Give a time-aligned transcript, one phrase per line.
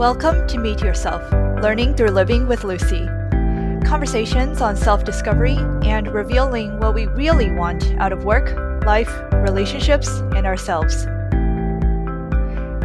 [0.00, 1.30] Welcome to Meet Yourself
[1.62, 3.04] Learning Through Living with Lucy.
[3.84, 10.08] Conversations on self discovery and revealing what we really want out of work, life, relationships,
[10.34, 11.06] and ourselves.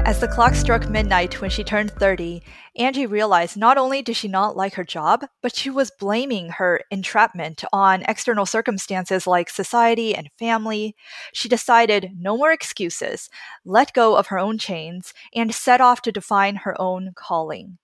[0.06, 2.44] As the clock struck midnight when she turned 30,
[2.76, 6.82] Angie realized not only did she not like her job, but she was blaming her
[6.92, 10.96] entrapment on external circumstances like society and family.
[11.34, 13.32] She decided no more excuses,
[13.66, 17.80] let go of her own chains, and set off to define her own calling.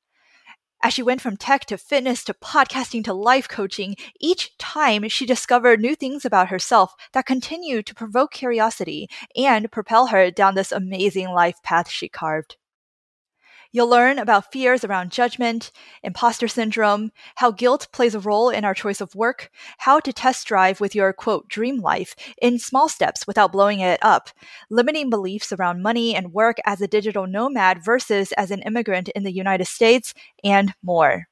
[0.83, 5.27] As she went from tech to fitness to podcasting to life coaching, each time she
[5.27, 10.71] discovered new things about herself that continued to provoke curiosity and propel her down this
[10.71, 12.57] amazing life path she carved.
[13.73, 15.71] You'll learn about fears around judgment,
[16.03, 20.45] imposter syndrome, how guilt plays a role in our choice of work, how to test
[20.45, 24.29] drive with your quote dream life in small steps without blowing it up,
[24.69, 29.23] limiting beliefs around money and work as a digital nomad versus as an immigrant in
[29.23, 30.13] the United States,
[30.43, 31.27] and more.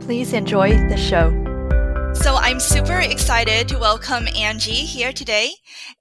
[0.00, 1.53] Please enjoy the show.
[2.14, 5.54] So I'm super excited to welcome Angie here today.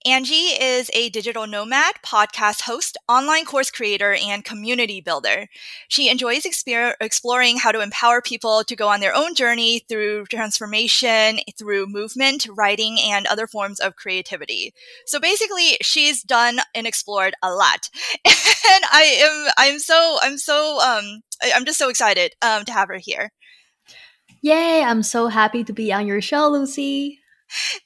[0.06, 5.48] Angie is a digital nomad, podcast host, online course creator, and community builder.
[5.90, 10.26] She enjoys exper- exploring how to empower people to go on their own journey through
[10.28, 14.74] transformation, through movement, writing, and other forms of creativity.
[15.06, 17.90] So basically, she's done and explored a lot.
[18.26, 21.22] and I am, I'm so, I'm so, um,
[21.54, 23.32] I'm just so excited um, to have her here.
[24.44, 27.20] Yay, I'm so happy to be on your show, Lucy.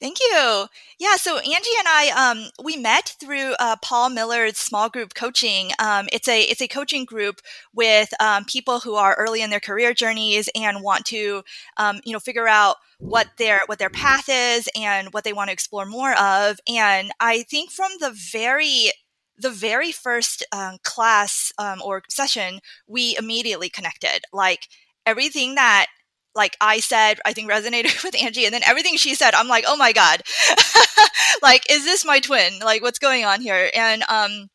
[0.00, 0.66] Thank you.
[0.98, 5.70] Yeah, so Angie and I, um, we met through uh, Paul Miller's small group coaching.
[5.78, 7.40] Um, it's a it's a coaching group
[7.74, 11.44] with um, people who are early in their career journeys and want to,
[11.76, 15.48] um, you know, figure out what their what their path is and what they want
[15.48, 16.58] to explore more of.
[16.68, 18.90] And I think from the very
[19.36, 24.22] the very first um, class um, or session, we immediately connected.
[24.32, 24.66] Like
[25.06, 25.86] everything that
[26.34, 28.44] like I said, I think resonated with Angie.
[28.44, 30.22] And then everything she said, I'm like, oh my God,
[31.42, 32.60] like, is this my twin?
[32.60, 33.70] Like, what's going on here?
[33.74, 34.48] And, um,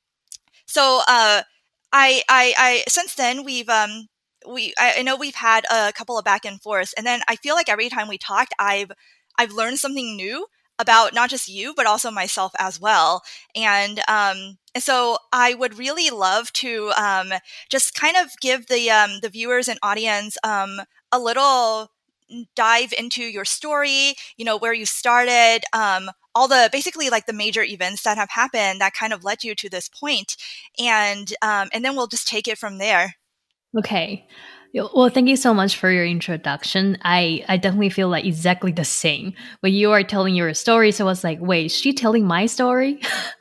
[0.66, 1.44] so, uh,
[1.92, 4.08] I, I, I, since then we've, um,
[4.50, 7.56] we, I know we've had a couple of back and forths and then I feel
[7.56, 8.92] like every time we talked, I've,
[9.38, 10.48] I've learned something new
[10.80, 13.22] about not just you, but also myself as well.
[13.56, 17.32] And, um, and so I would really love to um,
[17.70, 20.82] just kind of give the um, the viewers and audience um,
[21.14, 21.92] a little
[22.56, 27.34] dive into your story, you know, where you started, um, all the basically like the
[27.34, 30.36] major events that have happened that kind of led you to this point,
[30.80, 33.16] and um, and then we'll just take it from there.
[33.78, 34.28] Okay.
[34.74, 36.98] Well, thank you so much for your introduction.
[37.04, 39.34] I, I definitely feel like exactly the same.
[39.60, 42.48] When you are telling your story, so I was like, wait, is she telling my
[42.48, 43.00] story?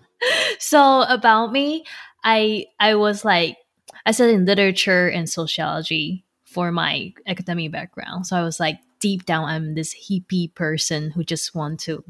[0.58, 1.84] so about me,
[2.22, 3.56] I I was like
[4.04, 8.26] I studied literature and sociology for my academic background.
[8.26, 12.04] So I was like, deep down, I'm this hippie person who just want to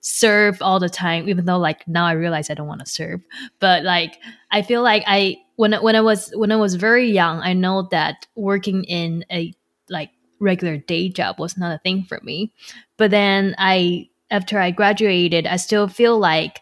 [0.00, 3.20] serve all the time, even though like now I realize I don't want to serve.
[3.60, 4.18] But like
[4.50, 7.88] I feel like I when when I was when I was very young, I know
[7.90, 9.52] that working in a
[9.90, 10.10] like
[10.40, 12.52] regular day job was not a thing for me.
[12.96, 16.60] But then I after I graduated, I still feel like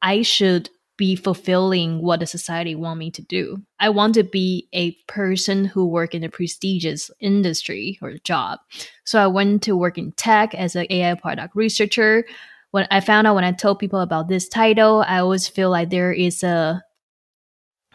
[0.00, 3.62] I should be fulfilling what the society want me to do.
[3.80, 8.58] I want to be a person who work in a prestigious industry or job.
[9.04, 12.24] So I went to work in tech as an AI product researcher.
[12.72, 15.88] When I found out when I told people about this title, I always feel like
[15.88, 16.82] there is a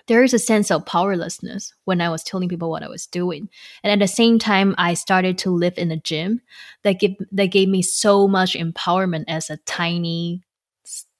[0.08, 3.50] there is a sense of powerlessness when I was telling people what I was doing.
[3.84, 6.42] And at the same time, I started to live in a gym
[6.84, 10.44] that give that gave me so much empowerment as a tiny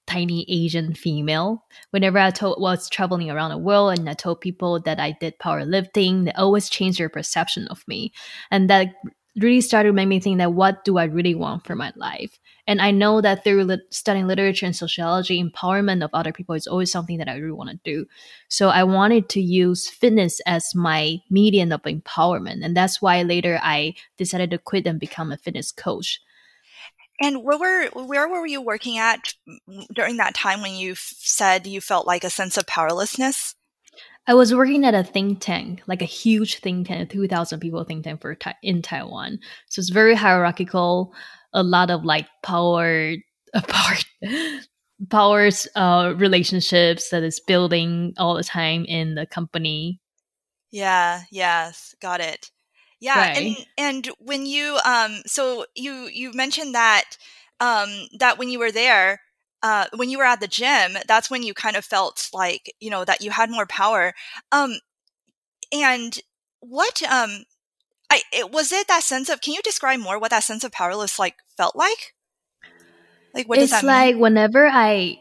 [0.06, 1.64] tiny Asian female.
[1.90, 5.38] Whenever I told was traveling around the world and I told people that I did
[5.38, 8.12] powerlifting, they always changed their perception of me.
[8.50, 8.94] And that
[9.36, 12.38] really started to make me think that what do I really want for my life?
[12.66, 16.92] And I know that through studying literature and sociology, empowerment of other people is always
[16.92, 18.06] something that I really want to do.
[18.48, 22.64] So I wanted to use fitness as my medium of empowerment.
[22.64, 26.20] And that's why later I decided to quit and become a fitness coach.
[27.20, 29.34] And where were where were you working at
[29.92, 33.54] during that time when you said you felt like a sense of powerlessness?
[34.26, 37.84] I was working at a think tank, like a huge think tank, two thousand people
[37.84, 39.38] think tank for in Taiwan.
[39.68, 41.12] So it's very hierarchical.
[41.52, 43.14] A lot of like power,
[43.68, 43.94] power,
[45.08, 50.00] powers, uh, relationships that is building all the time in the company.
[50.72, 51.22] Yeah.
[51.30, 51.94] Yes.
[52.00, 52.50] Got it.
[53.04, 53.36] Yeah, right.
[53.36, 57.18] and and when you um so you you mentioned that
[57.60, 59.20] um that when you were there
[59.62, 62.88] uh when you were at the gym that's when you kind of felt like you
[62.88, 64.14] know that you had more power
[64.52, 64.78] um
[65.72, 66.20] and
[66.60, 67.44] what um
[68.10, 70.72] I it, was it that sense of can you describe more what that sense of
[70.72, 72.14] powerless like felt like?
[73.34, 74.16] Like what it's does that like mean?
[74.16, 75.18] whenever I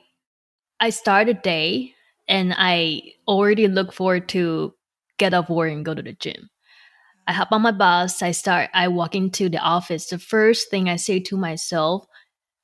[0.79, 1.95] I start a day
[2.27, 4.73] and I already look forward to
[5.17, 6.49] get up work and go to the gym.
[7.27, 10.07] I hop on my bus, I start I walk into the office.
[10.07, 12.05] The first thing I say to myself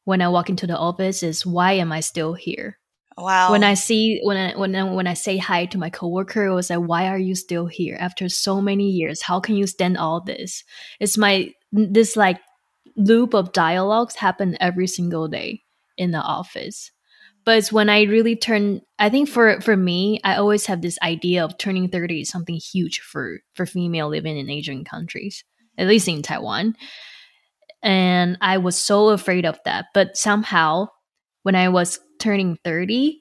[0.05, 2.77] when I walk into the office is why am I still here?
[3.17, 3.51] Wow.
[3.51, 6.55] When I see when I when I, when I say hi to my coworker, it
[6.55, 9.21] was like, "Why are you still here after so many years?
[9.21, 10.63] How can you stand all this?"
[10.99, 12.39] It's my this like
[12.95, 15.63] loop of dialogues happen every single day
[15.97, 16.91] in the office.
[17.49, 18.81] But it's when I really turn.
[18.99, 22.59] I think for for me, I always have this idea of turning thirty is something
[22.61, 25.43] huge for for female living in Asian countries,
[25.75, 26.75] at least in Taiwan.
[27.81, 29.85] And I was so afraid of that.
[29.95, 30.89] But somehow,
[31.41, 33.19] when I was turning 30,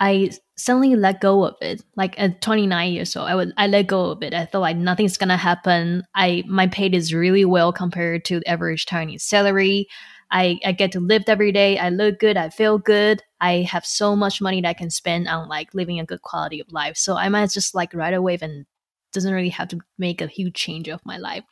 [0.00, 1.80] I suddenly let go of it.
[1.94, 4.34] Like at 29 years old, I would I let go of it.
[4.34, 6.02] I thought like nothing's gonna happen.
[6.16, 9.86] I my pay is really well compared to the average Chinese salary.
[10.32, 11.78] I, I get to live every day.
[11.78, 12.36] I look good.
[12.36, 13.22] I feel good.
[13.40, 16.60] I have so much money that I can spend on like living a good quality
[16.60, 16.96] of life.
[16.96, 18.66] So I might just like ride a wave and
[19.12, 21.44] doesn't really have to make a huge change of my life.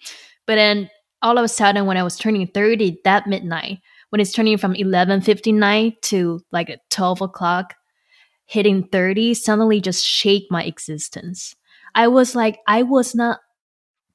[0.47, 0.91] But then
[1.23, 3.79] all of a sudden, when I was turning 30 that midnight,
[4.11, 7.75] when it's turning from 11.59 to like 12 o'clock
[8.47, 11.55] hitting 30 suddenly just shake my existence
[11.95, 13.41] i was like i was not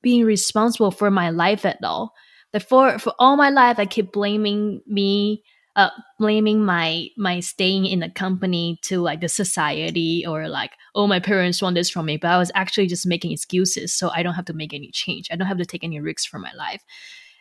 [0.01, 2.13] being responsible for my life at all
[2.53, 5.43] that for for all my life i keep blaming me
[5.75, 5.89] uh
[6.19, 11.19] blaming my my staying in the company to like the society or like oh my
[11.19, 14.33] parents want this from me but i was actually just making excuses so i don't
[14.33, 16.83] have to make any change i don't have to take any risks for my life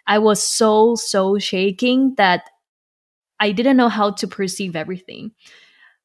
[0.06, 2.50] I was so, so shaking that
[3.38, 5.32] I didn't know how to perceive everything.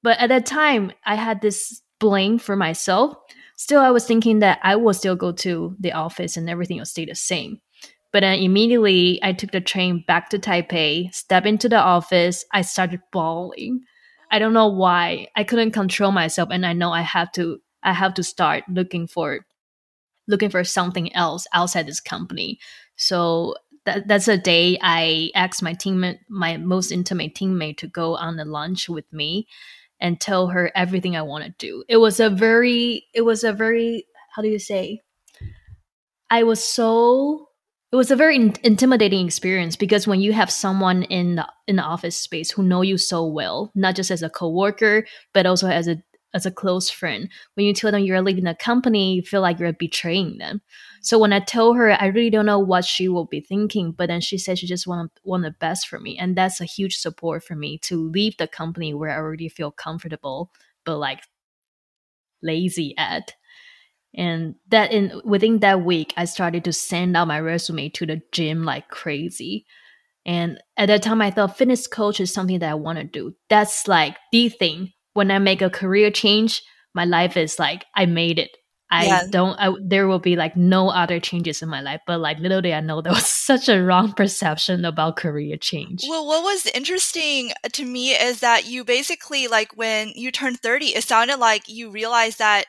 [0.04, 3.16] But at that time, I had this blame for myself.
[3.58, 6.86] Still, I was thinking that I will still go to the office and everything will
[6.86, 7.62] stay the same.
[8.16, 12.46] But then immediately, I took the train back to Taipei, step into the office.
[12.54, 13.82] I started bawling.
[14.32, 15.28] I don't know why.
[15.36, 17.60] I couldn't control myself, and I know I have to.
[17.84, 19.46] I have to start looking for,
[20.30, 22.58] looking for something else outside this company.
[22.96, 28.16] So that, that's a day I asked my teammate, my most intimate teammate, to go
[28.16, 29.46] on the lunch with me
[30.00, 31.84] and tell her everything I want to do.
[31.90, 35.02] It was a very, it was a very, how do you say?
[36.30, 37.45] I was so
[37.96, 41.78] it was a very in- intimidating experience because when you have someone in the in
[41.78, 45.70] the office space who know you so well, not just as a coworker, but also
[45.70, 46.04] as a
[46.34, 47.30] as a close friend.
[47.54, 50.62] When you tell them you're leaving the company, you feel like you're betraying them.
[51.02, 54.08] So when I tell her, I really don't know what she will be thinking, but
[54.08, 56.98] then she said she just want want the best for me, and that's a huge
[56.98, 60.52] support for me to leave the company where I already feel comfortable,
[60.84, 61.22] but like
[62.42, 63.32] lazy at.
[64.16, 68.22] And that in within that week, I started to send out my resume to the
[68.32, 69.66] gym like crazy.
[70.26, 73.36] And at that time, I thought fitness coach is something that I want to do.
[73.50, 76.62] That's like the thing when I make a career change,
[76.94, 78.52] my life is like I made it.
[78.92, 79.24] I yeah.
[79.30, 79.58] don't.
[79.60, 82.02] I, there will be like no other changes in my life.
[82.06, 86.04] But like little did I know there was such a wrong perception about career change.
[86.08, 90.60] Well, what was interesting uh, to me is that you basically like when you turned
[90.60, 92.66] thirty, it sounded like you realized that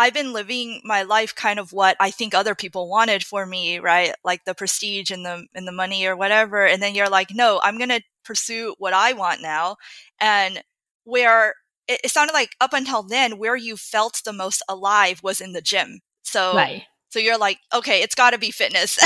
[0.00, 3.78] I've been living my life kind of what I think other people wanted for me,
[3.80, 4.14] right?
[4.24, 6.66] Like the prestige and the and the money or whatever.
[6.66, 9.76] And then you're like, no, I'm gonna pursue what I want now.
[10.18, 10.62] And
[11.04, 11.54] where
[11.86, 15.52] it, it sounded like up until then, where you felt the most alive was in
[15.52, 16.00] the gym.
[16.22, 16.84] So, right.
[17.10, 18.98] so you're like, okay, it's got to be fitness,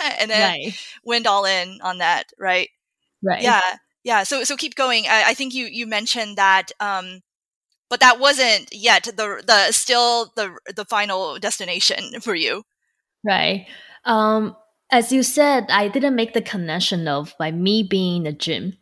[0.18, 0.74] and then right.
[1.04, 2.70] went all in on that, right?
[3.22, 3.42] Right.
[3.42, 3.60] Yeah,
[4.04, 4.22] yeah.
[4.22, 5.04] So, so keep going.
[5.06, 7.20] I, I think you you mentioned that, um,
[7.90, 12.64] but that wasn't yet the the still the the final destination for you.
[13.22, 13.66] Right.
[14.06, 14.56] Um,
[14.90, 18.78] as you said, I didn't make the connection of by me being in the gym.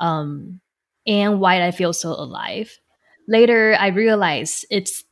[0.00, 0.60] Um,
[1.06, 2.78] and why I feel so alive.
[3.26, 5.04] Later, I realized it's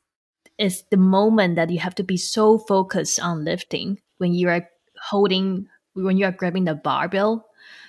[0.58, 4.68] it's the moment that you have to be so focused on lifting when you are
[5.10, 7.46] holding when you are grabbing the barbell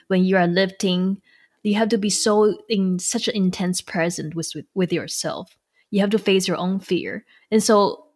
[0.08, 1.22] when you are lifting
[1.68, 5.58] you have to be so in such an intense present with, with yourself
[5.92, 8.08] you have to face your own fear and so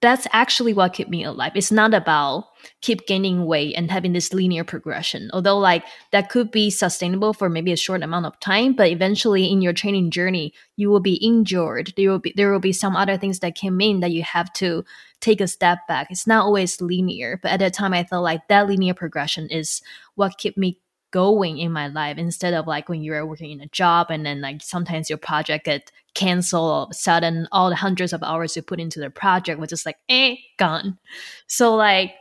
[0.00, 1.52] that's actually what kept me alive.
[1.54, 2.46] It's not about
[2.80, 5.30] keep gaining weight and having this linear progression.
[5.32, 9.50] Although like that could be sustainable for maybe a short amount of time, but eventually
[9.50, 11.92] in your training journey, you will be injured.
[11.96, 14.52] There will be there will be some other things that came in that you have
[14.54, 14.84] to
[15.20, 16.08] take a step back.
[16.10, 19.80] It's not always linear, but at that time I felt like that linear progression is
[20.16, 23.68] what kept me going in my life instead of like when you're working in a
[23.68, 27.76] job and then like sometimes your project get canceled all of a sudden all the
[27.76, 30.98] hundreds of hours you put into the project was just like eh gone.
[31.46, 32.14] So like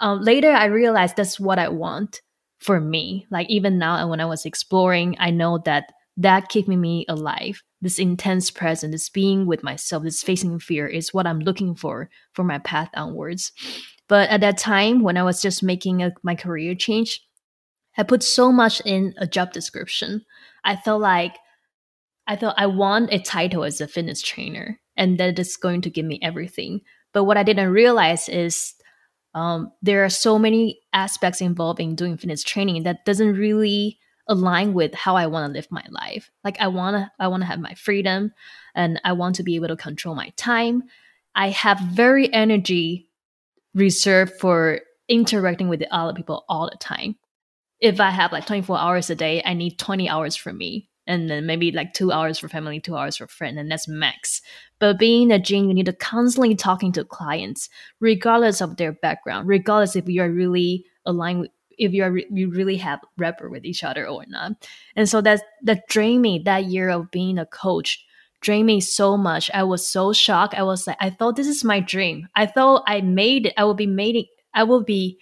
[0.00, 2.20] um, later i realized that's what i want
[2.58, 3.26] for me.
[3.30, 7.62] Like even now and when i was exploring i know that that keeping me alive
[7.82, 12.08] this intense presence this being with myself this facing fear is what i'm looking for
[12.32, 13.52] for my path onwards.
[14.08, 17.20] But at that time when i was just making a, my career change
[17.98, 20.24] i put so much in a job description
[20.64, 21.36] i felt like
[22.26, 25.90] I thought I want a title as a fitness trainer, and that is going to
[25.90, 26.80] give me everything.
[27.12, 28.74] But what I didn't realize is
[29.34, 33.98] um, there are so many aspects involved in doing fitness training that doesn't really
[34.28, 36.30] align with how I want to live my life.
[36.42, 38.32] Like I want to I want to have my freedom
[38.74, 40.82] and I want to be able to control my time.
[41.34, 43.08] I have very energy
[43.74, 47.16] reserved for interacting with the other people all the time.
[47.80, 51.30] If I have like 24 hours a day, I need 20 hours for me and
[51.30, 54.42] then maybe like two hours for family, two hours for friend, and that's max.
[54.78, 57.68] But being a gym, you need to constantly talking to clients,
[58.00, 62.50] regardless of their background, regardless if you are really aligned with, if you are you
[62.50, 64.52] really have rapport with each other or not.
[64.96, 68.04] And so that that drained me that year of being a coach
[68.40, 69.50] drained me so much.
[69.54, 70.54] I was so shocked.
[70.54, 72.28] I was like, I thought this is my dream.
[72.34, 73.54] I thought I made it.
[73.56, 74.26] I will be made it.
[74.54, 75.18] I will be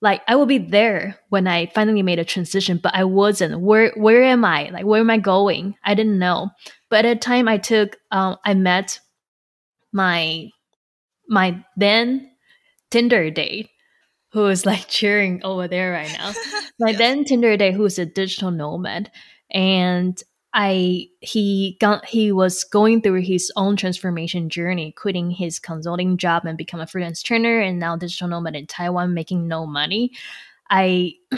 [0.00, 3.60] like I will be there when I finally made a transition, but I wasn't.
[3.60, 4.70] Where where am I?
[4.70, 5.74] Like where am I going?
[5.84, 6.50] I didn't know.
[6.88, 9.00] But at the time I took um I met
[9.92, 10.48] my
[11.28, 12.30] my then
[12.90, 13.68] Tinder date
[14.32, 16.32] who is like cheering over there right now.
[16.80, 16.98] My yes.
[16.98, 19.10] then Tinder date who's a digital nomad.
[19.50, 20.22] And
[20.60, 26.44] I he got he was going through his own transformation journey, quitting his consulting job
[26.46, 30.10] and become a freelance trainer, and now digital nomad in Taiwan, making no money.
[30.68, 31.14] I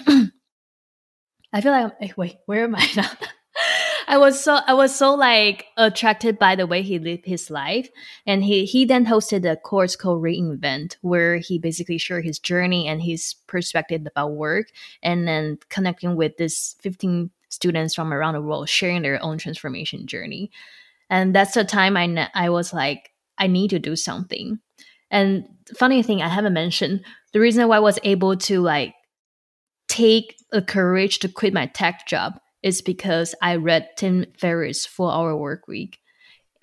[1.52, 3.10] I feel like I'm, eh, wait, where am I now?
[4.08, 7.90] I was so I was so like attracted by the way he lived his life,
[8.26, 12.88] and he he then hosted a course called Reinvent, where he basically shared his journey
[12.88, 14.68] and his perspective about work,
[15.02, 20.06] and then connecting with this fifteen students from around the world sharing their own transformation
[20.06, 20.50] journey.
[21.10, 24.60] And that's the time I, I was like, I need to do something.
[25.10, 25.44] And
[25.76, 28.94] funny thing I haven't mentioned, the reason why I was able to like
[29.88, 35.12] take the courage to quit my tech job is because I read Tim Ferriss' Four
[35.12, 35.98] Hour Work Week,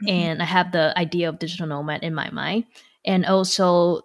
[0.01, 0.09] mm-hmm.
[0.09, 2.65] and I have the idea of digital nomad in my mind,
[3.05, 4.01] and also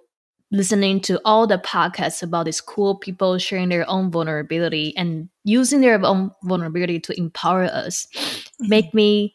[0.52, 5.80] listening to all the podcasts about these cool people sharing their own vulnerability and using
[5.80, 8.68] their own vulnerability to empower us mm-hmm.
[8.68, 9.35] make me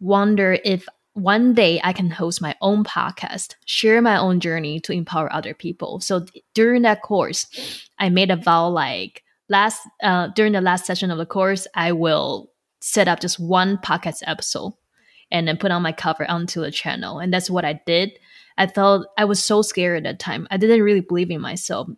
[0.00, 4.92] wonder if one day I can host my own podcast, share my own journey to
[4.92, 6.00] empower other people.
[6.00, 7.46] So during that course,
[7.98, 11.92] I made a vow like last uh, during the last session of the course, I
[11.92, 12.50] will
[12.80, 14.72] set up just one podcast episode
[15.30, 17.18] and then put on my cover onto the channel.
[17.18, 18.12] And that's what I did.
[18.62, 20.46] I felt I was so scared at that time.
[20.48, 21.88] I didn't really believe in myself.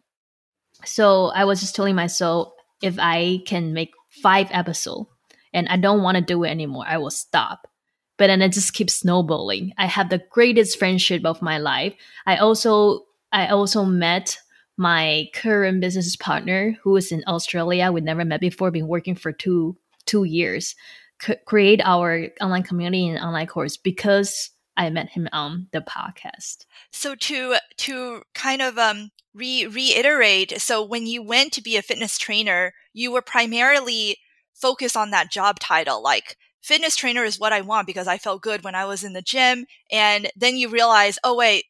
[0.87, 3.93] So I was just telling myself if I can make
[4.23, 5.11] five episodes
[5.53, 7.69] and I don't want to do it anymore, I will stop.
[8.17, 9.75] But then it just keeps snowballing.
[9.77, 11.93] I have the greatest friendship of my life.
[12.25, 14.39] I also I also met
[14.79, 17.93] my current business partner who is in Australia.
[17.93, 20.75] We never met before, been working for two two years.
[21.21, 26.67] C- create our online community and online course because I met him on the podcast.
[26.93, 31.83] So to to kind of um re- reiterate, so when you went to be a
[31.83, 34.19] fitness trainer, you were primarily
[34.55, 38.43] focused on that job title, like fitness trainer is what I want because I felt
[38.43, 41.65] good when I was in the gym, and then you realize, oh wait,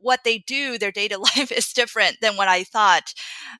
[0.00, 3.14] what they do, their day to life is different than what I thought.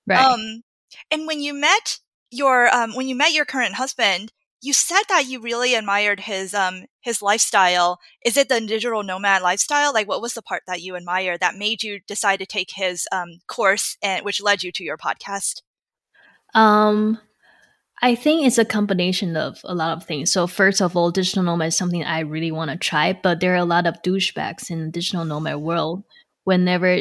[0.06, 0.24] Right.
[0.24, 0.62] Um,
[1.10, 1.98] and when you met
[2.30, 4.32] your um, when you met your current husband,
[4.64, 7.98] you said that you really admired his um his lifestyle.
[8.24, 9.92] Is it the digital nomad lifestyle?
[9.92, 13.06] Like, what was the part that you admired that made you decide to take his
[13.12, 15.60] um course and which led you to your podcast?
[16.54, 17.18] Um,
[18.00, 20.32] I think it's a combination of a lot of things.
[20.32, 23.52] So first of all, digital nomad is something I really want to try, but there
[23.52, 26.04] are a lot of douchebags in the digital nomad world.
[26.44, 27.00] Whenever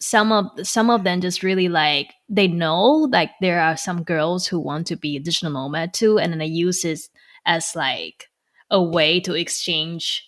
[0.00, 4.46] some of some of them just really like they know like there are some girls
[4.46, 7.00] who want to be a digital nomad too and then they use it
[7.46, 8.28] as like
[8.70, 10.24] a way to exchange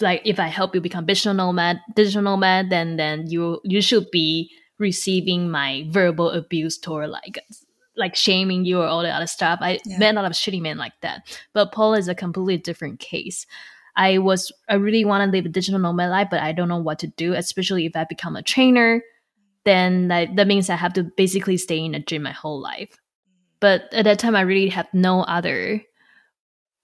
[0.00, 4.10] like if i help you become digital nomad digital nomad then then you you should
[4.10, 7.38] be receiving my verbal abuse or like
[7.96, 9.98] like shaming you or all the other stuff i yeah.
[9.98, 13.44] met a lot of shitty men like that but paul is a completely different case
[13.98, 16.78] I was I really want to live a digital nomad life, but I don't know
[16.78, 19.02] what to do, especially if I become a trainer.
[19.64, 22.96] Then that, that means I have to basically stay in a gym my whole life.
[23.60, 25.82] But at that time, I really had no other,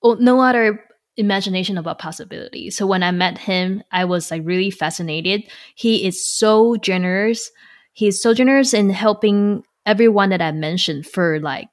[0.02, 0.84] no other
[1.16, 2.68] imagination about possibility.
[2.70, 5.44] So when I met him, I was like really fascinated.
[5.76, 7.50] He is so generous.
[7.92, 11.68] He's so generous in helping everyone that I mentioned for like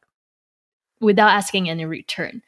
[0.99, 2.43] without asking any return.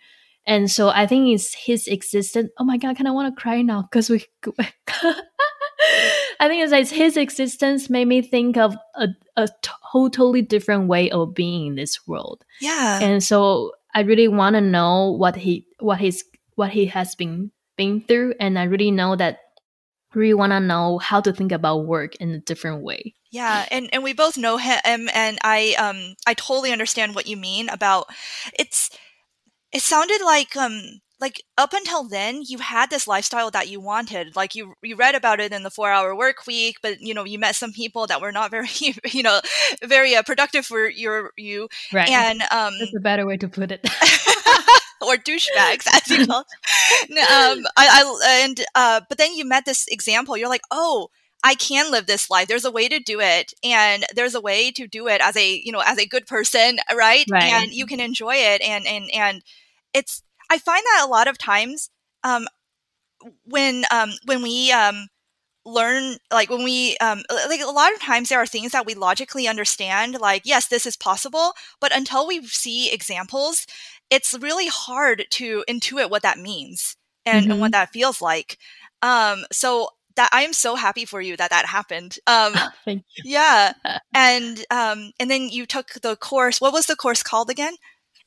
[0.46, 2.50] And so I think it's his existence.
[2.58, 4.26] Oh my god, I kind of want to cry now because we.
[6.40, 9.48] I think it's like his existence made me think of a, a
[9.92, 12.44] totally different way of being in this world.
[12.60, 13.00] Yeah.
[13.02, 16.24] And so I really want to know what he what his
[16.56, 19.40] what he has been been through, and I really know that
[20.14, 23.16] really want to know how to think about work in a different way.
[23.32, 27.38] Yeah, and and we both know him, and I um I totally understand what you
[27.38, 28.08] mean about
[28.58, 28.90] it's.
[29.74, 34.36] It sounded like um like up until then you had this lifestyle that you wanted
[34.36, 37.24] like you you read about it in the 4 hour work week but you know
[37.24, 38.68] you met some people that were not very
[39.12, 39.40] you know
[39.84, 43.72] very uh, productive for your you right and um that's a better way to put
[43.72, 43.80] it
[45.02, 49.88] or douchebags as you call um I, I and uh but then you met this
[49.88, 51.10] example you're like oh
[51.46, 52.48] I can live this life.
[52.48, 55.62] There's a way to do it, and there's a way to do it as a
[55.66, 57.26] you know as a good person, right?
[57.30, 57.44] right.
[57.44, 59.44] And you can enjoy it, and and and
[59.94, 61.90] it's I find that a lot of times
[62.24, 62.48] um,
[63.46, 65.08] when um, when we um,
[65.66, 68.94] learn like when we um, like a lot of times there are things that we
[68.94, 73.66] logically understand like yes this is possible but until we see examples
[74.10, 77.52] it's really hard to intuit what that means and, mm-hmm.
[77.52, 78.58] and what that feels like
[79.02, 82.18] um, so that I am so happy for you that that happened.
[82.28, 82.54] Um,
[82.86, 83.24] Thank you.
[83.26, 83.74] Yeah,
[84.14, 86.62] and um, and then you took the course.
[86.62, 87.76] What was the course called again?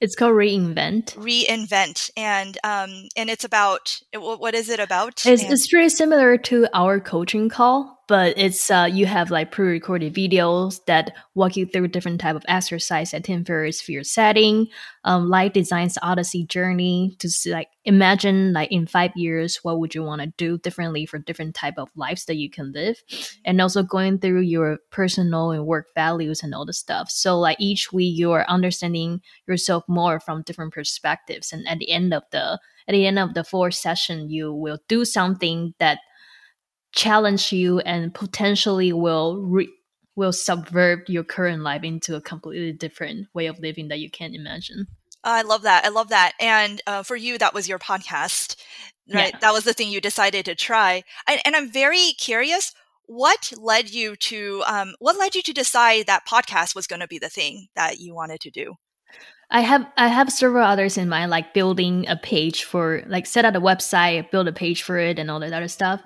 [0.00, 1.14] It's called Reinvent.
[1.14, 5.24] Reinvent, and um, and it's about what is it about?
[5.26, 9.50] It's and- it's pretty similar to our coaching call but it's uh, you have like
[9.50, 14.68] pre-recorded videos that walk you through different type of exercise at Ferriss for your setting.
[15.04, 19.94] Um, Life Design's Odyssey journey to see, like imagine like in five years what would
[19.94, 23.02] you want to do differently for different type of lives that you can live,
[23.44, 27.10] and also going through your personal and work values and all the stuff.
[27.10, 31.90] So like each week you are understanding yourself more from different perspectives, and at the
[31.90, 35.98] end of the at the end of the fourth session you will do something that
[36.96, 39.72] challenge you and potentially will re-
[40.16, 44.34] will subvert your current life into a completely different way of living that you can't
[44.34, 44.86] imagine.
[45.22, 45.84] I love that.
[45.84, 46.32] I love that.
[46.40, 48.56] And uh, for you, that was your podcast,
[49.12, 49.32] right?
[49.32, 49.38] Yeah.
[49.40, 51.04] That was the thing you decided to try.
[51.28, 52.72] And, and I'm very curious.
[53.06, 57.06] What led you to um, what led you to decide that podcast was going to
[57.06, 58.74] be the thing that you wanted to do?
[59.50, 63.44] I have I have several others in mind, like building a page for like set
[63.44, 66.00] up a website, build a page for it, and all that other stuff.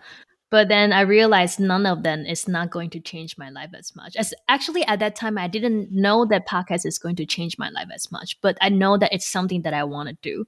[0.51, 3.95] But then I realized none of them is not going to change my life as
[3.95, 4.17] much.
[4.17, 7.71] As actually at that time, I didn't know that podcast is going to change my
[7.71, 10.47] life as much, but I know that it's something that I want to do.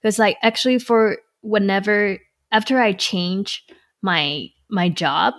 [0.00, 2.18] Because like actually for whenever
[2.50, 3.64] after I change
[4.00, 5.34] my my job,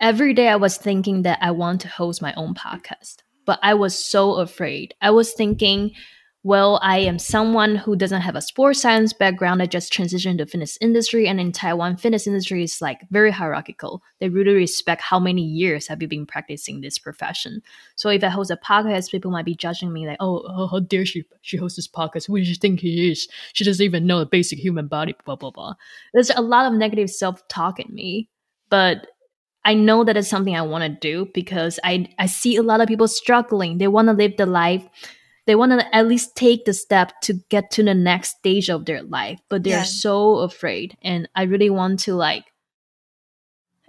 [0.00, 3.18] every day I was thinking that I want to host my own podcast.
[3.46, 4.94] But I was so afraid.
[5.00, 5.92] I was thinking
[6.44, 9.62] well, I am someone who doesn't have a sports science background.
[9.62, 14.02] I just transitioned to fitness industry, and in Taiwan, fitness industry is like very hierarchical.
[14.18, 17.62] They really respect how many years have you been practicing this profession.
[17.94, 20.80] So if I host a podcast, people might be judging me like, "Oh, oh how
[20.80, 21.24] dare she?
[21.42, 22.26] She hosts this podcast?
[22.26, 23.28] Who does she think he is?
[23.52, 25.74] She doesn't even know the basic human body." Blah blah blah.
[26.12, 28.28] There's a lot of negative self talk in me,
[28.68, 29.06] but
[29.64, 32.80] I know that it's something I want to do because I I see a lot
[32.80, 33.78] of people struggling.
[33.78, 34.88] They want to live the life
[35.46, 38.84] they want to at least take the step to get to the next stage of
[38.84, 39.82] their life but they're yeah.
[39.84, 42.44] so afraid and i really want to like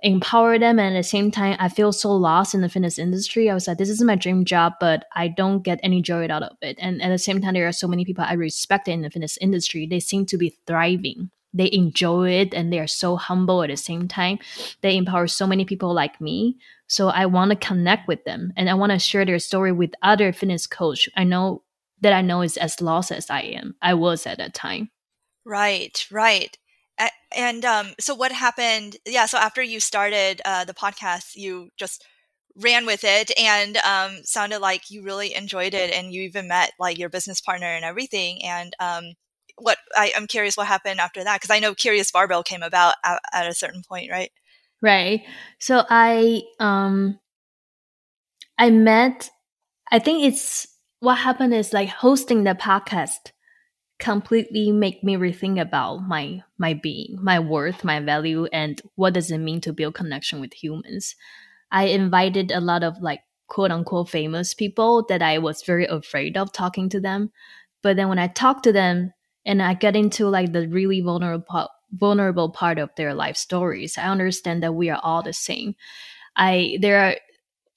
[0.04, 3.50] empower them and at the same time i feel so lost in the fitness industry.
[3.50, 6.44] I was like this is my dream job but i don't get any joy out
[6.44, 6.78] of it.
[6.80, 9.38] And at the same time there are so many people i respect in the fitness
[9.38, 9.88] industry.
[9.88, 11.32] They seem to be thriving.
[11.54, 14.39] They enjoy it and they are so humble at the same time.
[14.82, 16.58] They empower so many people like me
[16.94, 19.96] so I want to connect with them and I want to share their story with
[20.04, 21.10] other fitness coach.
[21.18, 21.64] I know
[22.02, 23.74] that I know is as lost as I am.
[23.82, 24.92] I was at that time.
[25.44, 26.56] Right, right.
[27.36, 28.98] And um, so what happened?
[29.08, 32.06] Yeah, so after you started uh, the podcast, you just
[32.58, 36.74] ran with it and um, sounded like you really enjoyed it and you even met
[36.80, 38.44] like your business partner and everything.
[38.44, 39.16] And um,
[39.58, 42.94] what I, am curious what happened after that because I know Curious Barbell came about
[43.04, 44.30] at, at a certain point, right?
[44.84, 45.22] Right.
[45.60, 47.17] So I um
[48.58, 49.30] I met
[49.91, 50.67] I think it's
[51.00, 53.32] what happened is like hosting the podcast
[54.00, 59.32] completely make me rethink about my my being, my worth, my value and what does
[59.32, 61.15] it mean to build connection with humans.
[61.72, 66.36] I invited a lot of like quote unquote famous people that I was very afraid
[66.38, 67.32] of talking to them.
[67.82, 69.13] But then when I talked to them,
[69.46, 73.98] and I get into like the really vulnerable vulnerable part of their life stories.
[73.98, 75.76] I understand that we are all the same.
[76.36, 77.16] I there are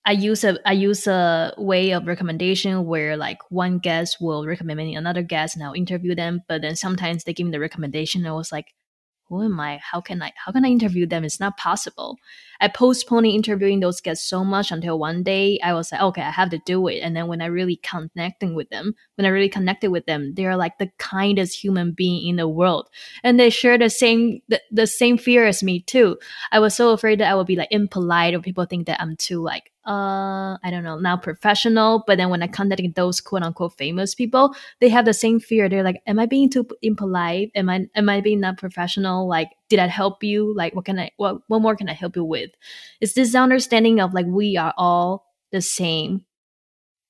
[0.05, 4.79] I use a I use a way of recommendation where like one guest will recommend
[4.79, 8.23] me another guest and I'll interview them, but then sometimes they give me the recommendation
[8.23, 8.75] and I was like,
[9.29, 9.81] who am I?
[9.83, 11.25] How can I how can I interview them?
[11.25, 12.19] It's not possible.
[12.61, 16.31] I postponed interviewing those guests so much until one day I was like, okay, I
[16.31, 17.01] have to do it.
[17.01, 20.57] And then when I really connecting with them, when I really connected with them, they're
[20.57, 22.89] like the kindest human being in the world.
[23.23, 26.19] And they share the same the, the same fear as me too.
[26.53, 29.17] I was so afraid that I would be like impolite or people think that I'm
[29.17, 33.45] too like uh i don't know now professional but then when i contacted those quote
[33.45, 37.53] unquote famous people they have the same fear they're like am i being too impolite
[37.55, 40.99] am i am i being not professional like did i help you like what can
[40.99, 42.51] i what, what more can i help you with
[43.01, 46.25] it's this understanding of like we are all the same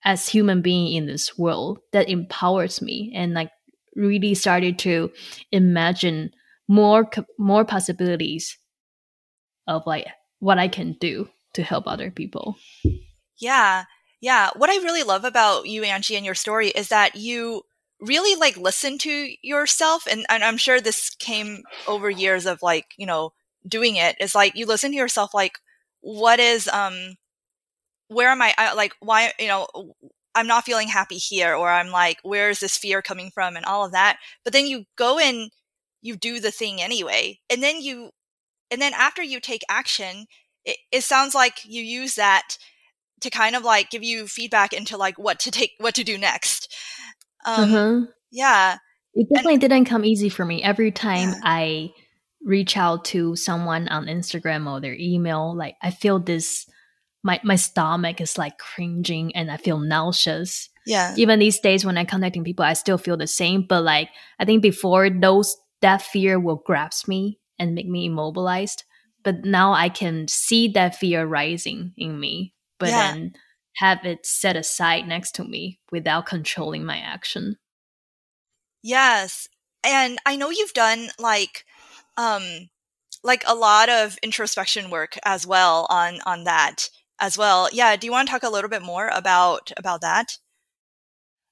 [0.04, 3.50] as human being in this world that empowers me and like
[3.94, 5.10] really started to
[5.52, 6.30] imagine
[6.68, 8.58] more more possibilities
[9.66, 10.06] of like
[10.38, 12.56] what i can do to help other people.
[13.38, 13.84] Yeah.
[14.20, 14.50] Yeah.
[14.56, 17.62] What I really love about you, Angie, and your story is that you
[18.00, 20.06] really like listen to yourself.
[20.10, 23.32] And, and I'm sure this came over years of like, you know,
[23.66, 25.58] doing it is like you listen to yourself, like,
[26.00, 27.16] what is, um,
[28.08, 29.66] where am I, I like, why, you know,
[30.34, 33.64] I'm not feeling happy here, or I'm like, where is this fear coming from, and
[33.64, 34.18] all of that.
[34.44, 35.50] But then you go and
[36.02, 37.40] you do the thing anyway.
[37.50, 38.10] And then you,
[38.70, 40.26] and then after you take action,
[40.64, 42.58] it, it sounds like you use that
[43.22, 46.18] to kind of like give you feedback into like what to take what to do
[46.18, 46.74] next
[47.46, 48.00] um uh-huh.
[48.30, 48.76] yeah
[49.14, 51.40] it definitely and, didn't come easy for me every time yeah.
[51.44, 51.90] i
[52.44, 56.66] reach out to someone on instagram or their email like i feel this
[57.22, 61.98] my my stomach is like cringing and i feel nauseous yeah even these days when
[61.98, 66.02] i'm contacting people i still feel the same but like i think before those that
[66.02, 68.84] fear will grasp me and make me immobilized
[69.26, 73.12] but now I can see that fear rising in me, but yeah.
[73.12, 73.32] then
[73.76, 77.56] have it set aside next to me without controlling my action.
[78.82, 79.48] Yes.
[79.84, 81.64] And I know you've done like
[82.16, 82.70] um
[83.24, 87.68] like a lot of introspection work as well on on that as well.
[87.72, 90.38] Yeah, do you want to talk a little bit more about about that?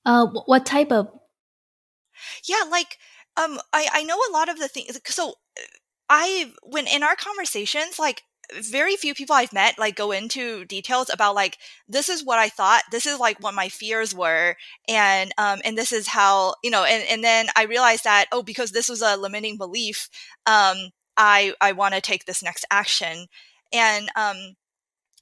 [0.07, 1.09] Uh what type of
[2.47, 2.99] Yeah, like
[3.37, 5.35] um I I know a lot of the things so
[6.11, 8.23] I when in our conversations, like
[8.63, 12.49] very few people I've met like go into details about like this is what I
[12.49, 14.57] thought, this is like what my fears were,
[14.89, 18.43] and um and this is how you know, and and then I realized that oh
[18.43, 20.09] because this was a limiting belief,
[20.47, 23.27] um I I want to take this next action,
[23.73, 24.57] and um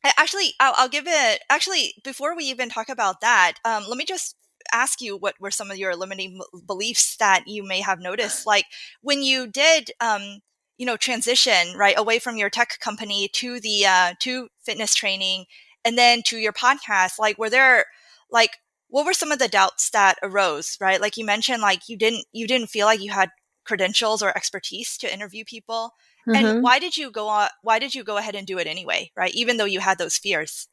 [0.04, 4.04] actually I'll, I'll give it actually before we even talk about that, um let me
[4.04, 4.37] just
[4.72, 8.46] ask you what were some of your limiting beliefs that you may have noticed.
[8.46, 8.66] Like
[9.02, 10.40] when you did um
[10.78, 15.44] you know transition right away from your tech company to the uh, to fitness training
[15.85, 17.87] and then to your podcast like were there
[18.30, 18.52] like
[18.92, 21.00] what were some of the doubts that arose right?
[21.00, 23.30] Like you mentioned like you didn't you didn't feel like you had
[23.64, 25.92] credentials or expertise to interview people.
[26.28, 26.46] Mm-hmm.
[26.46, 29.11] and why did you go on why did you go ahead and do it anyway
[29.16, 30.68] right even though you had those fears?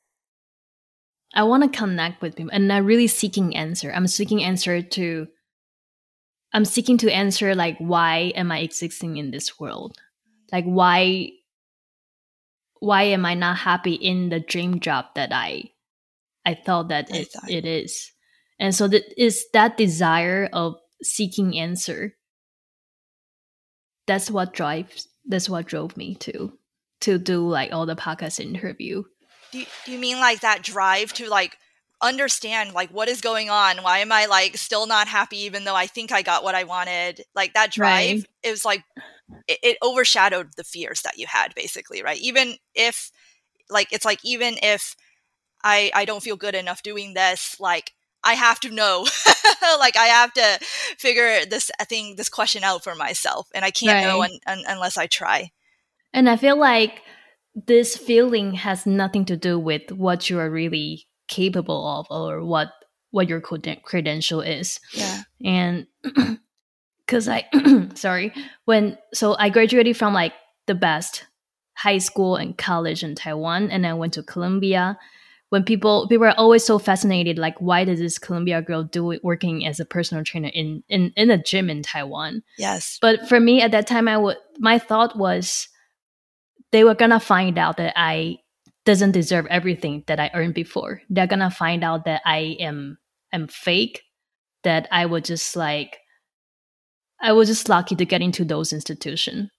[1.34, 3.92] I want to connect with people and i'm really seeking answer.
[3.92, 5.28] I'm seeking answer to
[6.54, 9.98] I'm seeking to answer like why am I existing in this world?
[10.52, 11.32] Like why
[12.80, 15.72] why am I not happy in the dream job that I
[16.46, 18.12] I thought that it, it is?
[18.60, 22.16] And so that is that desire of seeking answer.
[24.08, 26.54] That's what drives that's what drove me to
[27.02, 29.04] to do like all the podcast interview.
[29.52, 31.58] Do you, do you mean like that drive to like
[32.02, 33.78] understand like what is going on?
[33.78, 36.64] Why am i like still not happy even though i think i got what i
[36.64, 37.24] wanted?
[37.36, 38.26] Like that drive right.
[38.44, 38.84] it was like
[39.48, 42.20] it, it, overshadowed the fears that you had basically right?
[42.20, 43.12] Even if
[43.70, 44.96] like it's like even if
[45.64, 47.92] i i don't feel good enough doing this like
[48.24, 49.06] i have to know.
[49.78, 50.60] Like i have to
[50.98, 54.08] figure this thing this question out for myself and i can't right.
[54.08, 55.52] know un, un, unless i try.
[56.14, 57.02] And i feel like
[57.56, 62.70] this feeling has nothing to do with what you are really capable of or what
[63.12, 64.80] what your credential is.
[64.94, 65.22] Yeah.
[65.44, 65.88] And
[67.08, 67.46] cuz I
[67.96, 68.34] sorry,
[68.66, 70.34] when so I graduated from like
[70.68, 71.26] the best
[71.76, 74.98] high school and college in Taiwan and I went to Columbia.
[75.50, 79.24] When people people are always so fascinated like why does this Columbia girl do it
[79.24, 82.44] working as a personal trainer in in in a gym in Taiwan?
[82.58, 83.00] Yes.
[83.02, 85.70] But for me at that time I would my thought was
[86.72, 88.38] they were gonna find out that I
[88.86, 91.02] doesn't deserve everything that I earned before.
[91.10, 92.98] They're gonna find out that I am
[93.32, 94.04] am fake,
[94.64, 95.98] that I was just like
[97.22, 99.50] I was just lucky to get into those institutions.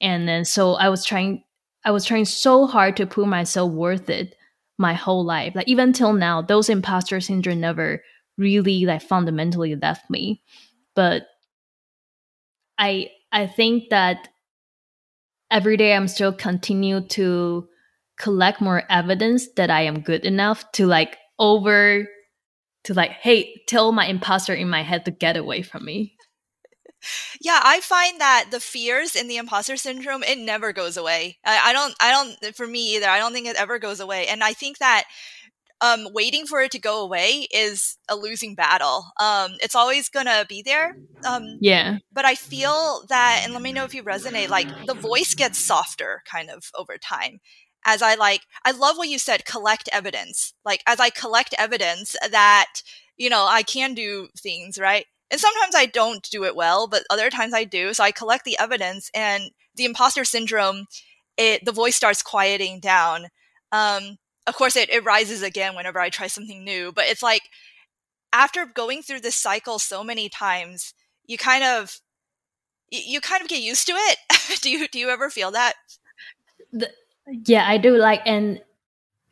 [0.00, 1.44] And then so I was trying
[1.84, 4.34] I was trying so hard to prove myself worth it
[4.78, 5.54] my whole life.
[5.54, 8.02] Like even till now, those imposter syndrome never
[8.38, 10.42] really like fundamentally left me.
[10.94, 11.26] But
[12.78, 14.28] I I think that
[15.50, 17.68] every day I'm still continue to
[18.20, 22.06] collect more evidence that I am good enough to like over
[22.84, 26.14] to like, hey, tell my imposter in my head to get away from me.
[27.40, 31.38] Yeah, I find that the fears in the imposter syndrome, it never goes away.
[31.46, 34.26] I, I don't, I don't, for me either, I don't think it ever goes away.
[34.26, 35.04] And I think that
[35.80, 39.06] um, waiting for it to go away is a losing battle.
[39.18, 40.96] Um, it's always gonna be there.
[41.26, 41.98] Um, yeah.
[42.12, 44.50] But I feel that, and let me know if you resonate.
[44.50, 47.40] Like the voice gets softer, kind of over time,
[47.84, 50.52] as I like, I love what you said, collect evidence.
[50.64, 52.82] Like, as I collect evidence that,
[53.16, 55.06] you know, I can do things, right?
[55.30, 57.94] And sometimes I don't do it well, but other times I do.
[57.94, 60.86] So I collect the evidence and the imposter syndrome,
[61.36, 63.28] it, the voice starts quieting down.
[63.72, 67.42] Um, of course, it, it rises again whenever I try something new, but it's like
[68.32, 70.92] after going through this cycle so many times,
[71.26, 72.00] you kind of,
[72.90, 74.18] you kind of get used to it.
[74.60, 75.74] do you, do you ever feel that?
[76.72, 76.90] The,
[77.46, 78.60] yeah, I do like and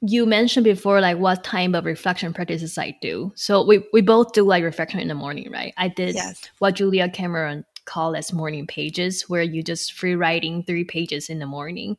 [0.00, 3.32] you mentioned before like what type of reflection practices I do.
[3.34, 5.74] So we, we both do like reflection in the morning, right?
[5.76, 6.40] I did yes.
[6.58, 11.40] what Julia Cameron call as morning pages, where you just free writing three pages in
[11.40, 11.96] the morning.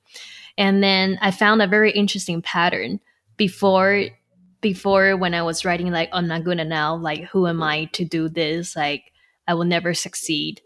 [0.58, 3.00] And then I found a very interesting pattern
[3.38, 4.06] before
[4.62, 8.06] before when I was writing like I'm not good enough, like who am I to
[8.06, 8.76] do this?
[8.76, 9.12] Like
[9.48, 10.62] I will never succeed.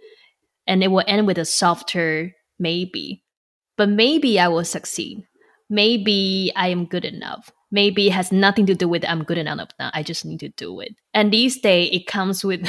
[0.67, 3.22] And it will end with a softer maybe
[3.77, 5.25] but maybe I will succeed.
[5.69, 7.51] Maybe I am good enough.
[7.71, 9.89] Maybe it has nothing to do with I'm good enough now.
[9.93, 10.95] I just need to do it.
[11.13, 12.67] And these days it comes with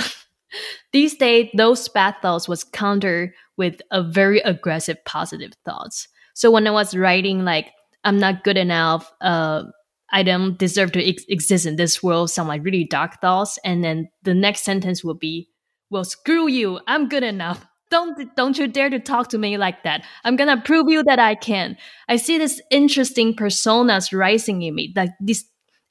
[0.92, 6.08] these days those bad thoughts was countered with a very aggressive positive thoughts.
[6.34, 7.70] So when I was writing like
[8.04, 9.64] I'm not good enough, uh,
[10.12, 13.82] I don't deserve to ex- exist in this world, some like really dark thoughts, and
[13.82, 15.48] then the next sentence will be,
[15.90, 19.82] "Well, screw you, I'm good enough." Don't don't you dare to talk to me like
[19.84, 20.04] that.
[20.24, 21.76] I'm gonna prove you that i can.
[22.08, 25.44] I see this interesting personas rising in me like this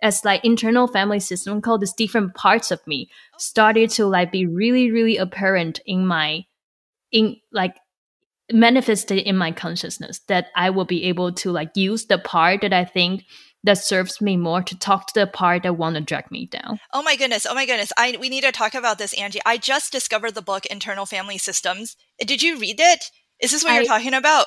[0.03, 4.45] as like internal family system called these different parts of me started to like be
[4.45, 6.43] really really apparent in my
[7.11, 7.77] in like
[8.51, 12.73] manifested in my consciousness that i will be able to like use the part that
[12.73, 13.23] i think
[13.63, 16.79] that serves me more to talk to the part that want to drag me down.
[16.93, 17.45] Oh my goodness.
[17.49, 17.93] Oh my goodness.
[17.97, 19.41] I we need to talk about this, Angie.
[19.45, 21.95] I just discovered the book Internal Family Systems.
[22.19, 23.05] Did you read it?
[23.39, 24.45] Is this what I, you're talking about?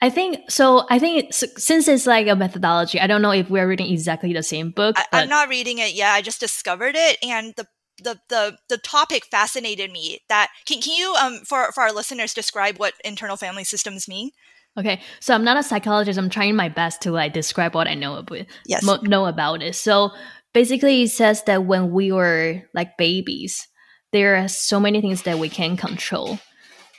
[0.00, 0.86] I think so.
[0.90, 4.32] I think it's, since it's like a methodology, I don't know if we're reading exactly
[4.32, 4.96] the same book.
[5.12, 6.12] I, am not reading it yet.
[6.12, 7.66] I just discovered it, and the
[8.02, 10.20] the the the topic fascinated me.
[10.28, 14.30] That can can you um for for our listeners describe what internal family systems mean?
[14.78, 16.18] Okay, so I'm not a psychologist.
[16.18, 18.82] I'm trying my best to like describe what I know about yes.
[18.82, 19.74] Mo- know about it.
[19.74, 20.10] So
[20.52, 23.66] basically, it says that when we were like babies,
[24.12, 26.38] there are so many things that we can control.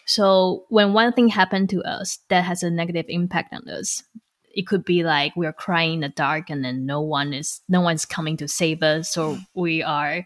[0.06, 4.02] So when one thing happened to us that has a negative impact on us,
[4.50, 7.62] it could be like we are crying in the dark and then no one is
[7.70, 10.26] no one's coming to save us, or we are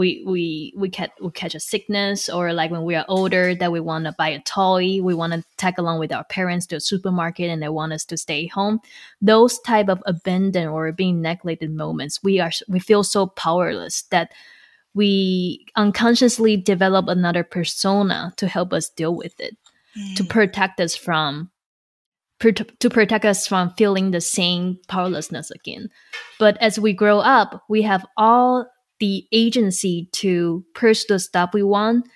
[0.00, 3.70] we we we catch we catch a sickness or like when we are older that
[3.70, 6.76] we want to buy a toy we want to tag along with our parents to
[6.76, 8.80] a supermarket and they want us to stay home
[9.20, 14.32] those type of abandoned or being neglected moments we are we feel so powerless that
[14.94, 19.54] we unconsciously develop another persona to help us deal with it
[19.98, 20.16] mm.
[20.16, 21.50] to protect us from
[22.40, 25.90] to protect us from feeling the same powerlessness again
[26.38, 28.66] but as we grow up we have all
[29.00, 32.06] the agency to push the stuff we want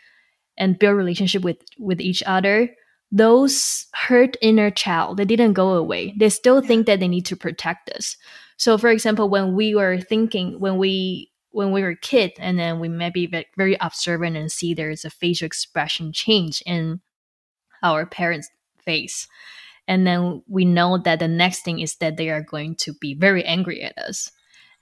[0.57, 2.71] and build relationship with with each other
[3.15, 6.13] those hurt inner child they didn't go away.
[6.19, 8.17] They still think that they need to protect us.
[8.57, 12.59] So for example when we were thinking when we when we were a kid and
[12.59, 17.01] then we may be very observant and see there's a facial expression change in
[17.85, 18.51] our parents
[18.85, 19.29] face.
[19.87, 23.15] And then we know that the next thing is that they are going to be
[23.15, 24.33] very angry at us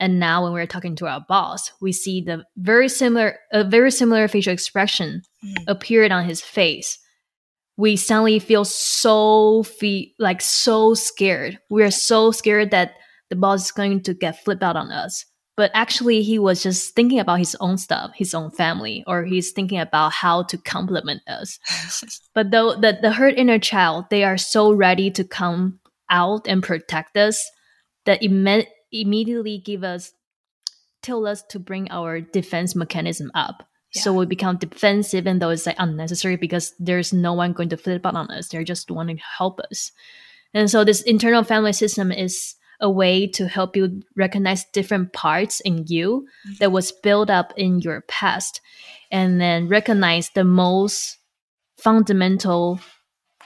[0.02, 3.92] and now when we're talking to our boss, we see the very similar, a very
[3.92, 5.54] similar facial expression mm.
[5.68, 6.98] appeared on his face.
[7.76, 11.60] We suddenly feel so fe- like so scared.
[11.70, 12.94] We are so scared that
[13.30, 15.24] the boss is going to get flipped out on us.
[15.56, 19.52] But actually, he was just thinking about his own stuff, his own family, or he's
[19.52, 21.60] thinking about how to compliment us.
[22.34, 25.78] but though the, the hurt inner child, they are so ready to come
[26.10, 27.48] out and protect us
[28.04, 28.32] that it
[28.92, 30.12] immediately give us
[31.02, 34.02] tell us to bring our defense mechanism up Yeah.
[34.02, 37.76] So we become defensive, even though it's like unnecessary because there's no one going to
[37.76, 38.48] flip out on us.
[38.48, 39.92] They're just wanting to help us.
[40.54, 45.60] And so this internal family system is a way to help you recognize different parts
[45.60, 46.54] in you mm-hmm.
[46.58, 48.60] that was built up in your past
[49.10, 51.18] and then recognize the most
[51.78, 52.80] fundamental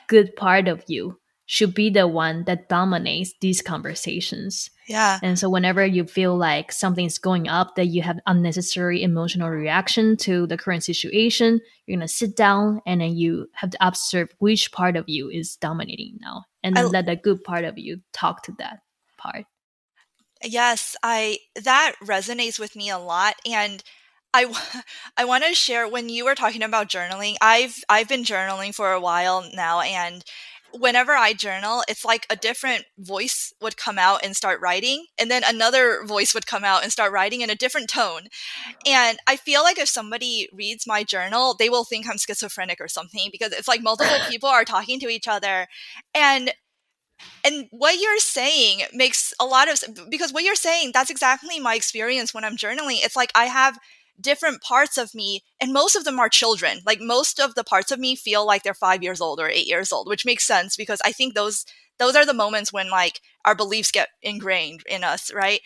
[0.08, 4.68] good part of you should be the one that dominates these conversations.
[4.88, 5.18] Yeah.
[5.22, 10.16] And so whenever you feel like something's going up, that you have unnecessary emotional reaction
[10.18, 14.72] to the current situation, you're gonna sit down and then you have to observe which
[14.72, 16.44] part of you is dominating now.
[16.62, 18.80] And then I, let the good part of you talk to that
[19.16, 19.46] part.
[20.44, 23.36] Yes, I that resonates with me a lot.
[23.48, 23.82] And
[24.34, 24.82] I,
[25.16, 27.36] I want to share when you were talking about journaling.
[27.40, 30.24] I've I've been journaling for a while now, and
[30.78, 35.30] whenever I journal, it's like a different voice would come out and start writing, and
[35.30, 38.22] then another voice would come out and start writing in a different tone.
[38.86, 42.88] And I feel like if somebody reads my journal, they will think I'm schizophrenic or
[42.88, 45.66] something because it's like multiple people are talking to each other.
[46.14, 46.52] And
[47.44, 51.74] and what you're saying makes a lot of because what you're saying that's exactly my
[51.74, 52.98] experience when I'm journaling.
[53.02, 53.78] It's like I have
[54.20, 56.80] different parts of me and most of them are children.
[56.86, 59.66] Like most of the parts of me feel like they're five years old or eight
[59.66, 61.64] years old which makes sense because i think those
[61.98, 65.60] those are the moments when like our beliefs get ingrained in us right?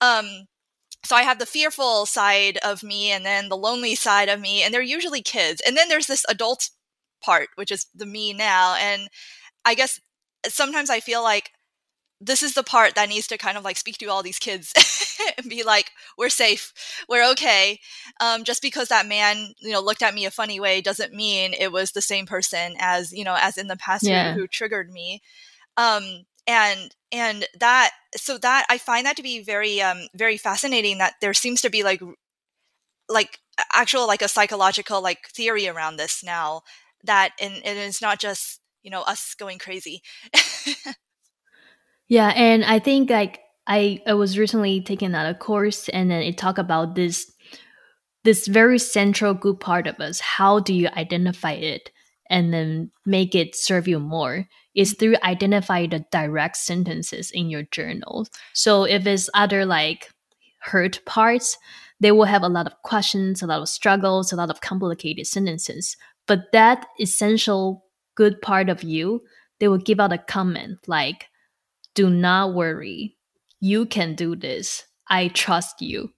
[0.00, 0.46] Um
[1.04, 4.62] so i have the fearful side of me and then the lonely side of me
[4.62, 5.62] and they're usually kids.
[5.66, 6.70] And then there's this adult
[7.22, 9.08] part which is the me now and
[9.64, 10.00] i guess
[10.48, 11.50] sometimes i feel like
[12.20, 14.72] this is the part that needs to kind of like speak to all these kids
[15.38, 16.72] and be like we're safe.
[17.08, 17.80] We're okay.
[18.20, 21.54] Um, just because that man you know looked at me a funny way doesn't mean
[21.58, 24.34] it was the same person as you know as in the past yeah.
[24.34, 25.20] who, who, triggered me.
[25.76, 30.98] Um, and and that so that i find that to be very um very fascinating
[30.98, 32.00] that there seems to be like
[33.08, 33.38] like
[33.72, 36.62] actual like a psychological like theory around this now
[37.04, 40.02] that and, and it's not just you know us going crazy
[42.08, 46.38] Yeah, and I think like I I was recently taking another course and then it
[46.38, 47.30] talked about this
[48.24, 50.20] this very central good part of us.
[50.20, 51.90] How do you identify it
[52.28, 54.46] and then make it serve you more?
[54.74, 58.26] Is through identify the direct sentences in your journal.
[58.52, 60.10] So if it's other like
[60.60, 61.56] hurt parts,
[61.98, 65.26] they will have a lot of questions, a lot of struggles, a lot of complicated
[65.26, 65.96] sentences.
[66.26, 67.84] But that essential
[68.16, 69.22] good part of you,
[69.60, 71.26] they will give out a comment like
[71.96, 73.16] do not worry.
[73.58, 74.84] You can do this.
[75.08, 76.10] I trust you.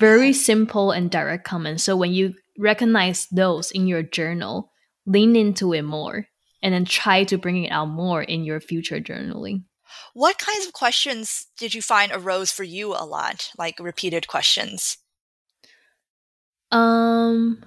[0.00, 1.84] Very simple and direct comments.
[1.84, 4.72] So when you recognize those in your journal,
[5.06, 6.26] lean into it more
[6.62, 9.64] and then try to bring it out more in your future journaling.
[10.14, 14.98] What kinds of questions did you find arose for you a lot, like repeated questions?
[16.72, 17.62] Um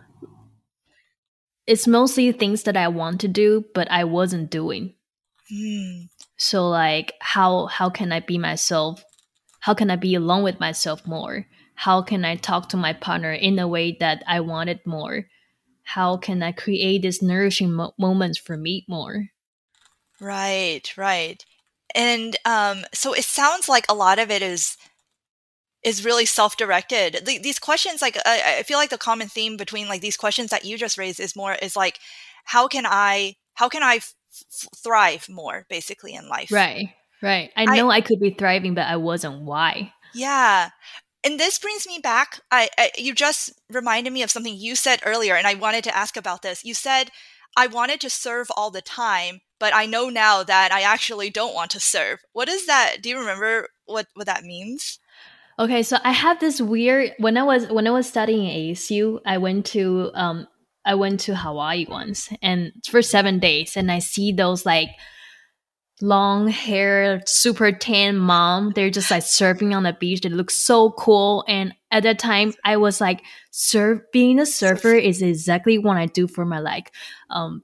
[1.65, 4.96] it's mostly things that I want to do but I wasn't doing.
[5.52, 6.10] Mm.
[6.39, 9.04] So like how how can I be myself?
[9.60, 11.45] How can I be alone with myself more?
[11.75, 15.28] How can I talk to my partner in a way that I wanted more?
[15.84, 19.28] How can I create these nourishing mo- moments for me more?
[20.21, 21.43] Right, right.
[21.93, 24.78] And um, so it sounds like a lot of it is
[25.84, 27.25] is really self-directed.
[27.25, 30.65] these questions, like I, I feel like the common theme between like these questions that
[30.65, 31.99] you just raised is more is like,
[32.45, 33.99] how can I how can I
[34.75, 36.52] thrive more basically in life.
[36.52, 36.89] Right.
[37.21, 37.52] Right.
[37.56, 39.41] I know I, I, could be thriving, but I wasn't.
[39.41, 39.93] Why?
[40.13, 40.69] Yeah.
[41.23, 42.39] And this brings me back.
[42.49, 45.95] I, I you just reminded me of something you said earlier, and I wanted to
[45.95, 46.63] ask about this.
[46.63, 47.12] You said
[47.58, 51.54] I wanted to serve all the time, but I know now that I actually don't
[51.54, 52.19] want to serve.
[52.32, 52.97] What is that?
[53.02, 54.99] Do you remember what what that means?
[55.58, 59.39] Okay, so I have this weird when I was when I was studying ASU, I
[59.39, 60.47] went to um
[60.86, 64.89] I went to Hawaii once and for seven days, and I see those like
[66.02, 68.72] long hair, super tan mom.
[68.74, 70.22] They're just like surfing on the beach.
[70.22, 71.44] They look so cool.
[71.48, 76.06] And at that time, I was like, surf being a surfer is exactly what I
[76.06, 76.93] do for my like
[77.30, 77.64] um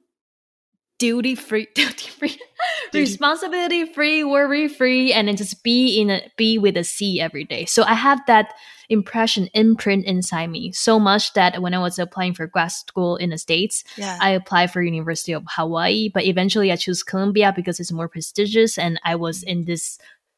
[0.97, 2.39] duty free duty free
[2.93, 7.43] responsibility free worry free and then just be in a be with a sea every
[7.43, 7.65] day.
[7.65, 8.53] so i have that
[8.87, 13.31] impression imprint inside me so much that when i was applying for grad school in
[13.31, 14.17] the states yeah.
[14.21, 18.77] i applied for university of hawaii but eventually i chose columbia because it's more prestigious
[18.77, 19.47] and i was mm.
[19.47, 19.97] in this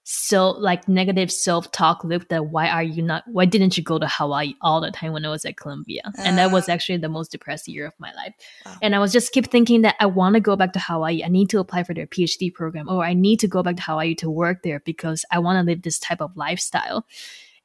[0.09, 4.07] so like negative self-talk loop that why are you not why didn't you go to
[4.07, 6.71] hawaii all the time when i was at columbia uh, and that was ah.
[6.71, 8.33] actually the most depressed year of my life
[8.65, 8.73] wow.
[8.81, 11.27] and i was just keep thinking that i want to go back to hawaii i
[11.27, 14.15] need to apply for their phd program or i need to go back to hawaii
[14.15, 17.05] to work there because i want to live this type of lifestyle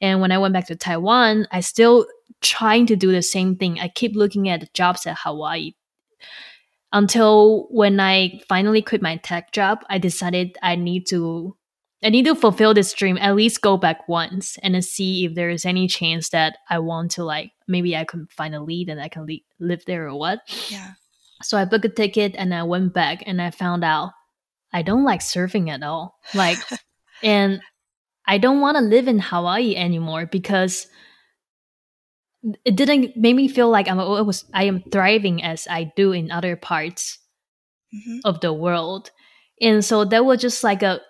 [0.00, 2.06] and when i went back to taiwan i still
[2.42, 3.80] trying to do the same thing.
[3.80, 5.72] I keep looking at jobs at Hawaii
[6.92, 11.56] until when I finally quit my tech job, I decided I need to
[12.04, 15.34] I need to fulfill this dream, at least go back once and then see if
[15.34, 18.88] there is any chance that I want to like maybe I can find a lead
[18.88, 20.40] and I can le- live there or what.
[20.68, 20.92] Yeah.
[21.42, 24.10] So I booked a ticket and I went back and I found out
[24.72, 26.18] I don't like surfing at all.
[26.34, 26.58] Like
[27.22, 27.60] and
[28.26, 30.86] I don't want to live in Hawaii anymore because
[32.64, 36.12] it didn't make me feel like I'm I was I am thriving as I do
[36.12, 37.18] in other parts
[37.94, 38.18] mm-hmm.
[38.24, 39.10] of the world.
[39.60, 41.00] And so that was just like a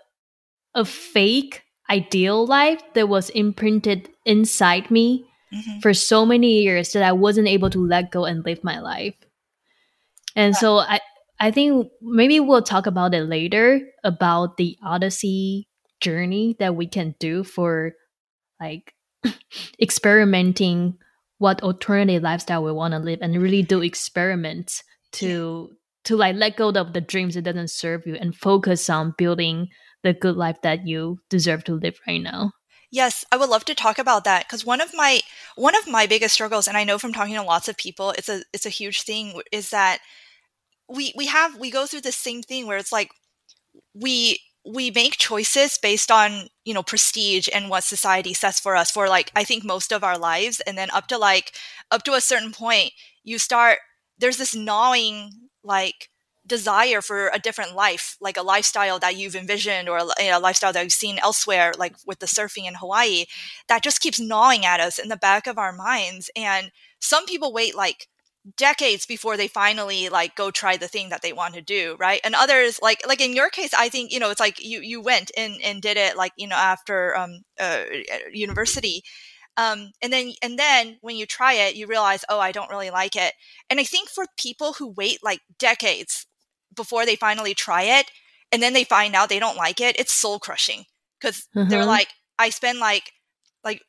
[0.74, 5.80] a fake ideal life that was imprinted inside me mm-hmm.
[5.80, 9.14] for so many years that I wasn't able to let go and live my life.
[10.34, 10.58] And yeah.
[10.58, 11.00] so I
[11.40, 15.68] I think maybe we'll talk about it later about the Odyssey
[16.00, 17.92] journey that we can do for
[18.60, 18.94] like
[19.80, 20.96] experimenting
[21.38, 25.76] what alternative lifestyle we want to live and really do experiments to yeah.
[26.04, 29.68] to like let go of the dreams that doesn't serve you and focus on building
[30.02, 32.52] the good life that you deserve to live right now?
[32.90, 35.20] Yes, I would love to talk about that because one of my
[35.56, 38.28] one of my biggest struggles, and I know from talking to lots of people, it's
[38.28, 40.00] a it's a huge thing, is that
[40.88, 43.10] we we have we go through the same thing where it's like
[43.94, 48.90] we we make choices based on you know prestige and what society sets for us
[48.90, 51.52] for like i think most of our lives and then up to like
[51.90, 52.92] up to a certain point
[53.24, 53.78] you start
[54.18, 55.30] there's this gnawing
[55.64, 56.08] like
[56.46, 60.72] desire for a different life like a lifestyle that you've envisioned or a, a lifestyle
[60.72, 63.24] that you've seen elsewhere like with the surfing in hawaii
[63.68, 66.30] that just keeps gnawing at us in the back of our minds.
[66.36, 66.70] And
[67.00, 68.08] some people wait like
[68.56, 72.20] decades before they finally like go try the thing that they want to do right?
[72.24, 75.00] And others like like in your case i think you know it's like you you
[75.00, 77.84] went and and did it like you know after um uh,
[78.32, 79.02] university.
[79.56, 82.90] Um and then and then when you try it you realize oh i don't really
[82.90, 83.34] like it.
[83.70, 86.26] And i think for people who wait like decades
[86.74, 88.10] before they finally try it
[88.50, 90.84] and then they find out they don't like it it's soul crushing.
[91.20, 91.68] Because mm-hmm.
[91.68, 92.08] they're like
[92.38, 93.12] i spend like
[93.64, 93.82] like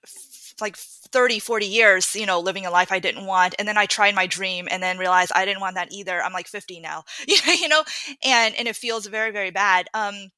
[0.62, 3.86] like 30 40 years you know living a life i didn't want and then i
[3.86, 6.22] tried my dream and then realized i didn't want that either.
[6.22, 7.04] I'm like 50 now.
[7.28, 7.84] You know
[8.24, 9.88] and and it feels very very bad.
[9.94, 10.32] Um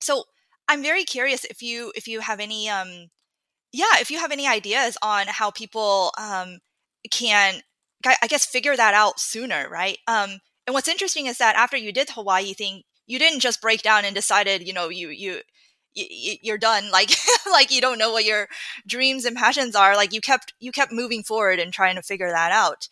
[0.00, 0.24] so
[0.68, 3.08] i'm very curious if you if you have any um
[3.72, 6.58] yeah if you have any ideas on how people um
[7.10, 7.62] can
[8.04, 9.98] i guess figure that out sooner right?
[10.06, 13.60] Um and what's interesting is that after you did the hawaii thing you didn't just
[13.60, 15.40] break down and decided you know you you
[15.96, 16.84] you're done.
[16.92, 17.10] Like
[17.50, 18.48] like you don't know what your
[18.86, 19.96] dreams and passions are.
[19.96, 22.88] Like you kept you kept moving forward and trying to figure that out.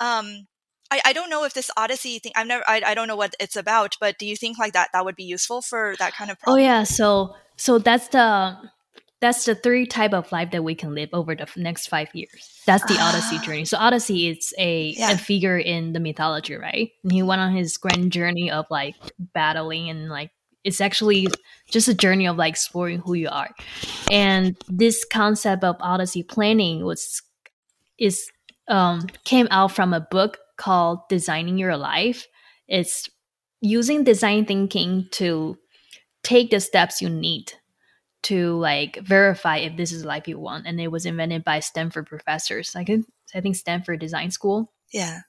[0.00, 0.46] Um
[0.90, 3.34] I, I don't know if this odyssey thing i've never I, I don't know what
[3.38, 6.30] it's about but do you think like that that would be useful for that kind
[6.30, 6.62] of problem?
[6.62, 6.84] oh yeah.
[6.84, 8.56] so so that's the
[9.20, 12.62] that's the three type of life that we can live over the next five years.
[12.66, 13.42] That's the odyssey ah.
[13.42, 13.64] journey.
[13.64, 15.12] So odyssey is a, yeah.
[15.12, 16.90] a figure in the mythology right?
[17.02, 18.94] And he went on his grand journey of like
[19.34, 20.30] battling and like
[20.64, 21.28] it's actually
[21.70, 23.50] just a journey of like exploring who you are.
[24.10, 27.22] And this concept of odyssey planning was
[27.98, 28.30] is
[28.68, 32.26] um came out from a book called designing your life.
[32.68, 33.08] It's
[33.60, 35.58] using design thinking to
[36.22, 37.52] take the steps you need
[38.28, 41.60] to like verify if this is the life you want and it was invented by
[41.60, 42.90] stanford professors like
[43.34, 45.20] i think stanford design school yeah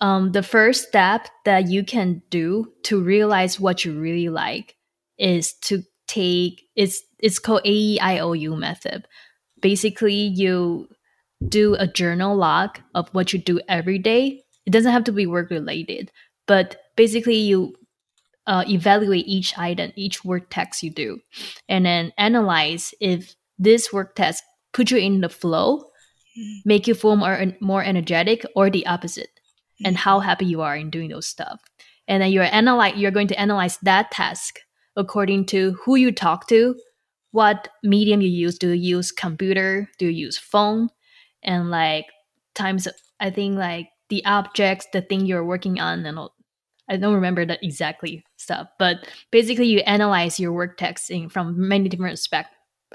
[0.00, 4.76] um, the first step that you can do to realize what you really like
[5.18, 9.06] is to take it's it's called AEIOU method.
[9.60, 10.88] Basically, you
[11.48, 14.42] do a journal log of what you do every day.
[14.66, 16.12] It doesn't have to be work related,
[16.46, 17.74] but basically you
[18.46, 21.18] uh, evaluate each item, each work task you do,
[21.68, 24.42] and then analyze if this work task
[24.72, 25.84] put you in the flow,
[26.38, 26.58] mm.
[26.64, 29.30] make you feel more more energetic, or the opposite
[29.84, 31.60] and how happy you are in doing those stuff.
[32.08, 34.60] And then you're analyze you're going to analyze that task
[34.96, 36.74] according to who you talk to,
[37.32, 38.58] what medium you use.
[38.58, 39.88] Do you use computer?
[39.98, 40.88] Do you use phone?
[41.42, 42.06] And like
[42.54, 42.88] times
[43.20, 46.34] I think like the objects, the thing you're working on and all,
[46.88, 51.68] I don't remember the exactly stuff, but basically you analyze your work text in, from
[51.68, 52.46] many different spec,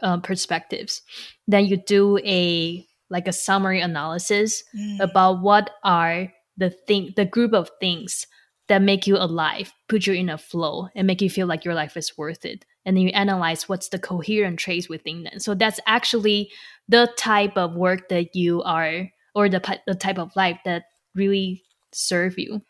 [0.01, 1.01] uh, perspectives.
[1.47, 4.99] Then you do a like a summary analysis mm.
[4.99, 8.25] about what are the thing the group of things
[8.67, 11.75] that make you alive put you in a flow and make you feel like your
[11.75, 15.53] life is worth it and then you analyze what's the coherent traits within them so
[15.53, 16.49] that's actually
[16.87, 20.83] the type of work that you are or the, the type of life that
[21.15, 21.61] really
[21.91, 22.61] serve you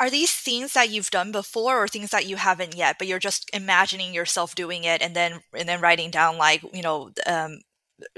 [0.00, 3.18] are these things that you've done before or things that you haven't yet but you're
[3.18, 7.60] just imagining yourself doing it and then and then writing down like you know um,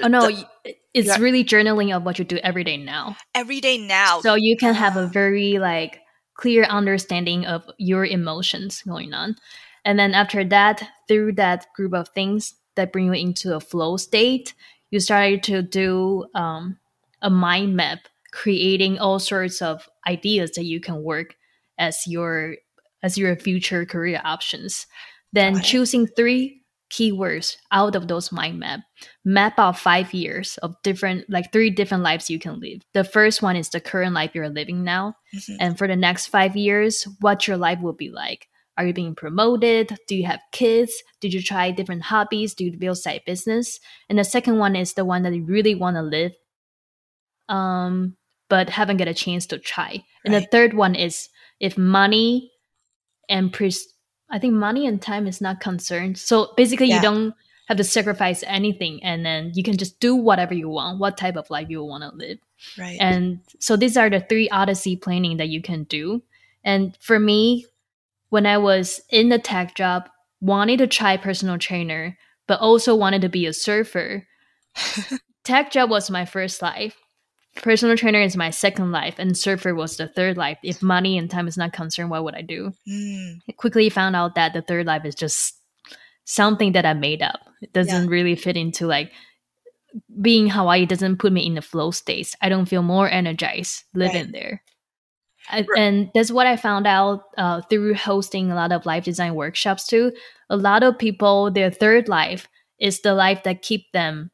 [0.03, 0.47] Oh no, the-
[0.95, 1.19] it's Yeah.
[1.19, 3.17] really journaling of what you do every day now.
[3.35, 4.21] every day now.
[4.21, 6.01] So you can have a very like
[6.35, 9.37] clear understanding of your emotions going on.
[9.85, 13.97] And then after that, through that group of things that bring you into a flow
[13.99, 14.55] state,
[14.91, 16.79] you started to do um,
[17.23, 18.01] a mind map,
[18.33, 21.37] creating all sorts of ideas that you can work
[21.79, 22.57] as your
[23.03, 24.87] as your future career options.
[25.33, 28.81] Then choosing three keywords out of those mind map
[29.25, 32.81] map out five years of different like three different lives you can live.
[32.95, 35.17] The first one is the current life you're living now.
[35.35, 35.57] Mhm.
[35.59, 38.47] and for the next five years what your life will be like.
[38.79, 39.97] Are you being promoted?
[40.07, 40.93] Do you have kids?
[41.21, 42.55] Did you try different hobbies?
[42.55, 43.81] Do you build side business?
[44.09, 46.33] And the second one is the one that you really want to live
[47.49, 48.17] um
[48.49, 50.05] but haven't get a chance to try.
[50.25, 51.29] And the third one is
[51.61, 52.51] if money
[53.29, 53.93] and pres-
[54.31, 56.97] i think money and time is not concerned so basically Yeah.
[56.97, 57.35] you don't
[57.69, 61.37] have to sacrifice anything and then you can just do whatever you want what type
[61.37, 62.39] of life you want to live
[62.79, 62.97] right.
[63.01, 66.23] and so these are the three odyssey planning that you can do
[66.65, 67.67] and for me
[68.31, 70.09] when i was in the tech job
[70.41, 74.27] wanted to try personal trainer but also wanted to be a surfer
[75.45, 76.95] tech job was my first life
[77.63, 81.31] personal trainer is my second life and surfer was the third life if money and
[81.31, 84.63] time is not concerned what would i do Mm, I quickly found out that the
[84.63, 85.55] third life is just
[86.25, 87.39] something that I made up.
[87.63, 89.13] It doesn't really fit into like
[90.21, 92.35] being Hawaii doesn't put me in the flow states.
[92.43, 94.63] I don't feel more energized living there.
[95.49, 95.69] I, Right.
[95.79, 99.87] and that's what I found out uh, through hosting a lot of life design workshops
[99.87, 100.13] too.
[100.51, 102.49] A lot of people, their third life
[102.81, 104.31] is the life that keep them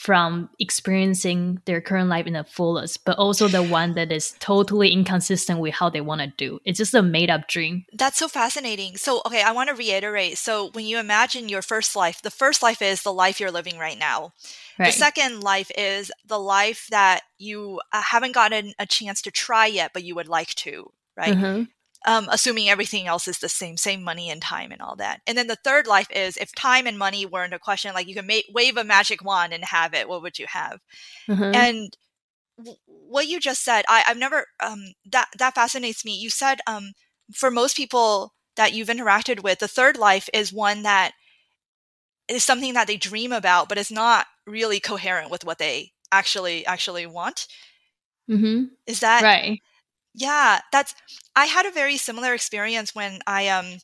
[0.00, 4.92] from experiencing their current life in the fullest, but also the one that is totally
[4.92, 6.58] inconsistent with how they want to do.
[6.64, 7.84] It's just a made up dream.
[7.92, 8.96] That's so fascinating.
[8.96, 10.38] So, okay, I want to reiterate.
[10.38, 13.76] So, when you imagine your first life, the first life is the life you're living
[13.76, 14.32] right now.
[14.78, 14.86] Right.
[14.86, 19.66] The second life is the life that you uh, haven't gotten a chance to try
[19.66, 21.36] yet, but you would like to, right?
[21.36, 21.68] Mhm.
[22.06, 25.20] Um, assuming everything else is the same, same money and time and all that.
[25.26, 28.14] And then the third life is if time and money weren't a question, like you
[28.14, 30.80] can ma- wave a magic wand and have it, what would you have?
[31.28, 31.54] Mhm.
[31.54, 31.96] And
[32.58, 36.14] w- what you just said, I, I've never um, that that fascinates me.
[36.16, 36.92] You said um,
[37.32, 41.12] for most people that you've interacted with, the third life is one that
[42.28, 46.64] is something that they dream about, but it's not really coherent with what they actually
[46.66, 47.46] actually want.
[48.30, 48.64] Mm-hmm.
[48.86, 49.60] Is that Right.
[50.14, 50.94] Yeah, that's
[51.36, 53.78] I had a very similar experience when I um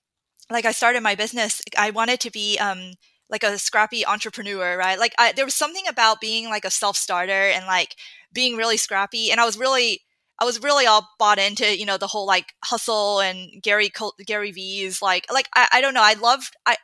[0.50, 1.62] like I started my business.
[1.78, 2.92] I wanted to be um
[3.30, 4.98] like a scrappy entrepreneur, right?
[4.98, 7.96] Like I, there was something about being like a self-starter and like
[8.32, 10.02] being really scrappy and I was really
[10.40, 13.90] I was really all bought into, you know, the whole like hustle and Gary
[14.26, 16.76] Gary V's like like I, I don't know, I loved I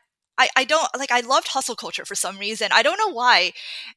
[0.42, 2.68] I, I don't like I loved hustle culture for some reason.
[2.72, 3.52] I don't know why.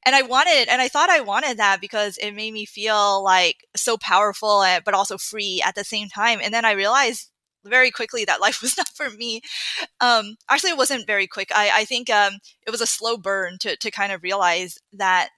[0.06, 3.66] And I wanted and I thought I wanted that because it made me feel like
[3.76, 6.40] so powerful and, but also free at the same time.
[6.44, 7.32] And then I realized
[7.66, 9.42] very quickly that life was not for me.
[10.02, 11.50] Um, actually, it wasn't very quick.
[11.54, 12.34] I, I think um,
[12.66, 15.30] it was a slow burn to, to kind of realize that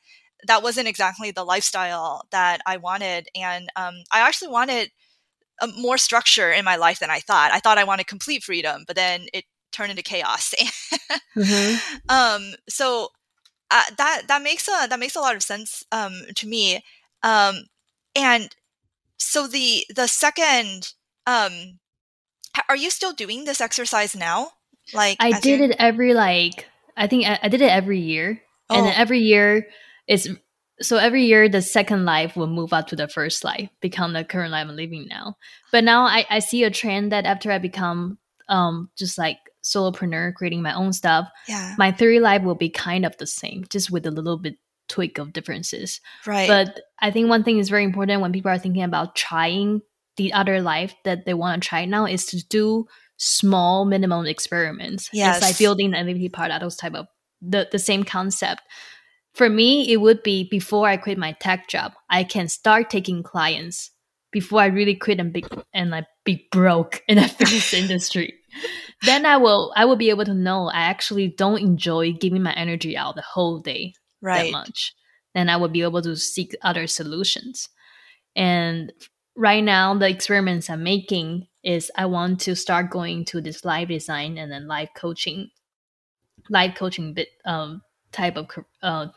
[0.46, 3.28] that wasn't exactly the lifestyle that I wanted.
[3.36, 4.92] And um, I actually wanted
[5.62, 7.52] a, more structure in my life than I thought.
[7.52, 9.46] I thought I wanted complete freedom, but then it
[9.78, 10.54] turned into chaos.
[11.38, 11.80] Mhm.
[12.10, 13.10] um, so
[13.70, 16.84] uh, that that makes a that makes a lot of sense um, to me.
[17.22, 17.66] Um,
[18.16, 18.56] and
[19.18, 20.94] so the the second,
[21.28, 21.80] um,
[22.68, 24.52] are you still doing this exercise now?
[24.94, 26.66] Like I did it every like
[26.96, 29.02] I think I, I did it every year, and then Oh.
[29.02, 29.68] every year
[30.08, 30.28] it's
[30.82, 34.24] so every year the second life will move up to the first life, become the
[34.24, 35.38] current life I'm living now.
[35.72, 38.18] But now I, I see a trend that after I become
[38.50, 43.06] um just like solopreneur, creating my own stuff, Yeah, my three life will be kind
[43.06, 44.56] of the same, just with a little bit
[44.88, 46.00] tweak of differences.
[46.26, 46.48] right.
[46.48, 49.82] But I think one thing is very important when people are thinking about trying
[50.16, 52.88] the other life that they want to try now is to do
[53.18, 55.08] small minimum experiments.
[55.08, 55.60] It's like Yes.
[55.60, 57.08] building the MVP part out those type of
[57.42, 58.62] the, the same concept.
[59.36, 63.22] For me, it would be before I quit my tech job, I can start taking
[63.22, 63.92] clients
[64.32, 65.44] before I really quit and be
[65.74, 68.34] and like be broke in a fitness industry.
[69.04, 72.54] Then I will I will be able to know I actually don't enjoy giving my
[72.54, 74.94] energy out the whole day that much,
[75.36, 77.70] then I will be able to seek other solutions.
[78.36, 78.92] And
[79.36, 83.90] right now, the experiments I'm making is I want to start going to this live
[83.90, 85.50] design and then live coaching,
[86.50, 87.82] live coaching bit um,
[88.12, 88.48] type of
[88.82, 89.08] uh,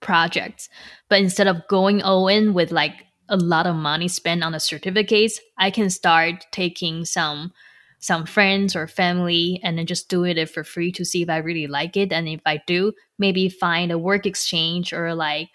[0.00, 0.68] projects.
[1.08, 4.60] But instead of going all in with like a lot of money spent on the
[4.60, 7.52] certificates, I can start taking some
[8.00, 11.38] some friends or family and then just do it for free to see if I
[11.38, 12.12] really like it.
[12.12, 15.48] And if I do, maybe find a work exchange or like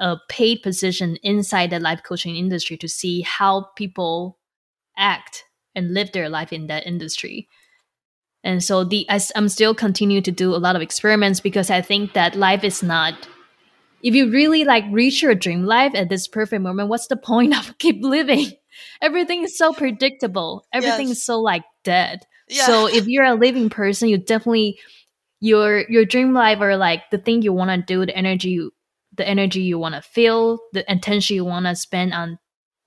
[0.00, 4.38] a paid position inside the life coaching industry to see how people
[4.96, 7.48] act and live their life in that industry.
[8.44, 11.80] And so the I, I'm still continue to do a lot of experiments because I
[11.82, 13.28] think that life is not
[14.02, 17.56] if you really like reach your dream life at this perfect moment, what's the point
[17.56, 18.52] of keep living?
[19.00, 20.66] Everything is so predictable.
[20.72, 21.18] Everything yes.
[21.18, 22.20] is so like dead.
[22.48, 22.66] Yeah.
[22.66, 24.78] So if you're a living person, you definitely
[25.40, 28.68] your your dream life or like the thing you want to do, the energy
[29.14, 32.38] the energy you want to feel, the attention you want to spend on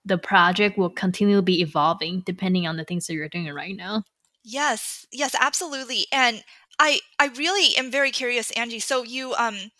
[0.06, 3.76] the project will continue to be evolving depending on the things that you're doing right
[3.76, 4.04] now.
[4.44, 6.06] Yes, yes, absolutely.
[6.12, 6.44] And
[6.80, 8.80] I I really am very curious, Angie.
[8.80, 9.72] So you um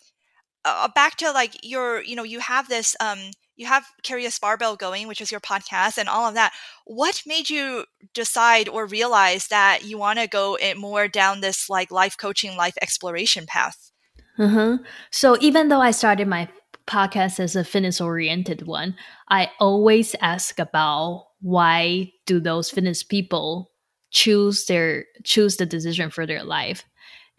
[0.64, 4.76] uh, back to like your you know you have this um you have curious barbell
[4.76, 6.52] going which is your podcast and all of that.
[6.84, 7.84] What made you
[8.14, 12.76] decide or realize that you want to go more down this like life coaching life
[12.80, 13.92] exploration path?
[14.38, 14.76] Uh-huh.
[15.10, 16.46] so even though i started my
[16.86, 18.94] podcast as a fitness oriented one
[19.30, 23.70] i always ask about why do those fitness people
[24.10, 26.84] choose their choose the decision for their life?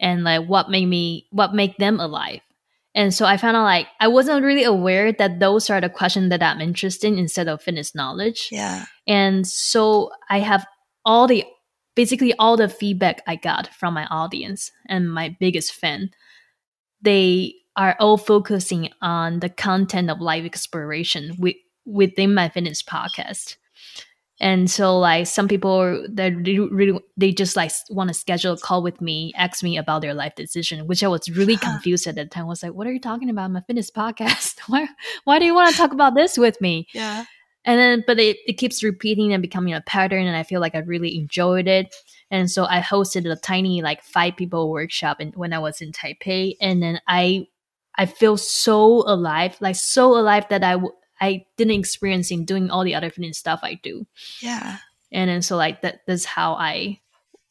[0.00, 2.40] And like what made me what make them alive
[2.94, 6.30] and so I found out like I wasn't really aware that those are the questions
[6.30, 8.48] that I'm interested in instead of fitness knowledge.
[8.50, 8.86] Yeah.
[9.06, 10.66] And so I have
[11.04, 11.44] all the
[11.94, 16.10] basically all the feedback I got from my audience and my biggest fan.
[17.02, 23.56] They are all focusing on the content of life exploration with, within my fitness podcast
[24.40, 28.82] and so like some people that really they just like want to schedule a call
[28.82, 32.30] with me ask me about their life decision which i was really confused at that
[32.30, 32.44] time.
[32.44, 33.50] I was like what are you talking about?
[33.50, 34.60] My fitness podcast.
[34.68, 34.88] Why
[35.24, 36.88] why do you want to talk about this with me?
[36.92, 37.24] Yeah.
[37.64, 40.74] And then but it, it keeps repeating and becoming a pattern and i feel like
[40.74, 41.94] i really enjoyed it.
[42.30, 45.92] And so i hosted a tiny like five people workshop in, when i was in
[45.92, 47.46] taipei and then i
[47.96, 50.76] i feel so alive like so alive that I
[51.20, 54.06] I didn't experience in doing all the other fitness stuff I do.
[54.40, 54.78] Yeah.
[55.12, 57.00] And then so like that that's how I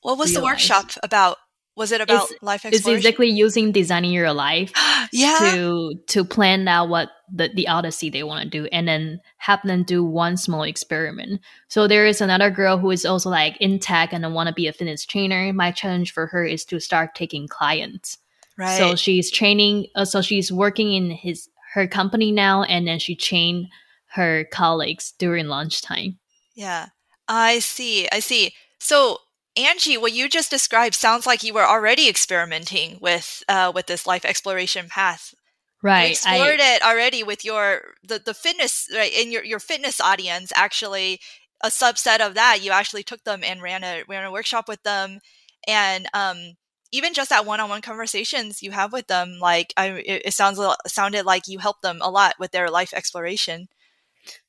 [0.02, 0.38] What was realized.
[0.38, 1.38] the workshop about?
[1.76, 2.98] Was it about it's, life exploration?
[2.98, 4.72] It's exactly using designing your life
[5.12, 5.38] yeah.
[5.40, 9.60] to to plan out what the, the odyssey they want to do and then have
[9.64, 11.42] them do one small experiment.
[11.68, 14.68] So there is another girl who is also like in tech and want to be
[14.68, 15.54] a fitness trainer.
[15.54, 18.18] My challenge for her is to start taking clients.
[18.58, 18.78] Right.
[18.78, 19.88] So she's training.
[19.94, 21.48] Uh, so she's working in his
[21.78, 23.68] her company now, and then she trained
[24.14, 26.18] her colleagues during lunchtime.
[26.56, 26.88] Yeah,
[27.28, 28.10] I see.
[28.12, 28.56] I see.
[28.80, 29.20] So
[29.56, 34.08] Angie, what you just described sounds like you were already experimenting with uh, with this
[34.08, 35.36] life exploration path.
[35.84, 39.60] Right, you explored I, it already with your the the fitness right in your your
[39.60, 40.52] fitness audience.
[40.56, 41.20] Actually,
[41.64, 44.82] a subset of that, you actually took them and ran a ran a workshop with
[44.82, 45.20] them,
[45.68, 46.56] and um,
[46.92, 51.26] even just that one-on-one conversations you have with them like I, it, it sounds sounded
[51.26, 53.68] like you helped them a lot with their life exploration.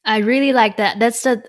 [0.04, 0.98] I really like that.
[0.98, 1.42] That's the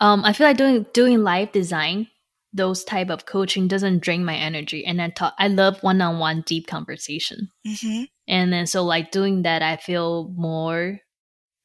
[0.00, 2.06] um i feel like doing doing life design
[2.52, 6.66] those type of coaching doesn't drain my energy and i talk i love one-on-one deep
[6.66, 7.48] conversation.
[7.66, 8.04] Mm-hmm.
[8.28, 10.98] and then so like doing that i feel more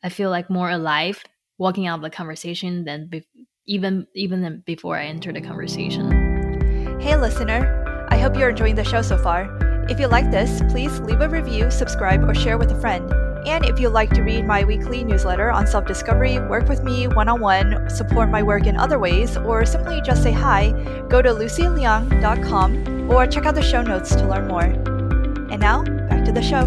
[0.04, 1.24] i feel like more alive
[1.58, 3.28] walking out of the conversation than be-
[3.66, 7.00] even even before i enter the conversation.
[7.00, 7.89] Hey listener
[8.20, 9.48] I hope you're enjoying the show so far.
[9.88, 13.10] If you like this, please leave a review, subscribe, or share with a friend.
[13.48, 17.08] And if you'd like to read my weekly newsletter on self discovery, work with me
[17.08, 20.72] one on one, support my work in other ways, or simply just say hi,
[21.08, 24.64] go to lucyliang.com or check out the show notes to learn more.
[24.64, 26.66] And now, back to the show.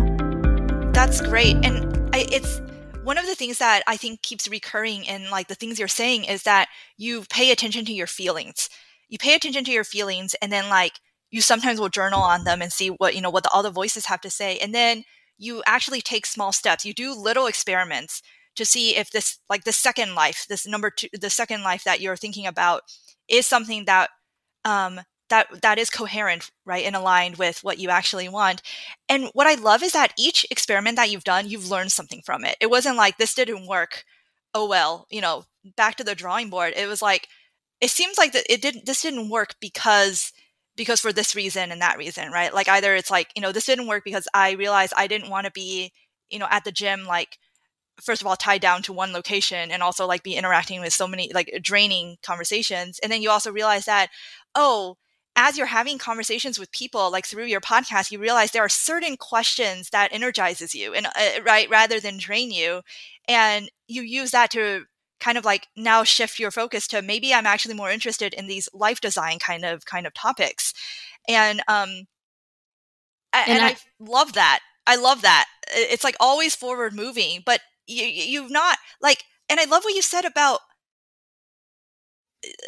[0.95, 1.57] That's great.
[1.67, 2.63] And I, it's
[3.05, 6.25] one of the things that I think keeps recurring in like the things you're saying
[6.25, 8.71] is that you pay attention to your feelings.
[9.11, 10.93] You pay attention to your feelings and then like
[11.33, 14.07] you sometimes will journal on them and see what you know what the other voices
[14.07, 15.05] have to say and then
[15.39, 16.85] you actually take small steps.
[16.85, 18.23] You do little experiments
[18.55, 22.01] to see if this like the second life this number two the second life that
[22.01, 22.83] you're thinking about
[23.29, 24.11] is something that
[24.65, 28.63] um that that is coherent right and aligned with what you actually want.
[29.09, 32.45] And what i love is that each experiment that you've done you've learned something from
[32.45, 32.57] it.
[32.61, 34.05] It wasn't like this didn't work.
[34.55, 35.45] Oh well you know
[35.77, 36.75] back to the drawing board.
[36.77, 37.29] It was like
[37.81, 40.33] it seems like that it didn't this didn't work because
[40.77, 42.53] because for this reason and that reason, right?
[42.55, 45.47] Like either it's like, you know, this didn't work because I realized I didn't want
[45.47, 45.93] to be,
[46.31, 47.39] you know, at the gym like
[48.01, 51.07] first of all tied down to one location and also like be interacting with so
[51.07, 52.99] many like draining conversations.
[53.03, 54.09] And then you also realize that
[54.55, 54.97] oh,
[55.37, 59.17] as you're having conversations with people like through your podcast you realize there are certain
[59.17, 62.83] questions that energizes you and uh, right rather than drain you
[63.29, 64.85] and you use that to
[65.23, 68.69] kind of like now shift your focus to maybe I'm actually more interested in these
[68.75, 70.75] life design kind of kind of topics.
[71.29, 72.07] And um
[73.33, 74.61] and, and I, I love that.
[74.87, 75.47] I love that.
[75.71, 80.03] It's like always forward moving, but you you've not like and I love what you
[80.03, 80.61] said about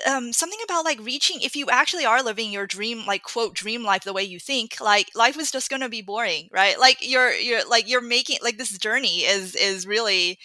[0.07, 3.83] um, something about like reaching if you actually are living your dream like quote dream
[3.83, 6.99] life the way you think like life is just going to be boring right like
[7.01, 10.39] you're you're like you're making like this journey is is really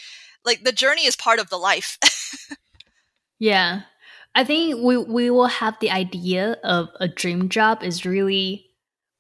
[0.46, 1.98] like the journey is part of the life.
[3.40, 3.82] Yeah.
[4.36, 8.68] I think we we will have the idea of a dream job is really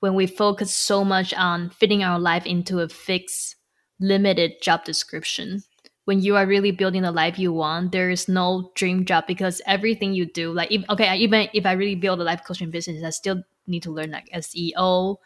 [0.01, 3.55] when we focus so much on fitting our life into a fixed
[3.99, 5.63] limited job description.
[6.05, 9.61] When you are really building the life you want, there is no dream job because
[9.65, 13.03] everything you do, like if, okay, even if I really build a life coaching business,
[13.03, 15.17] I still need to learn like SEO.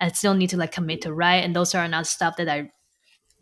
[0.00, 2.70] I still need to like commit to write, and those are not stuff that I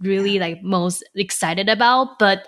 [0.01, 2.19] really like most excited about.
[2.19, 2.47] But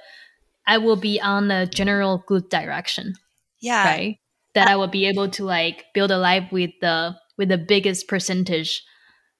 [0.66, 3.14] I will be on a general good direction.
[3.60, 4.18] Yeah, right.
[4.54, 8.08] That I will be able to like build a life with the with the biggest
[8.08, 8.82] percentage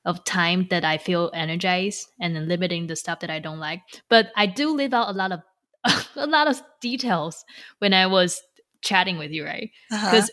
[0.04, 3.80] of time that I feel energized and then limiting the stuff that I don't like.
[4.08, 5.40] But I do leave out a lot of
[6.16, 7.44] a lot of details
[7.78, 8.40] when I was
[8.80, 9.70] chatting with you, right?
[9.90, 10.30] Because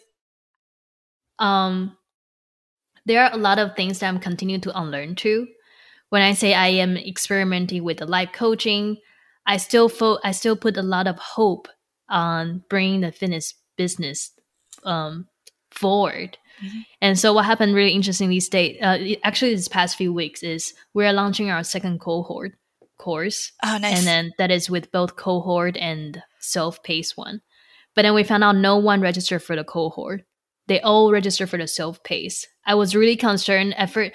[1.40, 1.46] uh-huh.
[1.46, 1.98] um
[3.06, 5.48] there are a lot of things that I'm continuing to unlearn too.
[6.10, 8.98] When I say I am experimenting with the life coaching,
[9.46, 11.68] I still fo- I still put a lot of hope
[12.10, 14.32] on bringing the fitness business
[14.84, 15.28] um,
[15.72, 16.80] forward Mm-hmm.
[17.02, 20.74] And so what happened really interesting these days, uh, actually this past few weeks is
[20.94, 22.54] we're launching our second cohort
[22.98, 23.52] course.
[23.64, 23.98] Oh, nice.
[23.98, 27.42] And then that is with both cohort and self-paced one.
[27.96, 30.24] But then we found out no one registered for the cohort.
[30.68, 32.48] They all registered for the self-paced.
[32.66, 34.12] I was really concerned at first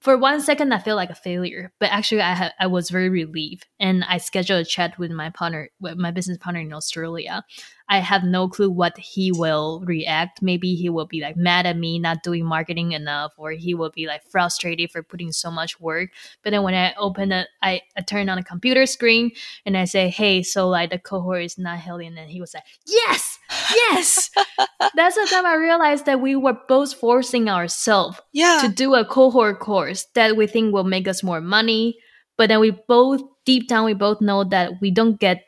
[0.00, 3.08] for one second I felt like a failure, but actually I ha- I was very
[3.08, 7.44] relieved, and I scheduled a chat with my partner, with my business partner in Australia,
[7.88, 10.42] I have no clue what he will react.
[10.42, 13.90] Maybe he will be like mad at me not doing marketing enough, or he will
[13.90, 16.10] be like frustrated for putting so much work.
[16.42, 19.30] But then when I open it, I, I turn on a computer screen
[19.64, 22.52] and I say, "Hey, so like the cohort is not healthy," and then he was
[22.52, 23.38] like, "Yes,
[23.74, 24.30] yes."
[24.94, 28.60] That's the time I realized that we were both forcing ourselves yeah.
[28.62, 31.96] to do a cohort course that we think will make us more money.
[32.36, 35.42] But then we both deep down we both know that we don't get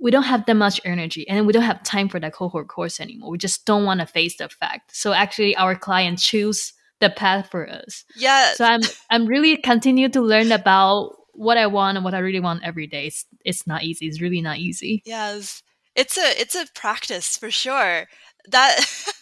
[0.00, 3.00] we don't have that much energy and we don't have time for that cohort course
[3.00, 3.30] anymore.
[3.30, 4.96] We just don't want to face the fact.
[4.96, 8.04] So actually our client choose the path for us.
[8.16, 8.54] Yeah.
[8.54, 8.80] So I'm
[9.10, 12.86] I'm really continue to learn about what I want and what I really want every
[12.86, 13.06] day.
[13.06, 14.06] It's, it's not easy.
[14.06, 15.02] It's really not easy.
[15.04, 15.62] Yes.
[15.94, 18.06] It's a it's a practice for sure.
[18.48, 18.80] That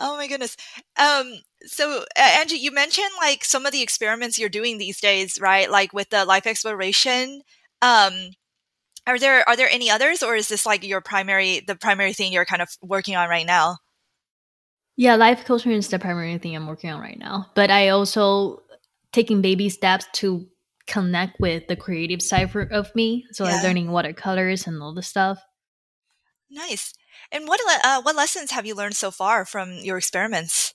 [0.00, 0.56] Oh my goodness.
[0.96, 1.34] Um
[1.64, 5.70] so uh, Angie, you mentioned like some of the experiments you're doing these days, right?
[5.70, 7.42] Like with the life exploration.
[7.80, 8.32] Um
[9.06, 12.32] are there are there any others or is this like your primary the primary thing
[12.32, 13.78] you're kind of working on right now
[14.96, 18.62] yeah life coaching is the primary thing i'm working on right now but i also
[19.12, 20.46] taking baby steps to
[20.86, 23.56] connect with the creative side of me so yeah.
[23.56, 25.38] i'm learning watercolors and all the stuff
[26.50, 26.92] nice
[27.30, 30.74] and what uh, what lessons have you learned so far from your experiments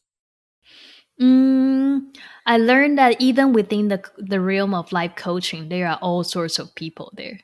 [1.19, 2.15] Mm,
[2.45, 6.59] I learned that even within the the realm of life coaching, there are all sorts
[6.59, 7.39] of people there.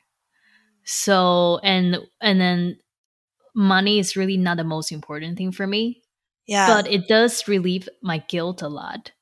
[0.84, 2.78] So and and then
[3.54, 6.02] money is really not the most important thing for me.
[6.46, 6.66] Yeah.
[6.66, 9.12] But it does relieve my guilt a lot.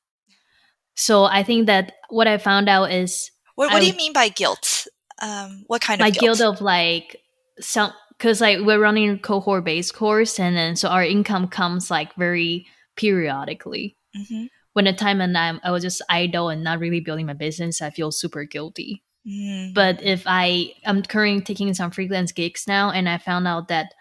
[0.95, 4.13] So I think that what I found out is What what I, do you mean
[4.13, 4.87] by guilt?
[5.21, 6.39] Um what kind of my guilt?
[6.39, 7.17] guilt of like
[7.59, 11.89] some because like we're running a cohort based course and then so our income comes
[11.89, 13.95] like very periodically.
[14.15, 14.45] Mm-hmm.
[14.73, 17.81] When the time and I'm, I was just idle and not really building my business,
[17.81, 19.03] I feel super guilty.
[19.27, 19.73] Mm.
[19.73, 23.93] But if I I'm currently taking some freelance gigs now, and I found out that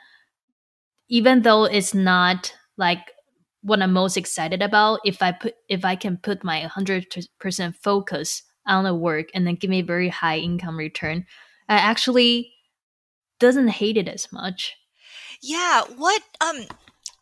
[1.09, 3.13] even though it's not like
[3.63, 7.07] what I'm most excited about, if I put if I can put my hundred
[7.39, 11.27] percent focus on the work and then give me a very high income return,
[11.69, 12.53] I actually
[13.39, 14.75] doesn't hate it as much.
[15.41, 15.83] Yeah.
[15.97, 16.67] What um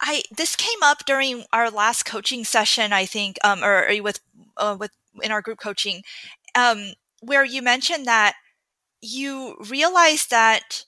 [0.00, 4.20] I this came up during our last coaching session, I think, um, or, or with
[4.56, 4.92] uh, with
[5.22, 6.02] in our group coaching.
[6.54, 8.34] Um, where you mentioned that
[9.02, 10.84] you realized that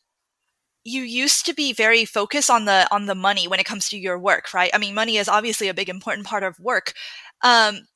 [0.84, 3.98] you used to be very focused on the on the money when it comes to
[3.98, 4.70] your work right?
[4.74, 6.94] I mean money is obviously a big important part of work
[7.42, 7.86] um,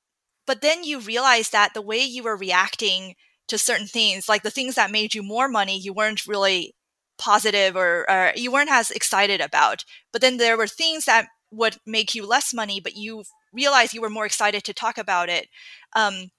[0.46, 3.14] but then you realized that the way you were reacting
[3.48, 6.74] to certain things like the things that made you more money you weren't really
[7.18, 11.76] positive or, or you weren't as excited about but then there were things that would
[11.86, 15.48] make you less money but you realized you were more excited to talk about it
[15.94, 16.30] um,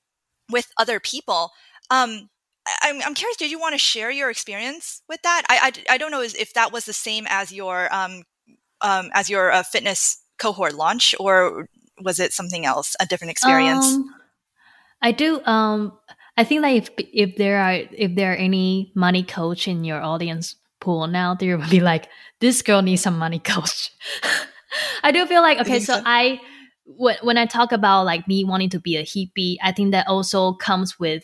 [0.51, 1.51] with other people
[1.89, 2.29] um,
[2.83, 5.43] I'm, I'm curious did you want to share your experience with that?
[5.49, 8.23] I i, I don't know if that was the same as your um,
[8.81, 11.67] um as your uh, fitness cohort launch or
[12.01, 13.85] was it something else a different experience?
[13.85, 14.13] Um,
[15.01, 15.93] i do um
[16.37, 20.01] i think that if if there are if there are any money coach in your
[20.01, 22.07] audience pool now they will be like
[22.39, 23.91] this girl needs some money coach.
[25.03, 26.39] I do feel like okay so, so i
[26.85, 30.07] when, when i talk about like me wanting to be a hippie i think that
[30.07, 31.23] also comes with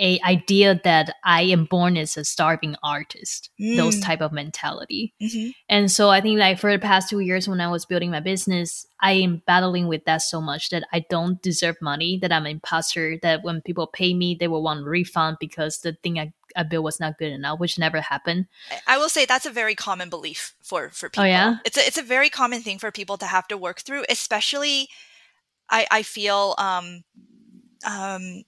[0.00, 3.76] a idea that I am born as a starving artist, mm.
[3.76, 5.12] those type of mentality.
[5.22, 5.50] Mm-hmm.
[5.68, 8.20] And so I think like for the past two years when I was building my
[8.20, 12.46] business, I am battling with that so much that I don't deserve money, that I'm
[12.46, 16.18] an imposter, that when people pay me, they will want a refund because the thing
[16.18, 18.46] I, I built was not good enough, which never happened.
[18.86, 21.24] I will say that's a very common belief for, for people.
[21.24, 21.56] Oh, yeah?
[21.66, 24.88] It's a, it's a very common thing for people to have to work through, especially
[25.68, 27.04] I, I feel um,
[27.86, 28.44] um,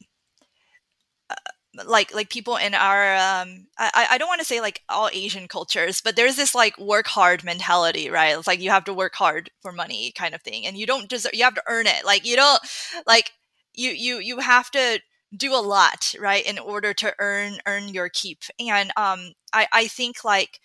[1.86, 5.48] like like people in our um i i don't want to say like all asian
[5.48, 8.36] cultures but there's this like work hard mentality right?
[8.36, 11.08] It's like you have to work hard for money kind of thing and you don't
[11.08, 12.04] deserve you have to earn it.
[12.04, 12.60] Like you don't
[13.06, 13.32] like
[13.74, 15.00] you you you have to
[15.36, 18.42] do a lot right in order to earn earn your keep.
[18.60, 20.60] And um i i think like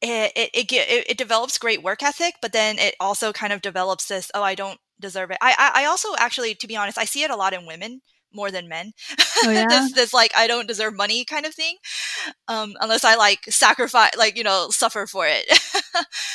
[0.00, 4.06] it it, it it develops great work ethic but then it also kind of develops
[4.06, 5.38] this oh i don't deserve it.
[5.40, 8.00] I i also actually to be honest i see it a lot in women
[8.34, 8.92] more than men.
[9.44, 9.66] Oh, yeah?
[9.68, 11.76] this, this like I don't deserve money kind of thing,
[12.48, 15.46] um, unless I like sacrifice, like you know, suffer for it.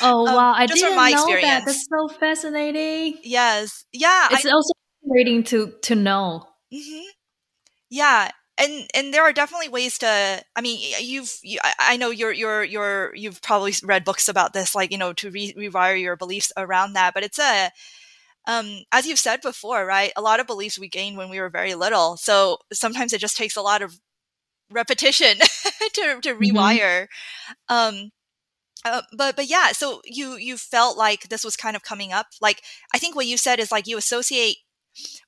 [0.00, 0.52] oh um, wow!
[0.56, 1.42] I didn't know experience.
[1.42, 1.66] that.
[1.66, 3.18] That's so fascinating.
[3.22, 4.28] Yes, yeah.
[4.30, 4.72] It's I, also
[5.02, 6.46] fascinating to to know.
[6.72, 7.08] Mm-hmm.
[7.90, 8.30] Yeah,
[8.60, 10.42] and and there are definitely ways to.
[10.54, 14.74] I mean, you've you, I know you're you're you're you've probably read books about this,
[14.74, 17.14] like you know, to re- rewire your beliefs around that.
[17.14, 17.70] But it's a
[18.50, 20.12] um, as you've said before, right?
[20.16, 22.16] A lot of beliefs we gained when we were very little.
[22.16, 24.00] So sometimes it just takes a lot of
[24.72, 26.42] repetition to, to mm-hmm.
[26.42, 27.06] rewire.
[27.70, 27.74] Mm-hmm.
[28.02, 28.10] Um,
[28.84, 32.26] uh, but but yeah, so you you felt like this was kind of coming up.
[32.40, 34.56] Like I think what you said is like you associate.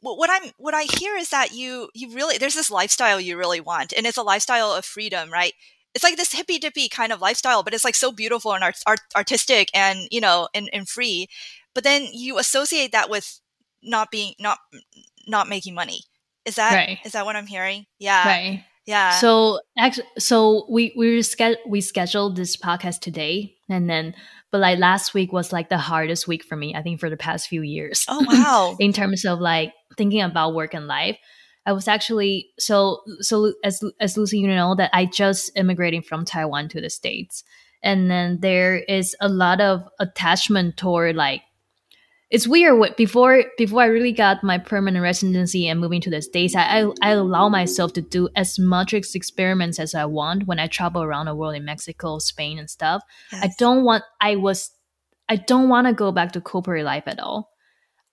[0.00, 3.60] what I'm what I hear is that you you really there's this lifestyle you really
[3.60, 5.52] want, and it's a lifestyle of freedom, right?
[5.94, 8.76] It's like this hippy dippy kind of lifestyle, but it's like so beautiful and art,
[8.86, 11.28] art, artistic and you know and, and free
[11.74, 13.40] but then you associate that with
[13.82, 14.58] not being not
[15.26, 16.00] not making money.
[16.44, 16.98] Is that right.
[17.04, 17.86] is that what i'm hearing?
[17.98, 18.26] Yeah.
[18.26, 18.64] Right.
[18.86, 19.12] Yeah.
[19.12, 21.22] So actually so we we
[21.66, 24.14] we scheduled this podcast today and then
[24.50, 27.16] but like last week was like the hardest week for me i think for the
[27.16, 28.04] past few years.
[28.08, 28.76] Oh wow.
[28.78, 31.18] In terms of like thinking about work and life
[31.66, 36.24] i was actually so so as as lucy you know that i just immigrating from
[36.24, 37.44] taiwan to the states
[37.82, 41.42] and then there is a lot of attachment toward like
[42.33, 46.57] it's weird before before i really got my permanent residency and moving to the states
[46.57, 50.66] I, I, I allow myself to do as much experiments as i want when i
[50.66, 53.45] travel around the world in mexico spain and stuff yes.
[53.45, 54.70] i don't want i was
[55.28, 57.51] i don't want to go back to corporate life at all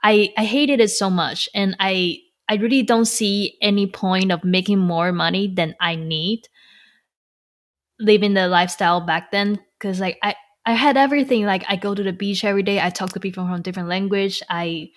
[0.04, 2.18] i i hated it so much and i
[2.50, 6.42] i really don't see any point of making more money than i need
[8.02, 11.45] living the lifestyle back then because like i I had everything.
[11.45, 12.80] Like I go to the beach every day.
[12.80, 14.41] I talk to people from different language.
[14.49, 14.89] I,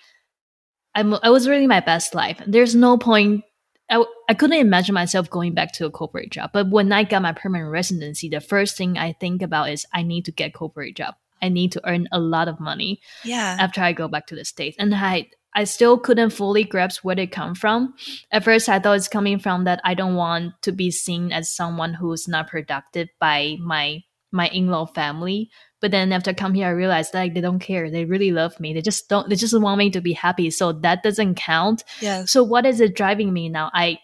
[0.95, 2.41] I'm, I was really my best life.
[2.45, 3.43] There's no point.
[3.89, 6.51] I, I couldn't imagine myself going back to a corporate job.
[6.53, 10.03] But when I got my permanent residency, the first thing I think about is I
[10.03, 11.15] need to get corporate job.
[11.41, 13.01] I need to earn a lot of money.
[13.23, 13.57] Yeah.
[13.59, 17.19] After I go back to the states, and I I still couldn't fully grasp where
[17.19, 17.93] it come from.
[18.31, 21.53] At first, I thought it's coming from that I don't want to be seen as
[21.53, 24.03] someone who's not productive by my
[24.33, 25.49] my in-law family.
[25.79, 27.89] But then after I come here, I realized like they don't care.
[27.89, 28.73] They really love me.
[28.73, 29.29] They just don't.
[29.29, 30.49] They just want me to be happy.
[30.49, 31.83] So that doesn't count.
[32.01, 32.25] Yeah.
[32.25, 33.69] So what is it driving me now?
[33.73, 33.99] I,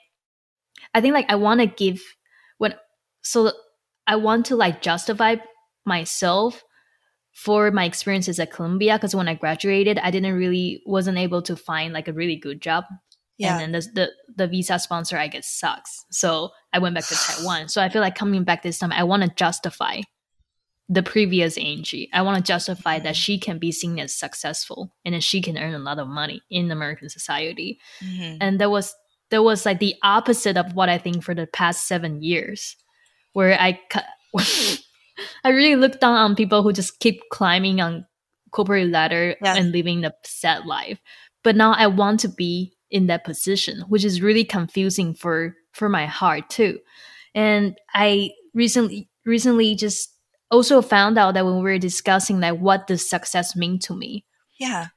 [0.93, 2.01] I think like I want to give
[2.57, 2.75] when
[3.23, 3.51] so
[4.07, 5.37] I want to like justify
[5.85, 6.63] myself
[7.33, 11.55] for my experiences at Columbia because when I graduated, I didn't really wasn't able to
[11.55, 12.83] find like a really good job.
[13.37, 13.57] Yeah.
[13.57, 16.05] And then the, the the visa sponsor I guess sucks.
[16.11, 17.69] So I went back to Taiwan.
[17.69, 20.01] So I feel like coming back this time, I want to justify
[20.89, 22.09] the previous Angie.
[22.11, 25.57] I want to justify that she can be seen as successful and that she can
[25.57, 27.79] earn a lot of money in American society.
[28.03, 28.37] Mm-hmm.
[28.41, 28.95] And that was
[29.29, 32.75] that was like the opposite of what I think for the past seven years,
[33.33, 33.79] where I
[35.43, 38.07] I really look down on people who just keep climbing on
[38.51, 39.57] corporate ladder yes.
[39.57, 40.99] and living the sad life.
[41.43, 45.87] But now I want to be in that position, which is really confusing for for
[45.87, 46.79] my heart too.
[47.35, 50.15] And I recently recently just
[50.51, 54.25] also found out that when we were discussing like what does success mean to me
[54.59, 54.87] yeah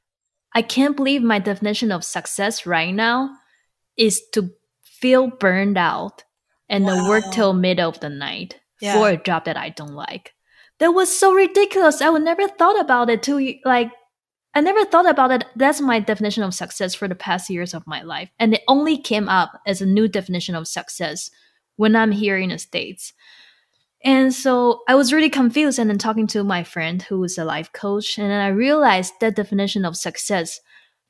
[0.54, 3.30] i can't believe my definition of success right now
[3.96, 4.50] is to
[4.82, 6.24] feel burned out
[6.68, 7.08] and wow.
[7.08, 8.94] work till middle of the night yeah.
[8.94, 10.34] for a job that I don't like.
[10.78, 12.00] That was so ridiculous.
[12.00, 13.90] I would never thought about it to like
[14.54, 15.44] I never thought about it.
[15.56, 18.30] That's my definition of success for the past years of my life.
[18.38, 21.30] And it only came up as a new definition of success
[21.76, 23.14] when I'm here in the States.
[24.04, 27.44] And so I was really confused and then talking to my friend who is a
[27.44, 28.18] life coach.
[28.18, 30.60] And then I realized that definition of success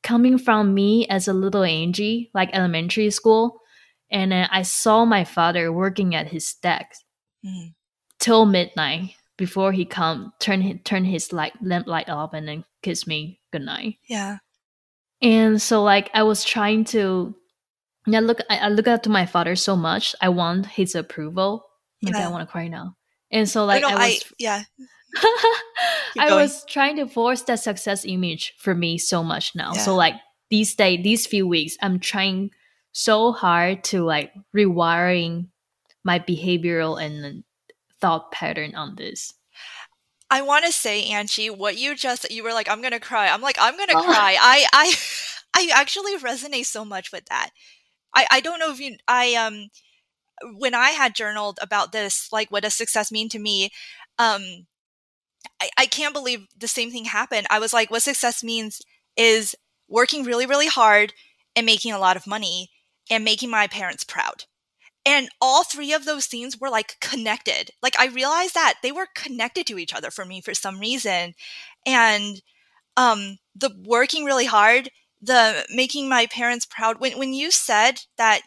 [0.03, 3.61] coming from me as a little Angie, like elementary school.
[4.11, 7.01] And then I saw my father working at his desk
[7.45, 7.73] mm.
[8.19, 13.07] till midnight before he come turn turn his light lamp light off and then kiss
[13.07, 13.97] me goodnight.
[14.07, 14.39] Yeah.
[15.23, 17.35] And so like I was trying to
[18.07, 20.15] yeah, look I, I look up to my father so much.
[20.21, 21.65] I want his approval.
[22.03, 22.29] Like yeah.
[22.29, 22.97] I want to cry now.
[23.31, 24.63] And so like I, know, I was I, yeah.
[26.19, 29.73] I was trying to force that success image for me so much now.
[29.75, 29.81] Yeah.
[29.81, 30.15] So like
[30.51, 32.51] these day, these few weeks, I'm trying
[32.93, 35.47] so hard to like rewiring
[36.05, 37.45] my behavioral and
[38.01, 39.35] thought pattern on this.
[40.31, 43.29] I want to say, Angie, what you just you were like, I'm gonna cry.
[43.29, 44.03] I'm like, I'm gonna oh.
[44.05, 44.37] cry.
[44.41, 44.95] I I
[45.55, 47.51] I actually resonate so much with that.
[48.15, 49.69] I I don't know if you I um
[50.57, 53.71] when I had journaled about this, like what does success mean to me,
[54.19, 54.67] um,
[55.61, 57.47] I, I can't believe the same thing happened.
[57.51, 58.81] I was like, what success means
[59.17, 59.55] is
[59.89, 61.13] working really, really hard
[61.57, 62.71] and making a lot of money
[63.11, 64.45] and making my parents proud.
[65.07, 67.71] And all three of those things were like connected.
[67.83, 71.35] Like I realized that they were connected to each other for me for some reason.
[71.87, 72.43] And
[72.97, 74.91] um the working really hard,
[75.23, 77.01] the making my parents proud.
[77.01, 78.43] When when you said that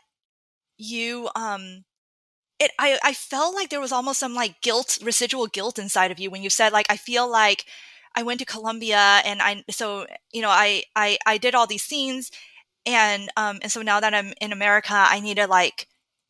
[0.78, 1.84] you um
[2.60, 6.20] it I, I felt like there was almost some like guilt, residual guilt inside of
[6.20, 7.66] you when you said like I feel like
[8.16, 11.84] I went to Columbia and I so you know I I I did all these
[11.84, 12.32] scenes
[12.86, 15.88] and um and so now that I'm in America I need to like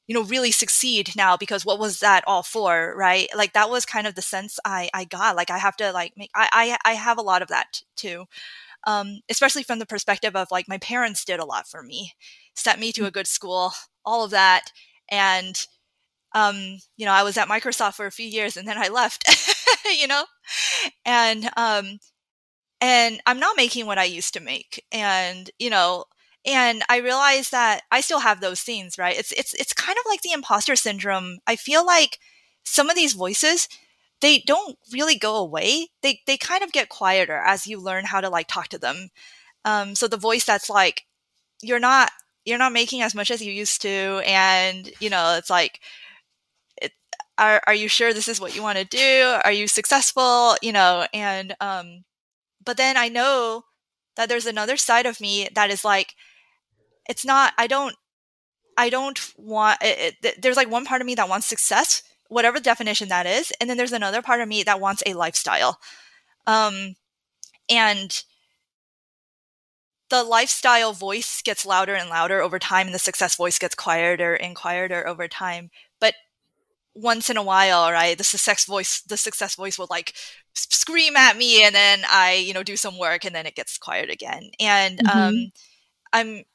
[0.08, 2.94] you know really succeed now because what was that all for?
[2.98, 3.30] Right?
[3.36, 5.36] Like that was kind of the sense i i got.
[5.36, 8.26] Like i have to like make i i, I have a lot of that too
[8.88, 12.14] um, especially from the perspective of like my parents did a lot for me
[12.56, 13.08] sent me to mm.
[13.08, 13.74] a good school
[14.06, 14.72] all of that
[15.10, 15.66] and
[16.34, 19.24] um, you know i was at microsoft for a few years and then i left
[20.00, 20.26] you know?
[21.06, 22.00] And um
[22.82, 26.06] and i'm not making what i used to make and you know
[26.46, 29.18] and i realized that i still have those scenes right?
[29.18, 31.40] It's it's it's kind of like the imposter syndrome.
[31.48, 32.20] I feel like
[32.64, 33.68] some of these voices
[34.22, 35.88] they don't really go away.
[36.02, 39.10] They they kind of get quieter as you learn how to like talk to them.
[39.66, 41.04] Um, so the voice that's like
[41.62, 42.12] you're not
[42.46, 45.80] you're not making as much as you used to and you know it's like
[46.82, 46.92] it,
[47.38, 49.38] are, are you sure this is what you want to do?
[49.44, 50.56] Are you successful?
[50.62, 52.04] You know and um
[52.64, 53.64] but then i know
[54.16, 56.16] that there's another side of me that is like
[57.08, 57.96] it's not i don't
[58.78, 62.60] i don't want it, it, there's like one part of me that wants success whatever
[62.60, 65.80] definition that is and then there's another part of me that wants a lifestyle.
[66.48, 66.96] Um
[67.70, 68.24] and
[70.10, 74.36] the lifestyle voice gets louder and louder over time and the success voice gets quieter
[74.36, 76.14] and quieter over time but
[76.94, 80.14] once in a while right the success voice the success voice will like
[80.54, 83.78] scream at me and then i you know do some work and then it gets
[83.78, 85.18] quiet again and mm-hmm.
[85.18, 85.52] um
[86.14, 86.46] i'm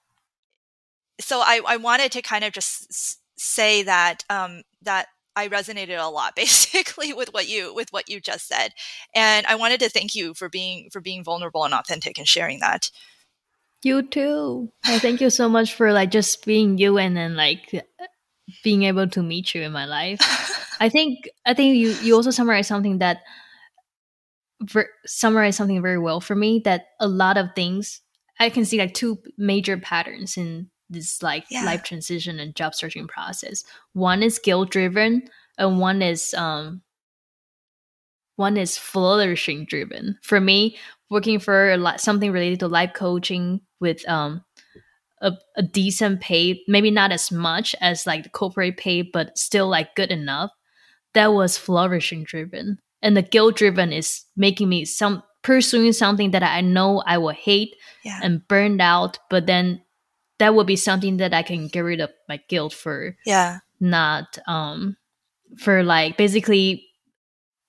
[1.20, 6.10] so I, I wanted to kind of just say that um, that I resonated a
[6.10, 8.72] lot basically with what you with what you just said,
[9.14, 12.60] and I wanted to thank you for being for being vulnerable and authentic and sharing
[12.60, 12.90] that.
[13.82, 14.70] You too.
[14.84, 17.84] I thank you so much for like just being you and then like
[18.62, 20.20] being able to meet you in my life.
[20.80, 23.18] I think I think you you also summarize something that
[24.62, 28.00] ver- summarize something very well for me that a lot of things
[28.38, 31.64] I can see like two major patterns in this like yeah.
[31.64, 33.64] life transition and job searching process.
[33.92, 35.28] One is guilt driven,
[35.58, 36.82] and one is um
[38.36, 40.18] one is flourishing driven.
[40.22, 40.78] For me,
[41.10, 44.44] working for a something related to life coaching with um
[45.20, 49.68] a, a decent pay, maybe not as much as like the corporate pay, but still
[49.68, 50.50] like good enough.
[51.12, 56.42] That was flourishing driven, and the guilt driven is making me some pursuing something that
[56.42, 58.20] I know I will hate yeah.
[58.22, 59.82] and burned out, but then
[60.38, 63.16] that would be something that I can get rid of my guilt for.
[63.26, 63.58] Yeah.
[63.80, 64.96] Not um
[65.58, 66.86] for like basically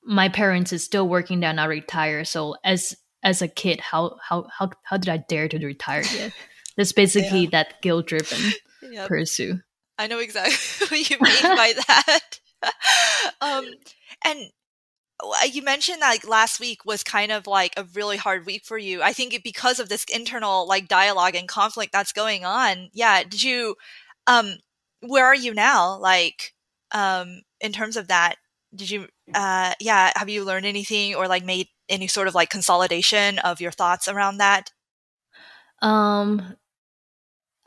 [0.04, 4.48] my parents is still working they're not retired so as as a kid how how
[4.58, 6.32] how, how did i dare to retire yet
[6.78, 7.50] that's basically yeah.
[7.52, 8.40] that guilt driven
[8.92, 9.08] yep.
[9.08, 9.60] pursue
[9.98, 12.40] i know exactly what you mean by that
[13.42, 13.66] um
[14.24, 14.48] and
[15.52, 18.78] you mentioned that like, last week was kind of like a really hard week for
[18.78, 19.02] you.
[19.02, 22.90] I think it, because of this internal like dialogue and conflict that's going on.
[22.94, 23.24] Yeah.
[23.24, 23.76] Did you,
[24.28, 24.56] um,
[25.02, 25.98] where are you now?
[25.98, 26.54] Like,
[26.92, 28.36] um, in terms of that,
[28.74, 32.50] did you, uh, yeah, have you learned anything or like made any sort of like
[32.50, 34.72] consolidation of your thoughts around that?
[35.82, 36.56] Um,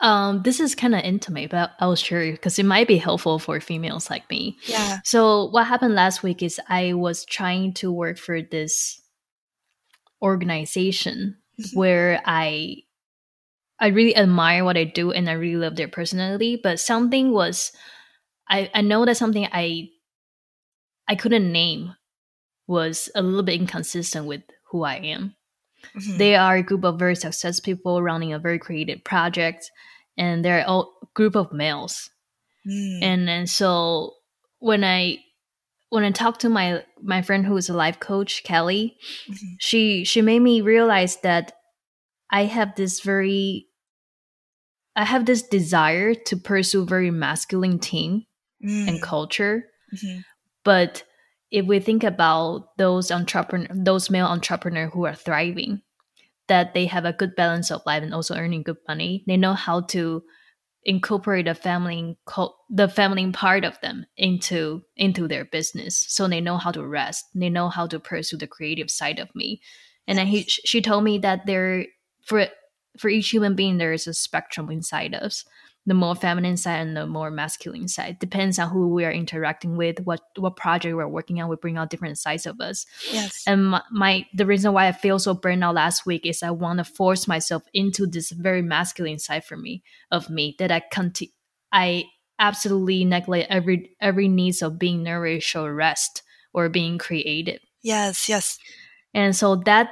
[0.01, 3.39] um, this is kind of intimate, but I was sure because it might be helpful
[3.39, 4.57] for females like me.
[4.65, 4.99] Yeah.
[5.03, 9.01] So what happened last week is I was trying to work for this
[10.21, 11.77] organization mm-hmm.
[11.77, 12.77] where I
[13.79, 17.71] I really admire what I do and I really love their personality, but something was
[18.49, 19.89] I, I know that something I
[21.07, 21.93] I couldn't name
[22.67, 24.41] was a little bit inconsistent with
[24.71, 25.35] who I am.
[25.95, 26.17] Mm-hmm.
[26.17, 29.71] They are a group of very successful people running a very creative project,
[30.17, 32.09] and they're a group of males.
[32.67, 33.03] Mm.
[33.03, 34.13] And and so
[34.59, 35.19] when I
[35.89, 38.97] when I talked to my my friend who is a life coach, Kelly,
[39.29, 39.53] mm-hmm.
[39.59, 41.53] she she made me realize that
[42.31, 43.67] I have this very
[44.95, 48.25] I have this desire to pursue very masculine team
[48.65, 48.87] mm.
[48.87, 49.65] and culture.
[49.93, 50.19] Mm-hmm.
[50.63, 51.03] But
[51.51, 55.81] if we think about those entrepreneur those male entrepreneur who are thriving,
[56.47, 59.53] that they have a good balance of life and also earning good money, they know
[59.53, 60.23] how to
[60.83, 62.17] incorporate the family
[62.69, 66.05] the family part of them into into their business.
[66.07, 67.25] So they know how to rest.
[67.33, 69.61] They know how to pursue the creative side of me.
[70.07, 71.85] And then he she told me that there
[72.25, 72.47] for
[72.99, 75.43] for each human being there is a spectrum inside us
[75.87, 78.17] the more feminine side and the more masculine side.
[78.19, 81.49] Depends on who we are interacting with what what project we're working on.
[81.49, 82.85] We bring out different sides of us.
[83.11, 83.43] Yes.
[83.45, 86.51] And my, my the reason why i feel so burned out last week is i
[86.51, 90.81] want to force myself into this very masculine side for me of me that i
[90.91, 91.31] continue
[91.71, 92.05] i
[92.39, 96.23] absolutely neglect every every needs of being nourished or rest
[96.53, 97.59] or being creative.
[97.81, 98.57] Yes yes.
[99.13, 99.89] And so that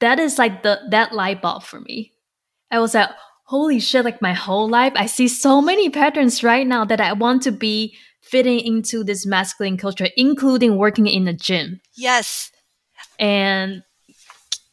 [0.00, 2.12] that is like the that light bulb for me.
[2.70, 3.10] I was like
[3.50, 7.14] holy shit, like my whole life, I see so many patterns right now that I
[7.14, 11.80] want to be fitting into this masculine culture, including working in the gym.
[11.96, 12.52] Yes.
[13.18, 13.82] And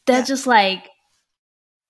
[0.06, 0.32] that's yeah.
[0.32, 0.88] just like,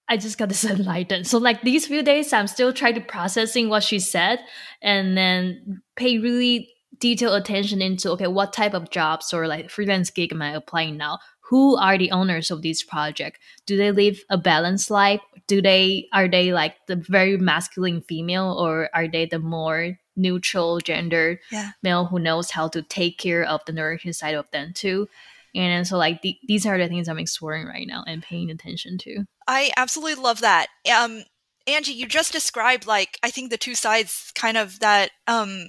[0.09, 1.27] I just got this enlightened.
[1.27, 4.39] So like these few days, I'm still trying to processing what she said
[4.81, 6.71] and then pay really
[7.01, 10.97] detailed attention into, okay, what type of jobs or like freelance gig am I applying
[10.97, 11.19] now?
[11.49, 13.39] Who are the owners of this project?
[13.65, 15.21] Do they live a balanced life?
[15.47, 20.79] Do they are they like the very masculine female or are they the more neutral
[20.81, 21.71] gender yeah.
[21.83, 25.09] male who knows how to take care of the nourishing side of them too?
[25.55, 28.99] And so like the, these are the things i'm exploring right now and paying attention
[28.99, 29.25] to.
[29.47, 30.69] I absolutely love that.
[30.95, 31.25] Um
[31.67, 35.69] angie you just described like i think the two sides kind of that um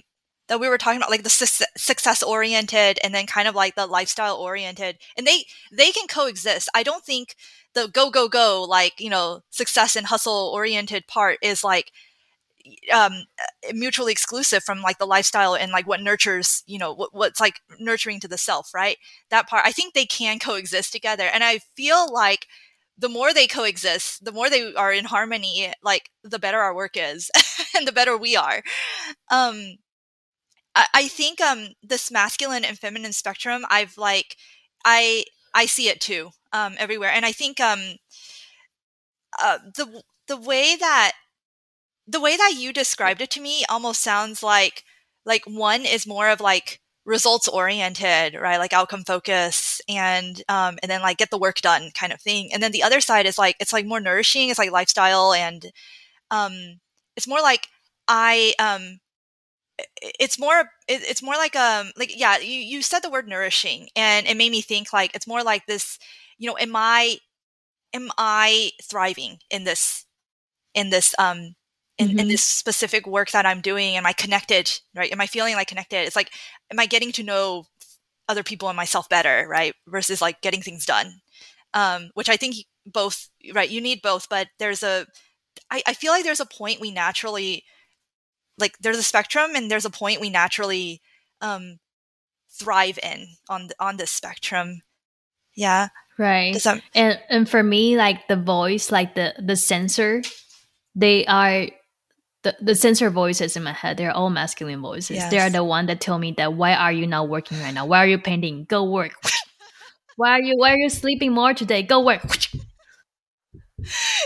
[0.49, 3.75] that we were talking about like the su- success oriented and then kind of like
[3.75, 6.69] the lifestyle oriented and they they can coexist.
[6.75, 7.35] I don't think
[7.75, 11.91] the go go go like you know success and hustle oriented part is like
[12.93, 13.13] um
[13.73, 17.61] mutually exclusive from like the lifestyle and like what nurtures you know what, what's like
[17.79, 18.97] nurturing to the self right?
[19.29, 22.47] That part i think they can coexist together and i feel like
[22.97, 26.91] the more they coexist the more they are in harmony like the better our work
[26.95, 27.31] is
[27.77, 28.61] and the better we are.
[29.31, 29.77] Um
[30.80, 34.38] I, I think um this masculine and feminine spectrum I've like
[34.86, 37.11] I I see it too um everywhere.
[37.11, 37.82] And I think um
[39.41, 41.13] uh, the the way that
[42.07, 44.84] the way that you described it to me almost sounds like
[45.25, 48.59] like one is more of like results oriented right?
[48.59, 52.51] Like outcome focus and um and then like get the work done kind of thing.
[52.53, 55.65] And then the other side is like it's like more nourishing it's like lifestyle and
[56.32, 56.80] um
[57.15, 57.67] it's more like
[58.07, 58.99] i um
[60.01, 64.27] it's more it's more like um like yeah you, you said the word nourishing and
[64.27, 65.97] it made me think like it's more like this
[66.38, 67.18] you know am i
[67.93, 70.06] am i thriving in this
[70.73, 71.56] in this um
[71.97, 72.19] in, mm-hmm.
[72.19, 73.95] in this specific work that i'm doing?
[73.95, 75.11] Am i connected right?
[75.11, 76.06] Am i feeling like connected?
[76.06, 76.31] It's like
[76.72, 77.65] am i getting to know
[78.27, 81.22] other people and myself better right versus like getting things done?
[81.73, 85.06] Um which i think both right you need both but there's a
[85.69, 87.64] I, I feel like there's a point we naturally
[88.60, 91.02] like there's a spectrum and there's a point we naturally
[91.41, 91.80] um
[92.52, 94.81] thrive in on the, on this spectrum.
[95.56, 95.90] Yeah.
[96.18, 96.53] Right.
[96.64, 100.22] That- and and for me like the voice like the the censor
[100.95, 101.68] they are
[102.44, 105.18] the, the censor voices in my head they're all masculine voices.
[105.18, 105.31] Yes.
[105.31, 107.86] they are the one that tell me that why are you not working right now?
[107.86, 108.65] Why are you painting?
[108.68, 109.14] Go work.
[110.18, 111.81] Why are you why are you sleeping more today?
[111.81, 112.22] Go work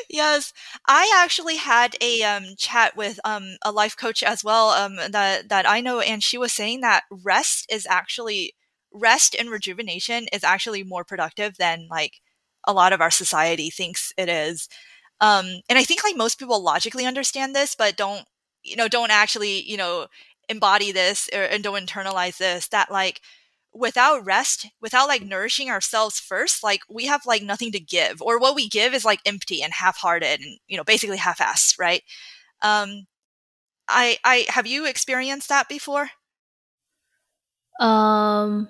[0.09, 0.53] yes,
[0.88, 5.49] I actually had a um, chat with um, a life coach as well um, that
[5.49, 8.53] that I know, and she was saying that rest is actually
[8.93, 12.21] rest and rejuvenation is actually more productive than like
[12.65, 14.69] a lot of our society thinks it is.
[15.21, 18.25] Um, and I think like most people logically understand this, but don't
[18.63, 20.07] you know don't actually you know
[20.49, 23.21] embody this or, and don't internalize this that like
[23.73, 28.39] without rest without like nourishing ourselves first like we have like nothing to give or
[28.39, 32.03] what we give is like empty and half-hearted and you know basically half-assed right
[32.61, 33.07] um
[33.87, 36.09] i i have you experienced that before
[37.79, 38.69] um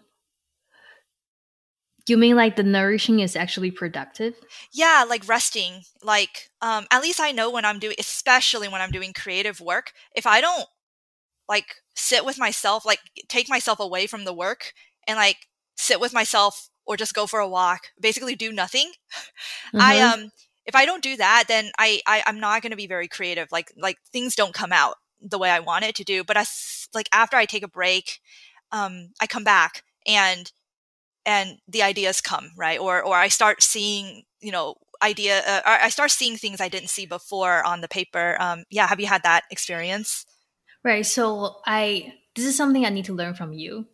[2.07, 4.35] you mean like the nourishing is actually productive?
[4.73, 5.83] Yeah, like resting.
[6.03, 9.93] Like, um, at least I know when I'm doing, especially when I'm doing creative work,
[10.13, 10.65] if I don't
[11.47, 12.99] like sit with myself, like
[13.29, 14.73] take myself away from the work
[15.07, 18.91] and like sit with myself or just go for a walk, basically do nothing.
[19.73, 19.81] Mm-hmm.
[19.81, 20.31] I, um,
[20.65, 23.47] if I don't do that, then I, I I'm not going to be very creative.
[23.51, 26.23] Like, like things don't come out the way I want it to do.
[26.23, 26.45] But I,
[26.93, 28.19] like after I take a break,
[28.71, 30.51] um, I come back and
[31.25, 35.89] and the ideas come right or or i start seeing you know idea uh, i
[35.89, 39.23] start seeing things i didn't see before on the paper um, yeah have you had
[39.23, 40.25] that experience
[40.83, 43.85] right so i this is something i need to learn from you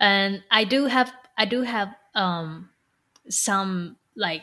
[0.00, 2.68] and i do have i do have um
[3.28, 4.42] some like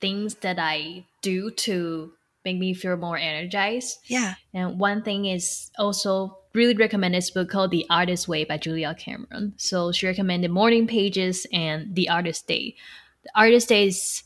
[0.00, 2.12] things that i do to
[2.44, 7.48] make me feel more energized yeah and one thing is also really recommend this book
[7.48, 9.54] called The Artist Way by Julia Cameron.
[9.56, 12.76] So she recommended Morning Pages and The Artist Date.
[13.22, 14.22] The Artist Date is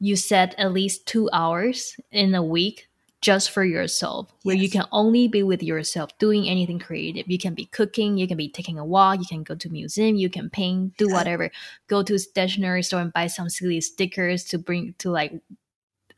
[0.00, 2.88] you set at least two hours in a week
[3.22, 4.62] just for yourself, where yes.
[4.64, 7.30] you can only be with yourself doing anything creative.
[7.30, 10.16] You can be cooking, you can be taking a walk, you can go to museum,
[10.16, 11.50] you can paint, do whatever.
[11.86, 15.32] Go to a stationery store and buy some silly stickers to bring to like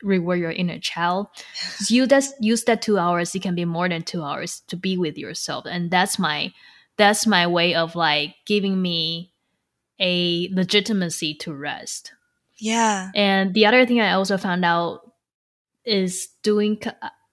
[0.01, 1.27] reward your inner child.
[1.87, 3.35] you just use that two hours.
[3.35, 6.51] It can be more than two hours to be with yourself, and that's my
[6.97, 9.31] that's my way of like giving me
[9.99, 12.13] a legitimacy to rest.
[12.57, 13.11] Yeah.
[13.13, 15.11] And the other thing I also found out
[15.85, 16.81] is doing.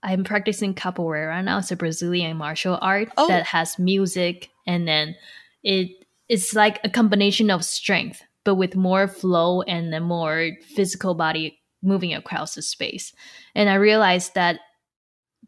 [0.02, 1.58] I'm practicing capoeira now.
[1.58, 3.28] It's a Brazilian martial art oh.
[3.28, 5.14] that has music, and then
[5.62, 5.90] it
[6.28, 11.58] it's like a combination of strength, but with more flow and a more physical body
[11.82, 13.12] moving across the space.
[13.54, 14.60] And I realized that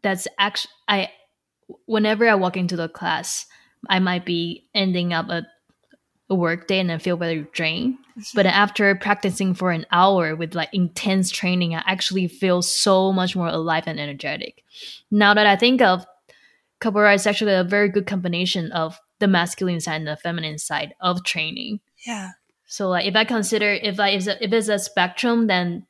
[0.03, 1.11] that's actually I
[1.85, 3.45] whenever I walk into the class,
[3.89, 5.45] I might be ending up a,
[6.29, 7.97] a work day and I feel very drained.
[8.33, 13.35] But after practicing for an hour with like intense training, I actually feel so much
[13.35, 14.63] more alive and energetic.
[15.11, 16.05] Now that I think of
[16.81, 20.95] capoeira is actually a very good combination of the masculine side and the feminine side
[21.01, 21.79] of training.
[22.05, 22.31] Yeah.
[22.67, 25.85] So like if I consider if I if it's a spectrum, then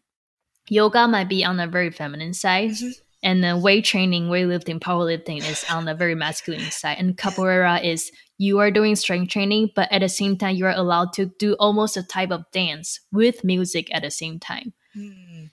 [0.68, 2.72] yoga might be on the very feminine side.
[2.72, 3.02] Mm-hmm.
[3.26, 6.98] And then weight training, weightlifting, powerlifting is on the very masculine side.
[7.00, 10.76] And capoeira is you are doing strength training, but at the same time, you are
[10.76, 14.74] allowed to do almost a type of dance with music at the same time.
[14.96, 15.50] Mm.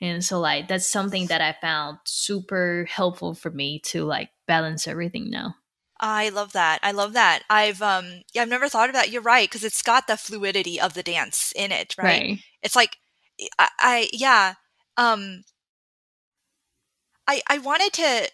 [0.00, 4.88] And so, like, that's something that I found super helpful for me to like balance
[4.88, 5.54] everything now.
[6.00, 6.80] I love that.
[6.82, 7.44] I love that.
[7.48, 9.10] I've um yeah, I've never thought of that.
[9.10, 12.04] You're right because it's got the fluidity of the dance in it, right?
[12.04, 12.38] right?
[12.64, 12.96] It's like
[13.60, 14.54] I, I yeah.
[14.96, 15.44] Um,
[17.26, 18.30] I I wanted to.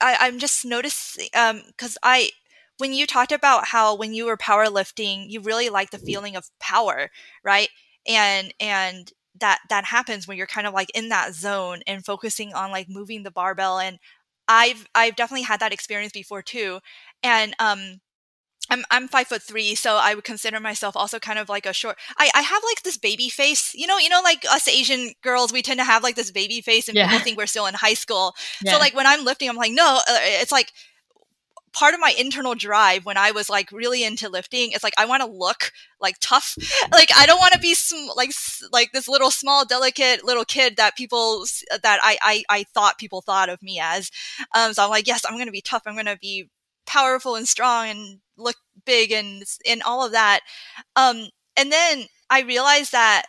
[0.00, 2.30] I I'm just noticing um because I
[2.78, 6.50] when you talked about how when you were powerlifting you really like the feeling of
[6.60, 7.10] power
[7.44, 7.68] right
[8.06, 12.54] and and that that happens when you're kind of like in that zone and focusing
[12.54, 13.98] on like moving the barbell and
[14.48, 16.80] i've i've definitely had that experience before too
[17.22, 18.00] and um
[18.70, 21.72] I'm I'm five foot three, so I would consider myself also kind of like a
[21.72, 21.96] short.
[22.18, 25.52] I, I have like this baby face, you know, you know, like us Asian girls,
[25.52, 27.08] we tend to have like this baby face, and yeah.
[27.08, 28.34] people think we're still in high school.
[28.62, 28.72] Yeah.
[28.72, 30.72] So like when I'm lifting, I'm like, no, uh, it's like
[31.74, 34.70] part of my internal drive when I was like really into lifting.
[34.70, 36.56] It's like I want to look like tough,
[36.92, 38.30] like I don't want to be sm- like
[38.72, 43.20] like this little small delicate little kid that people that I I, I thought people
[43.20, 44.10] thought of me as.
[44.54, 45.82] Um, so I'm like, yes, I'm gonna be tough.
[45.86, 46.48] I'm gonna be
[46.86, 50.40] powerful and strong and look big and and all of that.
[50.96, 53.24] Um, and then I realized that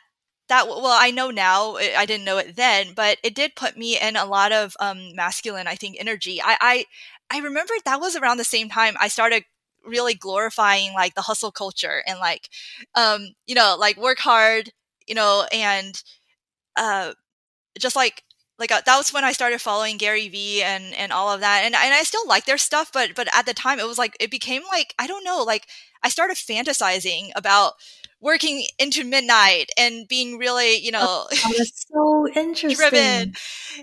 [0.48, 4.00] that well i know now i didn't know it then but it did put me
[4.00, 6.86] in a lot of um, masculine i think energy I, I
[7.32, 9.44] i remember that was around the same time i started
[9.84, 12.50] really glorifying like the hustle culture and like
[12.94, 14.72] um you know like work hard
[15.08, 16.02] you know and
[16.78, 17.14] uh
[17.80, 18.24] just like
[18.58, 21.64] like uh, that was when I started following Gary Vee and and all of that,
[21.66, 24.16] and and I still like their stuff, but but at the time it was like
[24.20, 25.68] it became like I don't know, like
[26.04, 27.74] I started fantasizing about
[28.22, 31.28] working into midnight and being really you know oh,
[31.58, 32.76] that's so interesting.
[32.76, 33.34] driven.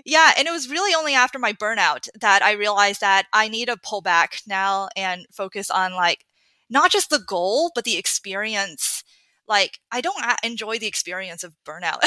[0.05, 3.67] Yeah and it was really only after my burnout that i realized that i need
[3.67, 6.25] to pull back now and focus on like
[6.69, 9.03] not just the goal but the experience.
[9.47, 12.01] Like i don't enjoy the experience of burnout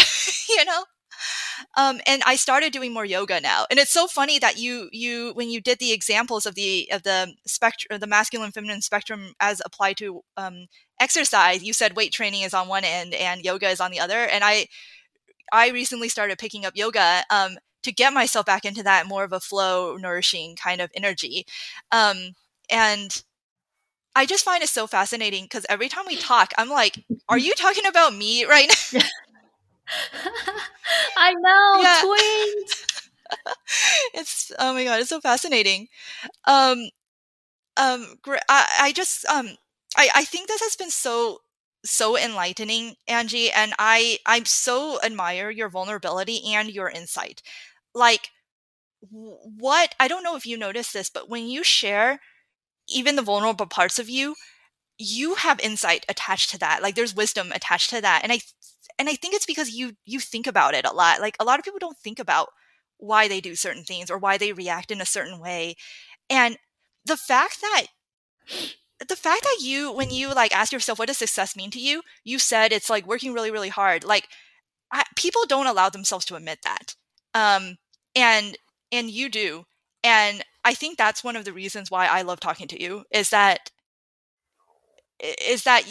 [0.49, 0.85] you know
[1.77, 3.67] um, and I started doing more yoga now.
[3.71, 7.03] And it's so funny that you you when you did the examples of the of
[7.03, 10.67] the spectrum, the masculine feminine spectrum as applied to um,
[11.01, 14.25] exercise, you said weight training is on one end and yoga is on the other.
[14.27, 14.67] And I
[15.53, 19.33] I recently started picking up yoga um, to get myself back into that more of
[19.33, 21.47] a flow, nourishing kind of energy.
[21.93, 22.35] Um,
[22.71, 23.23] and
[24.15, 27.53] I just find it so fascinating because every time we talk, I'm like, "Are you
[27.55, 29.01] talking about me right now?"
[31.17, 32.01] I know yeah.
[32.01, 32.87] twins.
[34.15, 35.89] it's oh my god, it's so fascinating.
[36.47, 36.91] Um,
[37.77, 38.17] um,
[38.49, 39.51] I, I just um,
[39.97, 41.41] I I think this has been so
[41.85, 47.43] so enlightening, Angie, and I I so admire your vulnerability and your insight.
[47.95, 48.31] Like,
[49.11, 52.21] what I don't know if you notice this, but when you share
[52.89, 54.35] even the vulnerable parts of you
[54.99, 58.41] you have insight attached to that like there's wisdom attached to that and i
[58.99, 61.59] and i think it's because you you think about it a lot like a lot
[61.59, 62.49] of people don't think about
[62.99, 65.75] why they do certain things or why they react in a certain way
[66.31, 66.57] and
[67.05, 67.87] the fact that
[69.09, 72.03] the fact that you when you like ask yourself what does success mean to you?
[72.25, 74.29] you said it's like working really really hard like
[74.93, 76.95] I, people don't allow themselves to admit that
[77.35, 77.77] um
[78.15, 78.57] and
[78.93, 79.67] and you do
[80.03, 83.31] and I think that's one of the reasons why I love talking to you is
[83.31, 83.71] that
[85.21, 85.85] is that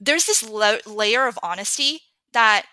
[0.00, 2.00] there's this lo- layer of honesty
[2.32, 2.66] that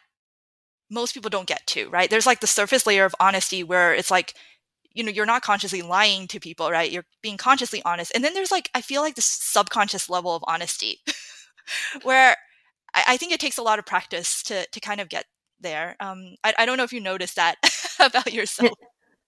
[0.89, 2.10] most people don't get to, right?
[2.10, 4.34] There's like the surface layer of honesty where it's like
[4.93, 8.34] you know you're not consciously lying to people right you're being consciously honest and then
[8.34, 10.99] there's like i feel like this subconscious level of honesty
[12.03, 12.35] where
[12.93, 15.26] I, I, think it takes a lot of practice to to kind of get
[15.61, 17.56] there um i, I don't know if you noticed that
[18.02, 18.77] about yourself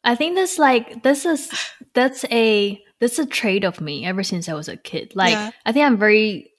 [0.03, 1.49] I think this like this is
[1.94, 5.14] that's a that's a trait of me ever since I was a kid.
[5.15, 5.52] Like yeah.
[5.65, 6.52] I think I'm very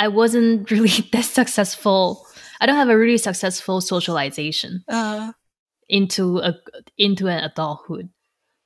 [0.00, 2.26] I wasn't really that successful.
[2.60, 5.32] I don't have a really successful socialization uh.
[5.88, 6.54] into a
[6.96, 8.08] into an adulthood.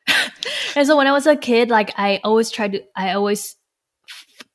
[0.76, 3.56] and so when I was a kid, like I always tried to I always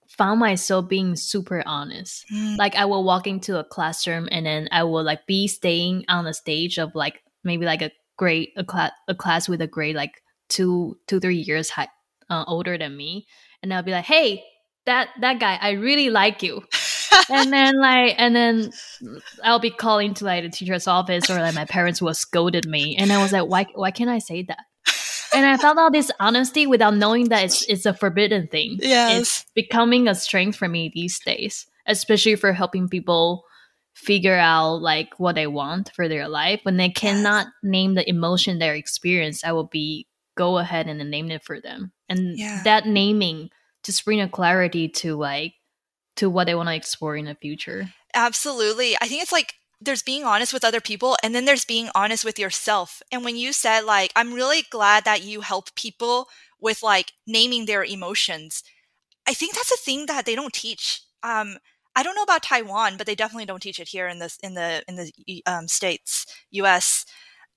[0.07, 2.25] found myself being super honest.
[2.31, 2.57] Mm.
[2.57, 6.25] Like I will walk into a classroom and then I will like be staying on
[6.25, 9.95] the stage of like maybe like a grade a class a class with a grade
[9.95, 11.89] like two two three years high,
[12.29, 13.27] uh, older than me,
[13.61, 14.43] and I'll be like, hey,
[14.85, 16.63] that that guy, I really like you.
[17.29, 18.71] and then like and then
[19.43, 22.95] I'll be calling to like the teacher's office or like my parents will scolded me
[22.97, 24.59] and I was like why why can't I say that
[25.33, 28.77] and I found all this honesty without knowing that it's, it's a forbidden thing.
[28.81, 29.19] Yes.
[29.19, 33.43] It's becoming a strength for me these days, especially for helping people
[33.93, 37.53] figure out like what they want for their life when they cannot yes.
[37.63, 40.07] name the emotion they're experience i will be
[40.37, 42.61] go ahead and name it for them and yeah.
[42.63, 43.49] that naming
[43.83, 45.53] just bring a clarity to like
[46.17, 47.89] to what they want to explore in the future.
[48.13, 48.95] Absolutely.
[49.01, 52.25] I think it's like there's being honest with other people and then there's being honest
[52.25, 53.01] with yourself.
[53.11, 56.27] And when you said like i'm really glad that you help people
[56.59, 58.63] with like naming their emotions
[59.25, 61.01] i think that's a thing that they don't teach.
[61.23, 61.57] Um
[61.95, 64.53] I don't know about Taiwan, but they definitely don't teach it here in this in
[64.53, 67.05] the in the um, states, U.S.,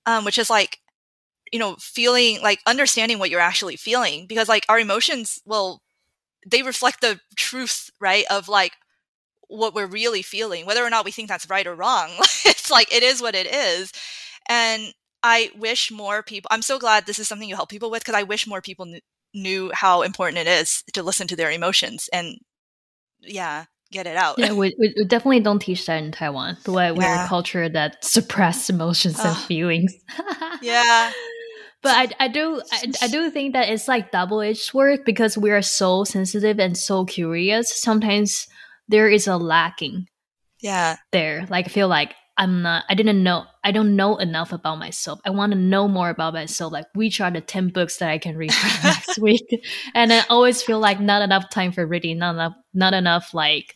[0.07, 0.78] um, which is like
[1.53, 5.82] you know feeling like understanding what you're actually feeling because like our emotions well
[6.47, 8.73] they reflect the truth right of like
[9.48, 12.10] what we're really feeling whether or not we think that's right or wrong
[12.44, 13.93] it's like it is what it is
[14.48, 18.02] and i wish more people i'm so glad this is something you help people with
[18.02, 19.01] because i wish more people kn-
[19.35, 22.39] knew how important it is to listen to their emotions and
[23.20, 24.39] yeah get it out.
[24.39, 26.56] Yeah, we, we definitely don't teach that in Taiwan.
[26.64, 27.27] The way we're yeah.
[27.27, 29.94] a culture that suppress emotions and feelings.
[30.62, 31.12] yeah.
[31.83, 35.37] But I, I do I, I do think that it's like double edged sword because
[35.37, 37.81] we are so sensitive and so curious.
[37.81, 38.47] Sometimes
[38.89, 40.07] there is a lacking.
[40.61, 40.97] Yeah.
[41.11, 41.47] There.
[41.51, 45.21] Like I feel like I'm not I didn't know I don't know enough about myself.
[45.25, 46.73] I want to know more about myself.
[46.73, 48.53] Like which are the 10 books that I can read
[48.85, 49.67] next week.
[49.93, 53.75] And I always feel like not enough time for reading, not enough not enough like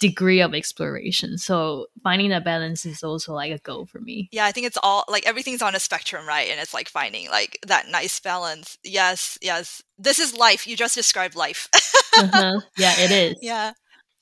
[0.00, 1.38] degree of exploration.
[1.38, 4.28] So finding that balance is also like a goal for me.
[4.32, 6.48] Yeah, I think it's all like everything's on a spectrum, right?
[6.50, 8.78] And it's like finding like that nice balance.
[8.82, 9.82] Yes, yes.
[9.98, 10.66] This is life.
[10.66, 11.68] You just described life.
[12.16, 12.60] uh-huh.
[12.76, 13.36] Yeah, it is.
[13.40, 13.72] Yeah.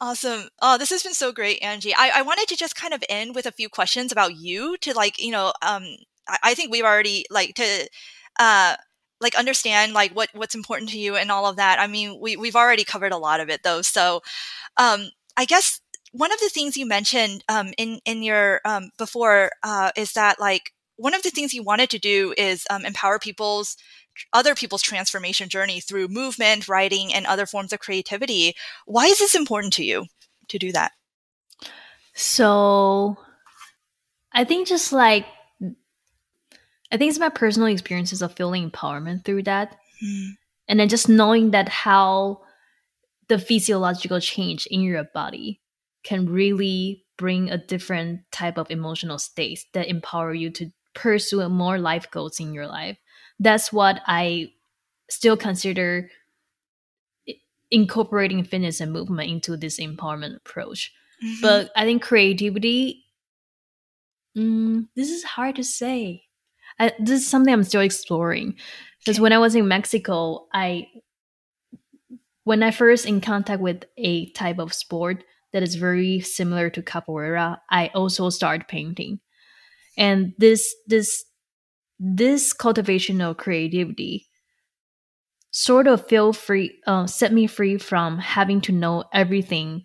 [0.00, 0.48] Awesome.
[0.60, 1.94] Oh, this has been so great, Angie.
[1.94, 4.92] I, I wanted to just kind of end with a few questions about you to
[4.94, 5.84] like, you know, um,
[6.28, 7.88] I, I think we've already like to,
[8.38, 8.76] uh,
[9.20, 11.80] like understand like what what's important to you and all of that.
[11.80, 13.82] I mean, we we've already covered a lot of it though.
[13.82, 14.20] So,
[14.76, 15.80] um, I guess
[16.12, 20.40] one of the things you mentioned um, in in your um, before uh, is that
[20.40, 23.76] like one of the things you wanted to do is um, empower people's
[24.32, 28.54] other people's transformation journey through movement, writing, and other forms of creativity.
[28.84, 30.06] Why is this important to you
[30.48, 30.90] to do that?
[32.14, 33.16] So,
[34.32, 35.24] I think just like
[36.90, 39.76] I think it's my personal experiences of feeling empowerment through that.
[40.04, 40.30] Mm.
[40.66, 42.42] And then just knowing that how
[43.28, 45.60] the physiological change in your body
[46.02, 51.78] can really bring a different type of emotional states that empower you to pursue more
[51.78, 52.98] life goals in your life.
[53.38, 54.52] That's what I
[55.10, 56.10] still consider
[57.70, 60.92] incorporating fitness and movement into this empowerment approach.
[61.22, 61.42] Mhm.
[61.42, 63.04] But I think creativity,
[64.36, 66.24] mm, this is hard to say.
[66.78, 68.56] I, this is something I'm still exploring.
[69.00, 69.22] Because Okay.
[69.22, 70.88] when I was in Mexico, I
[72.48, 75.22] when I first in contact with a type of sport
[75.52, 79.20] that is very similar to capoeira, I also start painting.
[79.98, 81.26] And this this
[82.00, 84.28] this cultivation of creativity
[85.50, 89.84] sort of feel free uh, set me free from having to know everything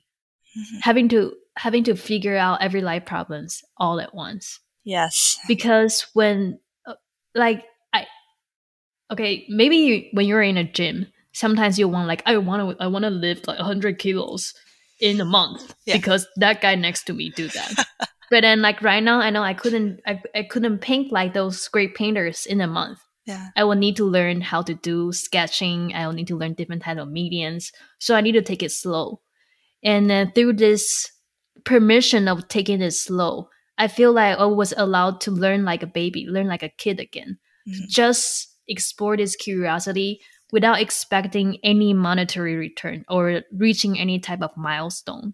[0.55, 0.81] Mhm.
[0.81, 6.59] having to having to figure out every life problems all at once yes because when
[6.85, 6.93] uh,
[7.33, 8.05] like i
[9.09, 12.83] okay maybe you, when you're in a gym sometimes you want like i want to
[12.83, 14.53] i want to lift like 100 kilos
[14.99, 15.97] in a month Yeah.
[15.97, 17.85] because that guy next to me do that
[18.31, 21.67] but then like right now i know i couldn't I, I couldn't paint like those
[21.67, 25.93] great painters in a month yeah I will need to learn how to do sketching.
[25.95, 27.71] I will need to learn different type of mediums.
[27.99, 29.21] So I need to take it slow.
[29.83, 31.09] And then through this
[31.63, 33.47] permission of taking it slow,
[33.77, 36.99] I feel like I was allowed to learn like a baby, learn like a kid
[36.99, 37.37] again.
[37.67, 37.87] Mhm.
[37.89, 40.19] Just explore this curiosity
[40.53, 45.33] without expecting any monetary return or reaching any type of milestone.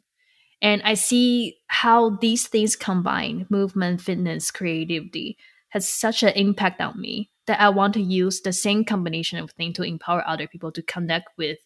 [0.61, 5.37] And I see how these things combine movement, fitness, creativity
[5.69, 9.51] has such an impact on me that I want to use the same combination of
[9.51, 11.59] things to empower other people to connect with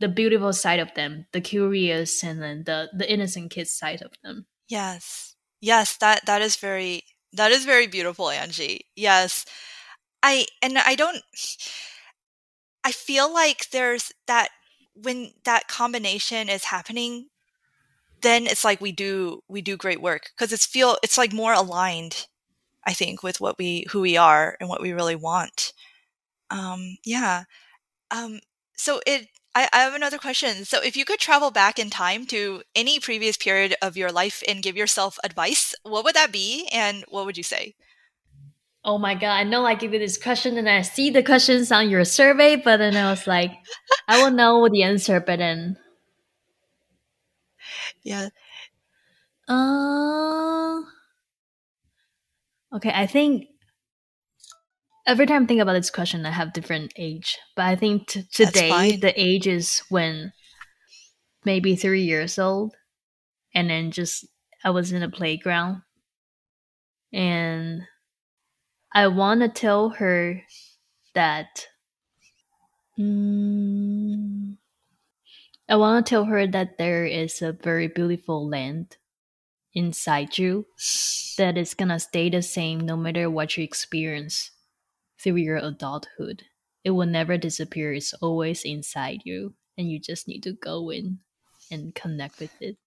[0.00, 4.10] the beautiful side of them, the curious and then the, the innocent kids side of
[4.24, 4.46] them.
[4.68, 5.36] Yes.
[5.60, 7.04] Yes, that that is very
[7.34, 8.86] that is very beautiful, Angie.
[8.96, 9.46] Yes.
[10.24, 11.22] I and I don't
[12.84, 14.48] I feel like there's that
[14.94, 17.26] when that combination is happening
[18.22, 21.52] then it's like we do we do great work because it's feel it's like more
[21.52, 22.26] aligned
[22.86, 25.72] I think with what we who we are and what we really want.
[26.50, 27.44] Um yeah.
[28.10, 28.40] Um
[28.76, 30.64] so it I, I have another question.
[30.64, 34.42] So if you could travel back in time to any previous period of your life
[34.48, 37.74] and give yourself advice, what would that be and what would you say?
[38.84, 41.70] Oh my god, I know I give you this question and I see the questions
[41.70, 43.52] on your survey, but then I was like,
[44.08, 45.76] I will know the answer, but then
[48.02, 48.28] Yeah.
[49.48, 50.80] uh
[52.74, 53.46] Okay, I think
[55.06, 57.38] every time I think about this question, I have different age.
[57.54, 60.32] But I think t- today the age is when
[61.44, 62.74] maybe three years old,
[63.54, 64.26] and then just
[64.64, 65.82] I was in a playground,
[67.12, 67.82] and
[68.94, 70.44] I want to tell her
[71.14, 71.68] that.
[72.98, 74.56] Mm,
[75.68, 78.96] I want to tell her that there is a very beautiful land
[79.74, 80.66] inside you
[81.38, 84.52] that is gonna stay the same no matter what you experience
[85.18, 86.44] through your adulthood.
[86.84, 87.94] It will never disappear.
[87.94, 91.20] It's always inside you, and you just need to go in
[91.70, 92.78] and connect with it.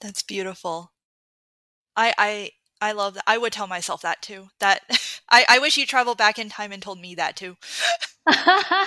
[0.00, 0.92] That's beautiful.
[1.96, 2.50] I I
[2.80, 3.24] I love that.
[3.26, 4.48] I would tell myself that too.
[4.60, 4.82] That
[5.30, 7.56] I, I wish you traveled back in time and told me that too.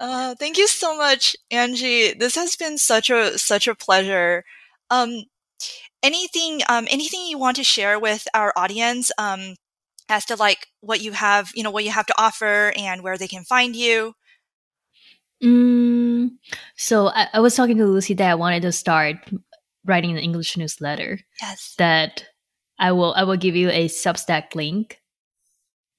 [0.00, 2.14] Uh, thank you so much, Angie.
[2.14, 4.44] This has been such a such a pleasure.
[4.90, 5.24] Um,
[6.02, 9.56] anything um, anything you want to share with our audience um,
[10.08, 13.18] as to like what you have, you know, what you have to offer and where
[13.18, 14.14] they can find you?
[15.42, 16.30] mm,
[16.76, 19.16] so I, I was talking to Lucy that I wanted to start
[19.84, 21.20] writing an English newsletter.
[21.40, 21.74] Yes.
[21.78, 22.24] That
[22.78, 25.00] I will I will give you a Substack link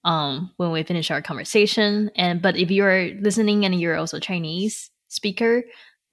[0.03, 4.91] um when we finish our conversation and but if you're listening and you're also chinese
[5.07, 5.64] speaker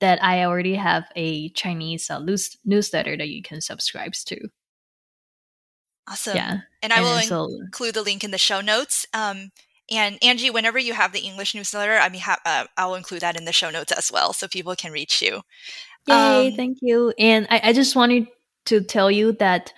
[0.01, 4.49] that i already have a chinese uh, news- newsletter that you can subscribe to
[6.09, 6.37] Awesome.
[6.37, 9.07] yeah And I and will so include the link in the show notes.
[9.15, 9.51] Um,
[9.91, 13.37] and Angie, whenever you have the English newsletter, I mean, ha- uh, I'll include that
[13.37, 15.43] in the show notes as well, so people can reach you.
[16.07, 17.13] Yay Um, thank you.
[17.19, 18.27] And I, I just wanted
[18.67, 19.73] to tell you that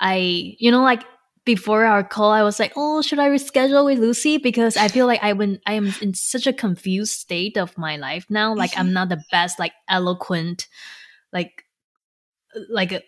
[0.00, 1.02] i you know like
[1.44, 4.38] before our call i was like oh should i reschedule with lucy?
[4.38, 7.96] Because i feel like i when i am in such a confused state of my
[7.96, 8.54] life now.
[8.54, 10.68] Like i'm not the best like eloquent
[11.32, 11.64] like
[12.68, 13.02] like a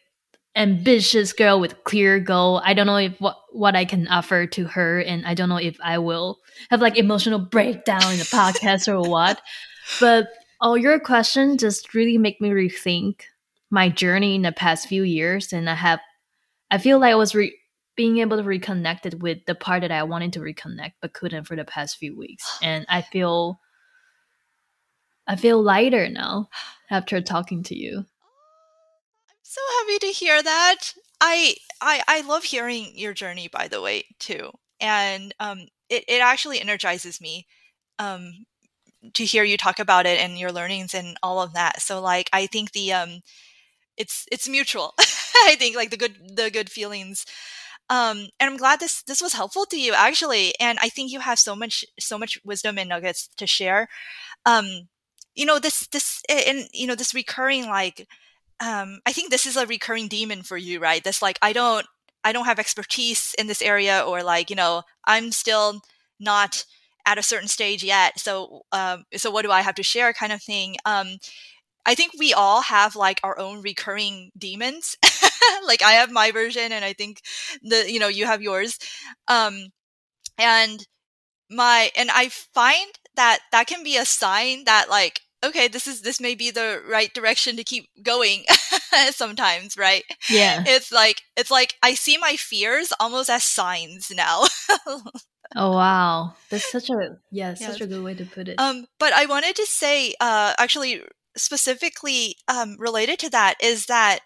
[0.56, 2.60] ambitious girl with clear goal.
[2.64, 5.56] I don't know if what what i can offer to her and i don't know
[5.56, 6.38] if i will
[6.70, 9.40] have like emotional breakdown in the podcast or what.
[10.00, 10.28] But
[10.62, 13.22] all your questions just really make me rethink
[13.70, 16.00] my journey in the past few years, and I have,
[16.70, 17.58] I feel like I was re-
[17.96, 21.44] being able to reconnect it with the part that I wanted to reconnect but couldn't
[21.44, 23.60] for the past few weeks, and I feel,
[25.26, 26.48] I feel lighter now
[26.90, 27.98] after talking to you.
[27.98, 30.94] I'm so happy to hear that.
[31.20, 36.20] I I I love hearing your journey, by the way, too, and um, it it
[36.20, 37.46] actually energizes me.
[37.98, 38.46] Um,
[39.14, 41.80] to hear you talk about it and your learnings and all of that.
[41.82, 43.20] So like I think the um
[43.96, 44.94] it's it's mutual.
[45.00, 47.26] I think like the good the good feelings.
[47.90, 50.54] Um and I'm glad this this was helpful to you actually.
[50.60, 53.88] And I think you have so much so much wisdom and nuggets to share.
[54.46, 54.88] Um
[55.34, 58.06] you know this this and you know this recurring like
[58.60, 61.02] um I think this is a recurring demon for you, right?
[61.04, 61.86] This like I don't
[62.24, 65.82] I don't have expertise in this area or like, you know, I'm still
[66.20, 66.64] not
[67.06, 68.18] at a certain stage yet.
[68.18, 70.76] So, um, so what do I have to share kind of thing.
[70.84, 71.18] Um,
[71.84, 74.96] I think we all have like our own recurring demons.
[75.66, 77.20] like I have my version and I think
[77.62, 78.78] the, you know, you have yours.
[79.28, 79.68] Um,
[80.38, 80.86] and
[81.50, 86.02] my, and I find that that can be a sign that like, okay, this is,
[86.02, 88.44] this may be the right direction to keep going
[89.10, 90.04] sometimes, right?
[90.30, 90.62] Yeah.
[90.64, 94.44] It's like, it's like I see my fears almost as signs now.
[95.54, 98.58] Oh wow, that's such a yeah, such a good way to put it.
[98.58, 101.02] Um, but I wanted to say, uh, actually,
[101.36, 104.20] specifically um, related to that is that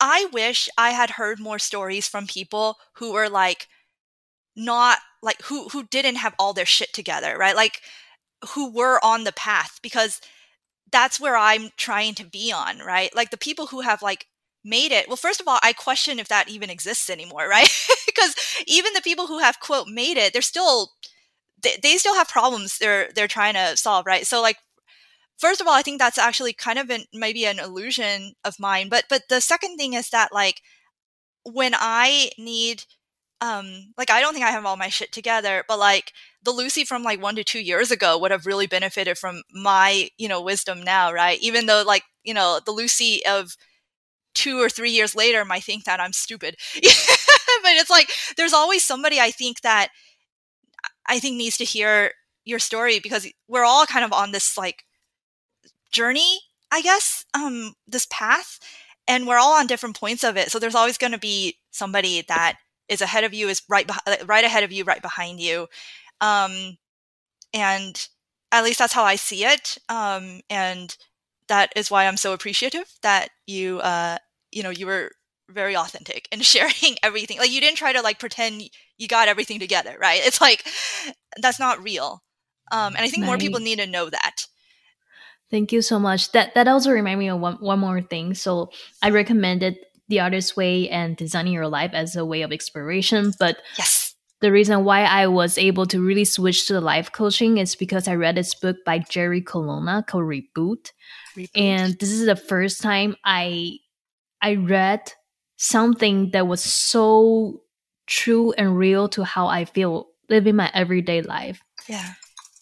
[0.00, 3.68] I wish I had heard more stories from people who were like
[4.56, 7.56] not like who who didn't have all their shit together, right?
[7.56, 7.80] Like
[8.54, 10.20] who were on the path because
[10.90, 13.14] that's where I'm trying to be on, right?
[13.14, 14.26] Like the people who have like
[14.66, 17.68] made it well first of all i question if that even exists anymore right?
[18.06, 18.34] Because
[18.66, 20.92] even the people who have quote made it they're still
[21.62, 24.26] they, they still have problems they're they're trying to solve right?
[24.26, 24.58] So like
[25.38, 28.88] first of all i think that's actually kind of an maybe an illusion of mine
[28.88, 30.62] but but the second thing is that like
[31.44, 32.84] when i need
[33.40, 36.12] um like i don't think i have all my shit together but like
[36.42, 40.08] the lucy from like one to two years ago would have really benefited from my
[40.18, 41.40] you know wisdom now right?
[41.40, 43.56] Even though like you know the lucy of
[44.36, 46.56] two or three years later might think that I'm stupid.
[46.74, 49.88] but it's like there's always somebody I think that
[51.06, 52.12] I think needs to hear
[52.44, 54.84] your story because we're all kind of on this like
[55.90, 56.40] journey,
[56.70, 58.58] I guess, um, this path,
[59.08, 60.50] and we're all on different points of it.
[60.50, 62.58] So there's always going to be somebody that
[62.88, 65.66] is ahead of you, is right behind, right ahead of you, right behind you,
[66.20, 66.76] um,
[67.54, 68.08] and
[68.52, 69.78] at least that's how I see it.
[69.88, 70.96] Um, and
[71.48, 74.18] that is why I'm so appreciative that you uh,
[74.56, 75.10] you know you were
[75.50, 77.38] very authentic and sharing everything.
[77.38, 78.62] Like you didn't try to like pretend
[78.98, 80.20] you got everything together right?
[80.24, 80.66] It's like
[81.36, 82.22] that's not real.
[82.72, 83.28] Um and i think right.
[83.28, 84.46] more people need to know that.
[85.50, 86.32] Thank you so much.
[86.32, 88.34] That that also remind me of one, one more thing.
[88.34, 88.70] So
[89.02, 89.76] i recommended
[90.08, 94.14] the artist way and designing your life as a way of exploration but yes.
[94.40, 98.06] the reason why I was able to really switch to the life coaching is because
[98.06, 100.92] I read this book by Jerry Colonna called Reboot.
[101.36, 101.50] Reboot.
[101.56, 103.80] And this is the first time I
[104.42, 105.12] I read
[105.56, 107.62] something that was so
[108.06, 111.60] true and real to how I feel living my everyday life.
[111.88, 112.12] Yeah.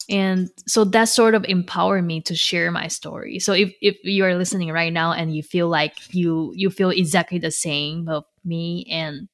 [0.09, 3.39] And so that sort of empowered me to share my story.
[3.39, 6.91] So if, if you are listening right now and you feel like you you feel
[6.91, 9.27] exactly the same of me and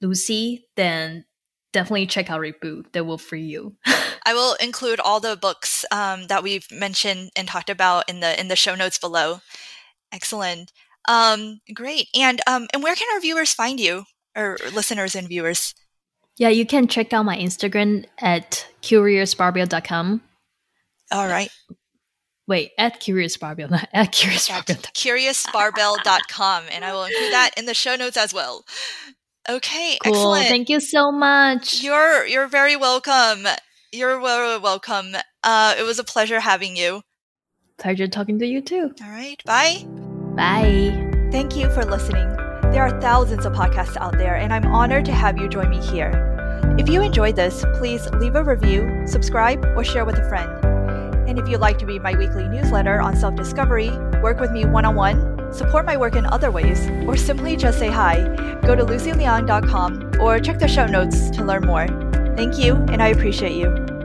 [0.00, 1.24] Lucy, then
[1.72, 2.92] definitely check out Reboot.
[2.92, 3.76] That will free you.
[4.24, 8.38] I will include all the books um, that we've mentioned and talked about in the
[8.38, 9.40] in the show notes below.
[10.12, 10.72] Excellent.
[11.08, 12.08] Um, great.
[12.14, 14.04] And um, and where can our viewers find you,
[14.36, 15.74] or listeners and viewers?
[16.38, 20.22] Yeah, you can check out my Instagram at curiousbarbell.com.
[21.12, 21.50] All right.
[22.48, 24.82] Wait, at curiousbarbell, not at curiousbarbell.
[24.94, 28.64] curiousbarbell.com, and I will include that in the show notes as well.
[29.48, 30.12] Okay, cool.
[30.12, 30.48] excellent.
[30.48, 31.82] Thank you so much.
[31.82, 33.46] You're you're very welcome.
[33.92, 35.14] You're very welcome.
[35.42, 37.02] Uh, it was a pleasure having you.
[37.82, 38.94] Pleasure talking to you too.
[39.02, 39.42] All right.
[39.44, 39.84] Bye.
[40.36, 41.28] Bye.
[41.32, 42.28] Thank you for listening.
[42.70, 45.80] There are thousands of podcasts out there, and I'm honored to have you join me
[45.80, 46.12] here.
[46.78, 50.48] If you enjoyed this, please leave a review, subscribe, or share with a friend.
[51.28, 53.90] And if you'd like to read my weekly newsletter on self discovery,
[54.22, 57.80] work with me one on one, support my work in other ways, or simply just
[57.80, 58.20] say hi,
[58.62, 61.88] go to lucyliang.com or check the show notes to learn more.
[62.36, 64.01] Thank you, and I appreciate you.